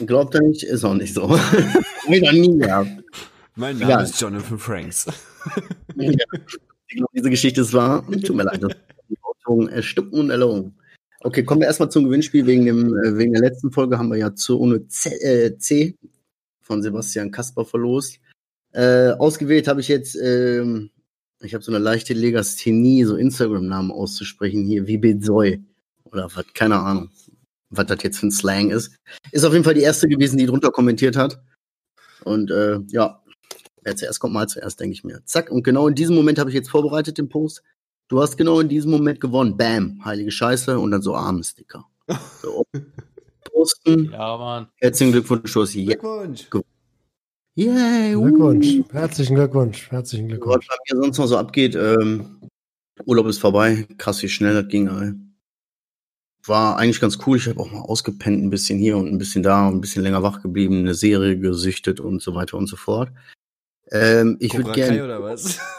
Glaubt 0.08 0.34
er 0.34 0.42
nicht, 0.42 0.64
ist 0.64 0.84
auch 0.84 0.96
nicht 0.96 1.14
so. 1.14 1.28
Noch 2.08 2.32
nie 2.32 2.58
gehabt. 2.58 2.90
Mein 3.56 3.78
Name 3.78 3.92
Name 3.92 4.04
ist 4.06 4.20
Jonathan 4.20 4.58
Franks. 4.58 5.06
Ich 5.96 6.18
glaube, 6.98 7.12
diese 7.16 7.30
Geschichte 7.30 7.62
ist 7.62 7.74
wahr. 7.74 8.04
Tut 8.26 8.36
mir 8.36 8.44
leid. 8.44 8.66
Erstucken 9.70 10.20
und 10.20 10.30
erlogen. 10.32 10.74
Okay, 11.20 11.44
kommen 11.44 11.62
wir 11.62 11.68
erstmal 11.68 11.92
zum 11.92 12.06
Gewinnspiel. 12.06 12.48
Wegen, 12.48 12.66
dem, 12.66 12.98
äh, 12.98 13.18
wegen 13.18 13.34
der 13.34 13.44
letzten 13.44 13.72
Folge 13.72 14.00
haben 14.00 14.10
wir 14.10 14.18
ja 14.18 14.34
Zone 14.34 14.88
C, 14.88 15.10
äh, 15.10 15.58
C 15.60 15.96
von 16.62 16.82
Sebastian 16.82 17.30
Kasper 17.30 17.66
verlost. 17.66 18.20
Äh, 18.74 19.12
ausgewählt 19.12 19.68
habe 19.68 19.82
ich 19.82 19.88
jetzt, 19.88 20.16
ähm, 20.16 20.90
ich 21.42 21.54
habe 21.54 21.64
so 21.64 21.72
eine 21.72 21.84
leichte 21.84 22.14
Legasthenie, 22.14 23.04
so 23.04 23.16
Instagram-Namen 23.16 23.92
auszusprechen 23.92 24.66
hier, 24.66 24.88
wie 24.88 24.98
Bezoy. 24.98 25.64
Oder 26.06 26.30
was, 26.34 26.46
keine 26.54 26.80
Ahnung, 26.80 27.10
was 27.70 27.86
das 27.86 28.02
jetzt 28.04 28.20
für 28.20 28.28
ein 28.28 28.32
Slang 28.32 28.72
ist. 28.72 28.92
Ist 29.32 29.46
auf 29.46 29.54
jeden 29.54 29.64
Fall 29.64 29.76
die 29.76 29.82
erste 29.82 30.08
gewesen, 30.08 30.38
die 30.38 30.46
drunter 30.48 30.72
kommentiert 30.72 31.16
hat. 31.16 31.42
Und 32.24 32.50
äh, 32.52 32.80
ja, 32.88 33.22
wer 33.84 33.96
zuerst 33.96 34.20
kommt, 34.20 34.34
mal 34.34 34.48
zuerst, 34.48 34.80
denke 34.80 34.94
ich 34.94 35.04
mir. 35.04 35.24
Zack, 35.26 35.52
und 35.52 35.64
genau 35.64 35.88
in 35.88 35.96
diesem 35.96 36.16
Moment 36.16 36.40
habe 36.40 36.50
ich 36.50 36.56
jetzt 36.56 36.70
vorbereitet 36.70 37.18
den 37.18 37.30
Post. 37.30 37.62
Du 38.08 38.22
hast 38.22 38.38
genau 38.38 38.60
in 38.60 38.70
diesem 38.70 38.92
Moment 38.92 39.20
gewonnen. 39.20 39.56
Bam, 39.56 40.04
heilige 40.04 40.32
Scheiße 40.32 40.78
und 40.80 40.92
dann 40.92 41.02
so 41.02 41.16
Armensticker. 41.16 41.86
So. 42.42 42.66
Posten. 43.52 44.12
Ja, 44.12 44.38
Mann. 44.38 44.68
Herzlichen 44.78 45.12
Glückwunsch, 45.12 45.54
du 45.54 45.62
hast. 45.62 45.74
Glückwunsch. 45.74 46.50
Yay, 47.56 48.16
uh. 48.16 48.22
Glückwunsch. 48.22 48.80
Herzlichen 48.92 49.36
Glückwunsch. 49.36 49.92
Herzlichen 49.92 50.26
Was 50.26 50.32
Glückwunsch. 50.32 50.68
bei 50.68 50.76
mir 50.96 51.02
sonst 51.04 51.18
noch 51.20 51.28
so 51.28 51.38
abgeht, 51.38 51.76
ähm, 51.76 52.40
Urlaub 53.06 53.28
ist 53.28 53.40
vorbei. 53.40 53.88
Krass, 53.98 54.22
wie 54.24 54.30
schnell 54.30 54.54
das 54.54 54.68
ging, 54.70 54.88
ey. 54.88 55.14
War 56.46 56.78
eigentlich 56.78 57.00
ganz 57.00 57.20
cool. 57.26 57.38
Ich 57.38 57.48
habe 57.48 57.60
auch 57.60 57.72
mal 57.72 57.82
ausgepennt, 57.82 58.44
ein 58.44 58.50
bisschen 58.50 58.80
hier 58.80 58.98
und 58.98 59.08
ein 59.08 59.18
bisschen 59.18 59.44
da 59.44 59.68
und 59.68 59.76
ein 59.76 59.82
bisschen 59.82 60.04
länger 60.04 60.24
wach 60.24 60.42
geblieben, 60.42 60.80
eine 60.80 60.94
Serie 60.94 61.38
gesüchtet 61.38 62.00
und 62.00 62.22
so 62.22 62.36
weiter 62.36 62.58
und 62.58 62.68
so 62.68 62.76
fort. 62.76 63.10
Ähm, 63.92 64.38
ich 64.40 64.54
würde 64.54 64.64
Cobra 64.64 64.76
Kai 64.76 64.88
gerne. 64.88 65.06
oder 65.06 65.24
was? 65.24 65.60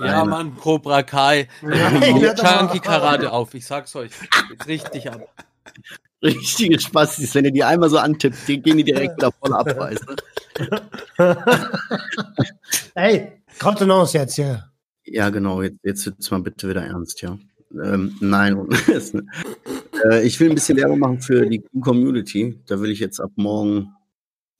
Ja, 0.00 0.24
Nein. 0.24 0.28
Mann, 0.28 0.56
Cobra 0.56 1.04
Kai. 1.04 1.46
Chunky 1.60 2.80
Karate 2.80 3.30
auf, 3.30 3.54
ich 3.54 3.64
sag's 3.64 3.94
euch. 3.94 4.10
Richtig 4.66 5.08
ab. 5.08 5.32
Richtige 6.20 6.80
Spaß, 6.80 7.32
wenn 7.36 7.44
ihr 7.44 7.52
die 7.52 7.62
einmal 7.62 7.88
so 7.88 7.98
antippt, 7.98 8.36
die 8.48 8.60
gehen 8.60 8.78
die 8.78 8.82
direkt 8.82 9.22
voll 9.40 9.52
ab, 9.52 9.66
weißt 9.78 10.04
du? 10.08 10.16
Ey, 12.94 13.32
Kontenance 13.58 14.18
jetzt 14.18 14.36
hier. 14.36 14.70
Ja, 15.04 15.30
genau, 15.30 15.62
jetzt, 15.62 15.78
jetzt 15.84 16.06
wird's 16.06 16.30
mal 16.30 16.42
bitte 16.42 16.68
wieder 16.68 16.84
ernst, 16.84 17.22
ja. 17.22 17.38
Ähm, 17.72 18.16
nein, 18.20 18.68
äh, 20.10 20.26
ich 20.26 20.40
will 20.40 20.48
ein 20.48 20.54
bisschen 20.54 20.78
Werbung 20.78 20.98
machen 20.98 21.20
für 21.20 21.46
die 21.46 21.62
Community. 21.80 22.58
Da 22.66 22.80
will 22.80 22.90
ich 22.90 22.98
jetzt 22.98 23.20
ab 23.20 23.30
morgen, 23.36 23.94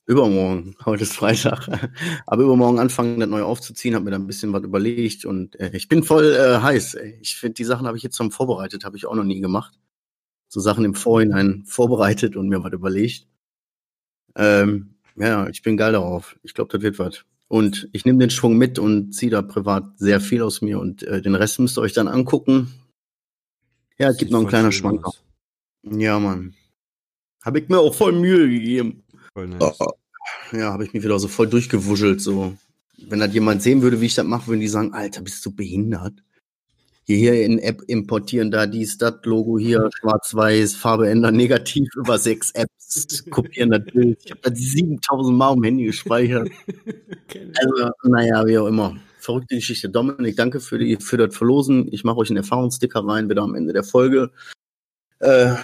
übermorgen, 0.05 0.75
heute 0.85 1.03
ist 1.03 1.13
Freitag, 1.13 1.67
aber 2.25 2.43
übermorgen 2.43 2.79
anfangen, 2.79 3.19
das 3.19 3.29
neu 3.29 3.43
aufzuziehen, 3.43 3.95
habe 3.95 4.05
mir 4.05 4.11
da 4.11 4.17
ein 4.17 4.27
bisschen 4.27 4.53
was 4.53 4.63
überlegt 4.63 5.25
und 5.25 5.59
äh, 5.59 5.71
ich 5.73 5.87
bin 5.87 6.03
voll 6.03 6.35
äh, 6.35 6.61
heiß. 6.61 6.95
Ey. 6.95 7.17
Ich 7.21 7.35
finde, 7.35 7.55
die 7.55 7.65
Sachen 7.65 7.87
habe 7.87 7.97
ich 7.97 8.03
jetzt 8.03 8.17
schon 8.17 8.31
vorbereitet, 8.31 8.85
habe 8.85 8.97
ich 8.97 9.05
auch 9.05 9.15
noch 9.15 9.23
nie 9.23 9.41
gemacht. 9.41 9.79
So 10.47 10.59
Sachen 10.59 10.85
im 10.85 10.95
Vorhinein 10.95 11.63
vorbereitet 11.65 12.35
und 12.35 12.49
mir 12.49 12.63
was 12.63 12.73
überlegt. 12.73 13.27
Ähm, 14.35 14.95
ja, 15.19 15.47
ich 15.47 15.61
bin 15.61 15.77
geil 15.77 15.91
darauf. 15.91 16.37
Ich 16.43 16.53
glaube, 16.53 16.71
das 16.71 16.81
wird 16.81 16.99
was. 16.99 17.25
Und 17.47 17.89
ich 17.93 18.05
nehme 18.05 18.19
den 18.19 18.29
Schwung 18.29 18.57
mit 18.57 18.79
und 18.79 19.11
ziehe 19.13 19.31
da 19.31 19.41
privat 19.41 19.97
sehr 19.97 20.21
viel 20.21 20.41
aus 20.43 20.61
mir 20.61 20.79
und 20.79 21.03
äh, 21.03 21.21
den 21.21 21.35
Rest 21.35 21.59
müsst 21.59 21.77
ihr 21.77 21.81
euch 21.81 21.93
dann 21.93 22.07
angucken. 22.07 22.71
Ja, 23.97 24.09
es 24.09 24.17
gibt 24.17 24.31
noch 24.31 24.39
einen 24.39 24.47
kleinen 24.47 24.71
Schwanker. 24.71 25.11
Ja, 25.83 26.19
Mann. 26.19 26.53
Habe 27.43 27.59
ich 27.59 27.69
mir 27.69 27.79
auch 27.79 27.93
voll 27.93 28.13
Mühe 28.13 28.49
gegeben. 28.49 29.03
Voll 29.33 29.47
nice. 29.47 29.77
Ja, 30.51 30.71
habe 30.71 30.85
ich 30.85 30.93
mich 30.93 31.03
wieder 31.03 31.19
so 31.19 31.27
voll 31.27 31.47
durchgewuschelt. 31.47 32.21
So. 32.21 32.55
Wenn 32.97 33.19
das 33.19 33.33
jemand 33.33 33.61
sehen 33.61 33.81
würde, 33.81 33.99
wie 34.01 34.05
ich 34.05 34.15
das 34.15 34.25
mache, 34.25 34.47
würden 34.47 34.61
die 34.61 34.67
sagen, 34.67 34.93
Alter, 34.93 35.21
bist 35.21 35.45
du 35.45 35.51
behindert? 35.51 36.13
Hierher 37.09 37.43
in 37.43 37.57
App 37.57 37.81
importieren, 37.87 38.51
da 38.51 38.67
dies, 38.67 38.99
das 38.99 39.15
Logo 39.23 39.57
hier, 39.57 39.89
schwarz-weiß, 39.99 40.75
Farbe 40.75 41.09
ändern, 41.09 41.35
negativ 41.35 41.89
über 41.95 42.19
sechs 42.19 42.51
Apps, 42.51 43.25
kopieren 43.31 43.71
das 43.71 43.83
Bild. 43.83 44.19
Ich 44.23 44.29
habe 44.29 44.41
das 44.43 44.59
7000 44.59 45.35
Mal 45.35 45.55
im 45.55 45.63
Handy 45.63 45.85
gespeichert. 45.85 46.51
Also, 47.31 47.89
naja, 48.03 48.45
wie 48.45 48.59
auch 48.59 48.67
immer. 48.67 48.95
Verrückte 49.17 49.55
Geschichte. 49.55 49.89
Dominik, 49.89 50.35
danke 50.35 50.59
für, 50.59 50.77
die, 50.77 50.97
für 50.97 51.17
das 51.17 51.35
Verlosen. 51.35 51.91
Ich 51.91 52.03
mache 52.03 52.17
euch 52.17 52.29
einen 52.29 52.37
Erfahrungssticker 52.37 53.03
rein, 53.03 53.27
wieder 53.27 53.41
am 53.41 53.55
Ende 53.55 53.73
der 53.73 53.83
Folge. 53.83 54.29
Äh, 55.17 55.53
äh, 55.53 55.55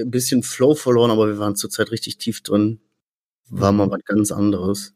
ein 0.00 0.10
bisschen 0.10 0.42
Flow 0.42 0.74
verloren, 0.74 1.12
aber 1.12 1.28
wir 1.28 1.38
waren 1.38 1.54
zurzeit 1.54 1.92
richtig 1.92 2.18
tief 2.18 2.42
drin. 2.42 2.80
War 3.50 3.70
mal 3.70 3.88
was 3.88 4.04
ganz 4.04 4.32
anderes. 4.32 4.94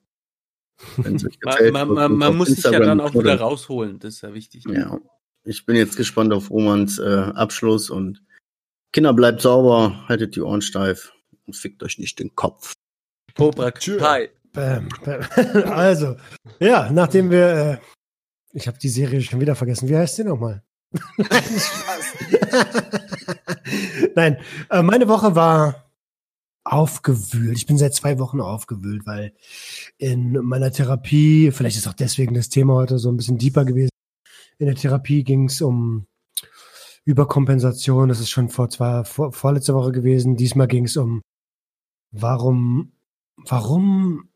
Man, 0.96 1.16
gefällt, 1.16 1.72
man, 1.72 1.88
man, 1.90 2.12
man 2.12 2.36
muss 2.36 2.48
sich 2.48 2.64
ja 2.64 2.80
dann 2.80 3.00
auch 3.00 3.14
wieder 3.14 3.38
rausholen, 3.38 4.00
das 4.00 4.14
ist 4.14 4.20
ja 4.22 4.34
wichtig. 4.34 4.64
Ja. 4.68 4.98
Ich 5.48 5.64
bin 5.64 5.76
jetzt 5.76 5.96
gespannt 5.96 6.34
auf 6.34 6.50
Romans 6.50 6.98
äh, 6.98 7.32
Abschluss 7.34 7.88
und 7.88 8.22
Kinder, 8.92 9.14
bleibt 9.14 9.40
sauber, 9.40 10.06
haltet 10.06 10.36
die 10.36 10.42
Ohren 10.42 10.60
steif 10.60 11.14
und 11.46 11.56
fickt 11.56 11.82
euch 11.82 11.98
nicht 11.98 12.18
den 12.18 12.34
Kopf. 12.34 12.74
Cobra. 13.34 13.70
Kai. 13.70 14.28
Bam, 14.52 14.88
bam. 15.02 15.22
Also, 15.70 16.16
ja, 16.60 16.90
nachdem 16.92 17.30
wir, 17.30 17.48
äh, 17.48 17.78
ich 18.52 18.68
habe 18.68 18.78
die 18.78 18.90
Serie 18.90 19.22
schon 19.22 19.40
wieder 19.40 19.54
vergessen. 19.54 19.88
Wie 19.88 19.96
heißt 19.96 20.18
die 20.18 20.24
nochmal? 20.24 20.62
Nein, 24.14 24.36
äh, 24.68 24.82
meine 24.82 25.08
Woche 25.08 25.34
war 25.34 25.90
aufgewühlt. 26.62 27.56
Ich 27.56 27.64
bin 27.64 27.78
seit 27.78 27.94
zwei 27.94 28.18
Wochen 28.18 28.42
aufgewühlt, 28.42 29.06
weil 29.06 29.32
in 29.96 30.32
meiner 30.42 30.72
Therapie, 30.72 31.52
vielleicht 31.52 31.78
ist 31.78 31.88
auch 31.88 31.94
deswegen 31.94 32.34
das 32.34 32.50
Thema 32.50 32.74
heute 32.74 32.98
so 32.98 33.10
ein 33.10 33.16
bisschen 33.16 33.38
deeper 33.38 33.64
gewesen. 33.64 33.88
In 34.58 34.66
der 34.66 34.74
Therapie 34.74 35.24
ging 35.24 35.44
es 35.46 35.60
um 35.60 36.06
Überkompensation. 37.04 38.08
Das 38.08 38.20
ist 38.20 38.30
schon 38.30 38.48
vor 38.48 38.68
zwei, 38.68 39.04
vor, 39.04 39.32
vorletzte 39.32 39.74
Woche 39.74 39.92
gewesen. 39.92 40.36
Diesmal 40.36 40.66
ging 40.66 40.84
es 40.84 40.96
um, 40.96 41.22
warum, 42.10 42.92
warum 43.36 44.28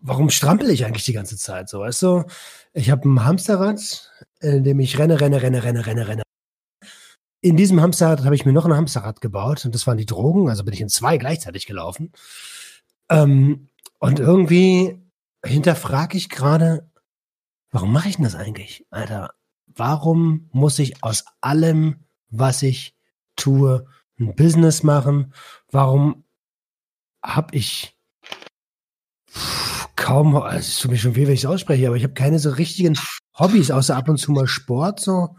warum 0.00 0.30
strampel 0.30 0.70
ich 0.70 0.84
eigentlich 0.84 1.04
die 1.04 1.12
ganze 1.12 1.36
Zeit 1.36 1.68
so, 1.68 1.80
weißt 1.80 2.02
du? 2.02 2.24
Ich 2.72 2.90
habe 2.90 3.08
ein 3.08 3.24
Hamsterrad, 3.24 4.10
in 4.40 4.64
dem 4.64 4.80
ich 4.80 4.98
renne, 4.98 5.20
renne, 5.20 5.42
renne, 5.42 5.62
renne, 5.62 5.86
renne, 5.86 6.08
renne. 6.08 6.22
In 7.42 7.56
diesem 7.56 7.80
Hamsterrad 7.80 8.24
habe 8.24 8.34
ich 8.34 8.44
mir 8.44 8.52
noch 8.52 8.66
ein 8.66 8.74
Hamsterrad 8.74 9.20
gebaut 9.20 9.64
und 9.64 9.74
das 9.74 9.86
waren 9.86 9.96
die 9.96 10.06
Drogen, 10.06 10.48
also 10.48 10.64
bin 10.64 10.74
ich 10.74 10.80
in 10.80 10.88
zwei 10.88 11.16
gleichzeitig 11.16 11.66
gelaufen. 11.66 12.12
Ähm, 13.10 13.68
und 13.98 14.18
irgendwie 14.18 15.00
hinterfrage 15.44 16.16
ich 16.16 16.28
gerade, 16.28 16.89
warum 17.70 17.92
mache 17.92 18.08
ich 18.08 18.16
denn 18.16 18.24
das 18.24 18.34
eigentlich, 18.34 18.86
Alter? 18.90 19.34
Warum 19.66 20.48
muss 20.52 20.78
ich 20.78 21.02
aus 21.02 21.24
allem, 21.40 22.04
was 22.28 22.62
ich 22.62 22.96
tue, 23.36 23.86
ein 24.18 24.34
Business 24.34 24.82
machen? 24.82 25.32
Warum 25.70 26.24
habe 27.22 27.56
ich 27.56 27.96
kaum, 29.96 30.36
also 30.36 30.58
es 30.58 30.78
tut 30.78 30.90
mir 30.90 30.98
schon 30.98 31.14
weh, 31.14 31.26
wenn 31.26 31.34
ich 31.34 31.40
es 31.40 31.46
ausspreche, 31.46 31.86
aber 31.86 31.96
ich 31.96 32.02
habe 32.02 32.14
keine 32.14 32.38
so 32.38 32.50
richtigen 32.50 32.98
Hobbys, 33.38 33.70
außer 33.70 33.96
ab 33.96 34.08
und 34.08 34.18
zu 34.18 34.32
mal 34.32 34.46
Sport, 34.46 35.00
so. 35.00 35.36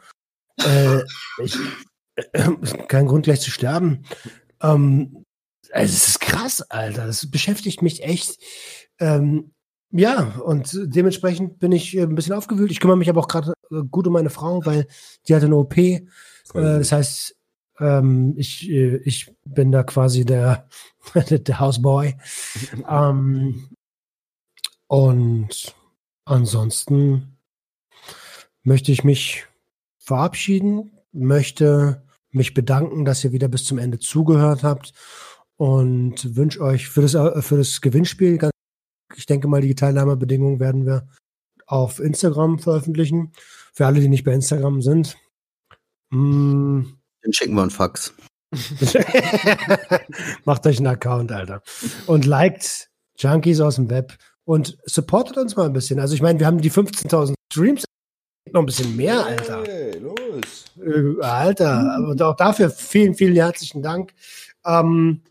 Äh, 0.63 1.01
ich, 1.43 1.57
äh, 2.15 2.51
kein 2.87 3.07
Grund 3.07 3.25
gleich 3.25 3.41
zu 3.41 3.51
sterben. 3.51 4.03
Ähm, 4.61 5.25
also 5.71 5.93
es 5.93 6.07
ist 6.07 6.21
krass, 6.21 6.61
Alter. 6.61 7.07
Das 7.07 7.29
beschäftigt 7.29 7.81
mich 7.81 8.03
echt. 8.03 8.37
Ähm, 8.99 9.53
ja, 9.91 10.39
und 10.45 10.77
dementsprechend 10.83 11.59
bin 11.59 11.71
ich 11.71 11.97
äh, 11.97 12.03
ein 12.03 12.15
bisschen 12.15 12.33
aufgewühlt. 12.33 12.71
Ich 12.71 12.79
kümmere 12.79 12.97
mich 12.97 13.09
aber 13.09 13.21
auch 13.21 13.27
gerade 13.27 13.53
äh, 13.71 13.81
gut 13.89 14.07
um 14.07 14.13
meine 14.13 14.29
Frau, 14.29 14.65
weil 14.65 14.87
die 15.27 15.35
hatte 15.35 15.47
eine 15.47 15.57
OP. 15.57 15.77
Äh, 15.77 16.01
das 16.53 16.91
heißt, 16.91 17.35
ähm, 17.79 18.33
ich, 18.37 18.69
ich 18.69 19.33
bin 19.43 19.71
da 19.71 19.83
quasi 19.83 20.25
der, 20.25 20.67
der 21.15 21.59
Houseboy. 21.59 22.15
ähm, 22.89 23.69
und 24.87 25.75
ansonsten 26.25 27.37
möchte 28.63 28.91
ich 28.91 29.03
mich 29.03 29.45
verabschieden, 29.97 30.91
möchte 31.11 32.03
mich 32.31 32.53
bedanken, 32.53 33.03
dass 33.03 33.23
ihr 33.23 33.33
wieder 33.33 33.49
bis 33.49 33.65
zum 33.65 33.77
Ende 33.77 33.99
zugehört 33.99 34.63
habt 34.63 34.93
und 35.57 36.35
wünsche 36.35 36.61
euch 36.61 36.87
für 36.87 37.01
das, 37.01 37.11
für 37.45 37.57
das 37.57 37.81
Gewinnspiel, 37.81 38.37
ganz, 38.37 38.50
ich 39.15 39.25
denke 39.25 39.47
mal, 39.47 39.61
die 39.61 39.75
Teilnahmebedingungen 39.75 40.59
werden 40.59 40.85
wir 40.85 41.07
auf 41.67 41.99
Instagram 41.99 42.59
veröffentlichen. 42.59 43.31
Für 43.73 43.85
alle, 43.85 43.99
die 43.99 44.09
nicht 44.09 44.23
bei 44.23 44.33
Instagram 44.33 44.81
sind. 44.81 45.17
Mm, 46.09 46.81
Dann 47.21 47.33
schicken 47.33 47.55
wir 47.55 47.61
einen 47.61 47.71
Fax. 47.71 48.13
Macht 50.45 50.67
euch 50.67 50.77
einen 50.77 50.87
Account, 50.87 51.31
Alter. 51.31 51.61
Und 52.07 52.25
liked 52.25 52.89
Junkies 53.17 53.61
aus 53.61 53.75
dem 53.75 53.89
Web 53.89 54.17
und 54.43 54.77
supportet 54.85 55.37
uns 55.37 55.55
mal 55.55 55.67
ein 55.67 55.73
bisschen. 55.73 55.99
Also 55.99 56.13
ich 56.13 56.21
meine, 56.21 56.39
wir 56.39 56.47
haben 56.47 56.61
die 56.61 56.71
15.000 56.71 57.33
Streams, 57.51 57.85
noch 58.51 58.61
ein 58.61 58.65
bisschen 58.65 58.95
mehr, 58.95 59.25
Alter. 59.25 59.63
Hey, 59.65 59.97
los. 59.99 60.65
Äh, 60.77 61.21
Alter, 61.21 61.97
und 62.09 62.21
auch 62.21 62.35
dafür 62.35 62.69
vielen, 62.69 63.13
vielen 63.13 63.35
herzlichen 63.35 63.81
Dank. 63.81 64.13
Ähm, 64.65 65.21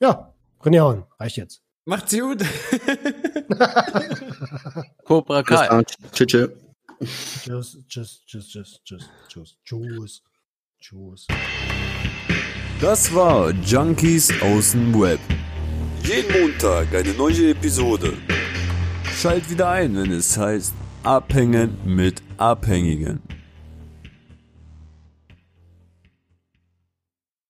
ja, 0.00 0.34
René 0.60 0.80
Horn, 0.80 1.04
reicht 1.18 1.36
jetzt. 1.36 1.61
Macht's 1.84 2.16
gut. 2.16 2.38
Cobra 5.04 5.42
Kai. 5.42 5.82
tschüss. 6.12 6.50
Tschüss, 7.42 7.76
tschüss, 7.88 8.22
tschüss, 8.24 8.52
tschüss, 8.52 8.80
tschüss, 8.84 9.10
tschüss, 9.28 9.56
tschüss, 9.64 10.22
tschüss. 10.80 11.26
Das 12.80 13.12
war 13.12 13.50
Junkies 13.50 14.32
aus 14.42 14.72
dem 14.72 14.94
Web. 15.00 15.18
Jeden 16.04 16.40
Montag 16.40 16.94
eine 16.94 17.12
neue 17.14 17.50
Episode. 17.50 18.12
Schalt 19.16 19.50
wieder 19.50 19.68
ein, 19.70 19.96
wenn 19.96 20.12
es 20.12 20.38
heißt 20.38 20.74
Abhängen 21.02 21.78
mit 21.84 22.22
Abhängigen. 22.36 23.20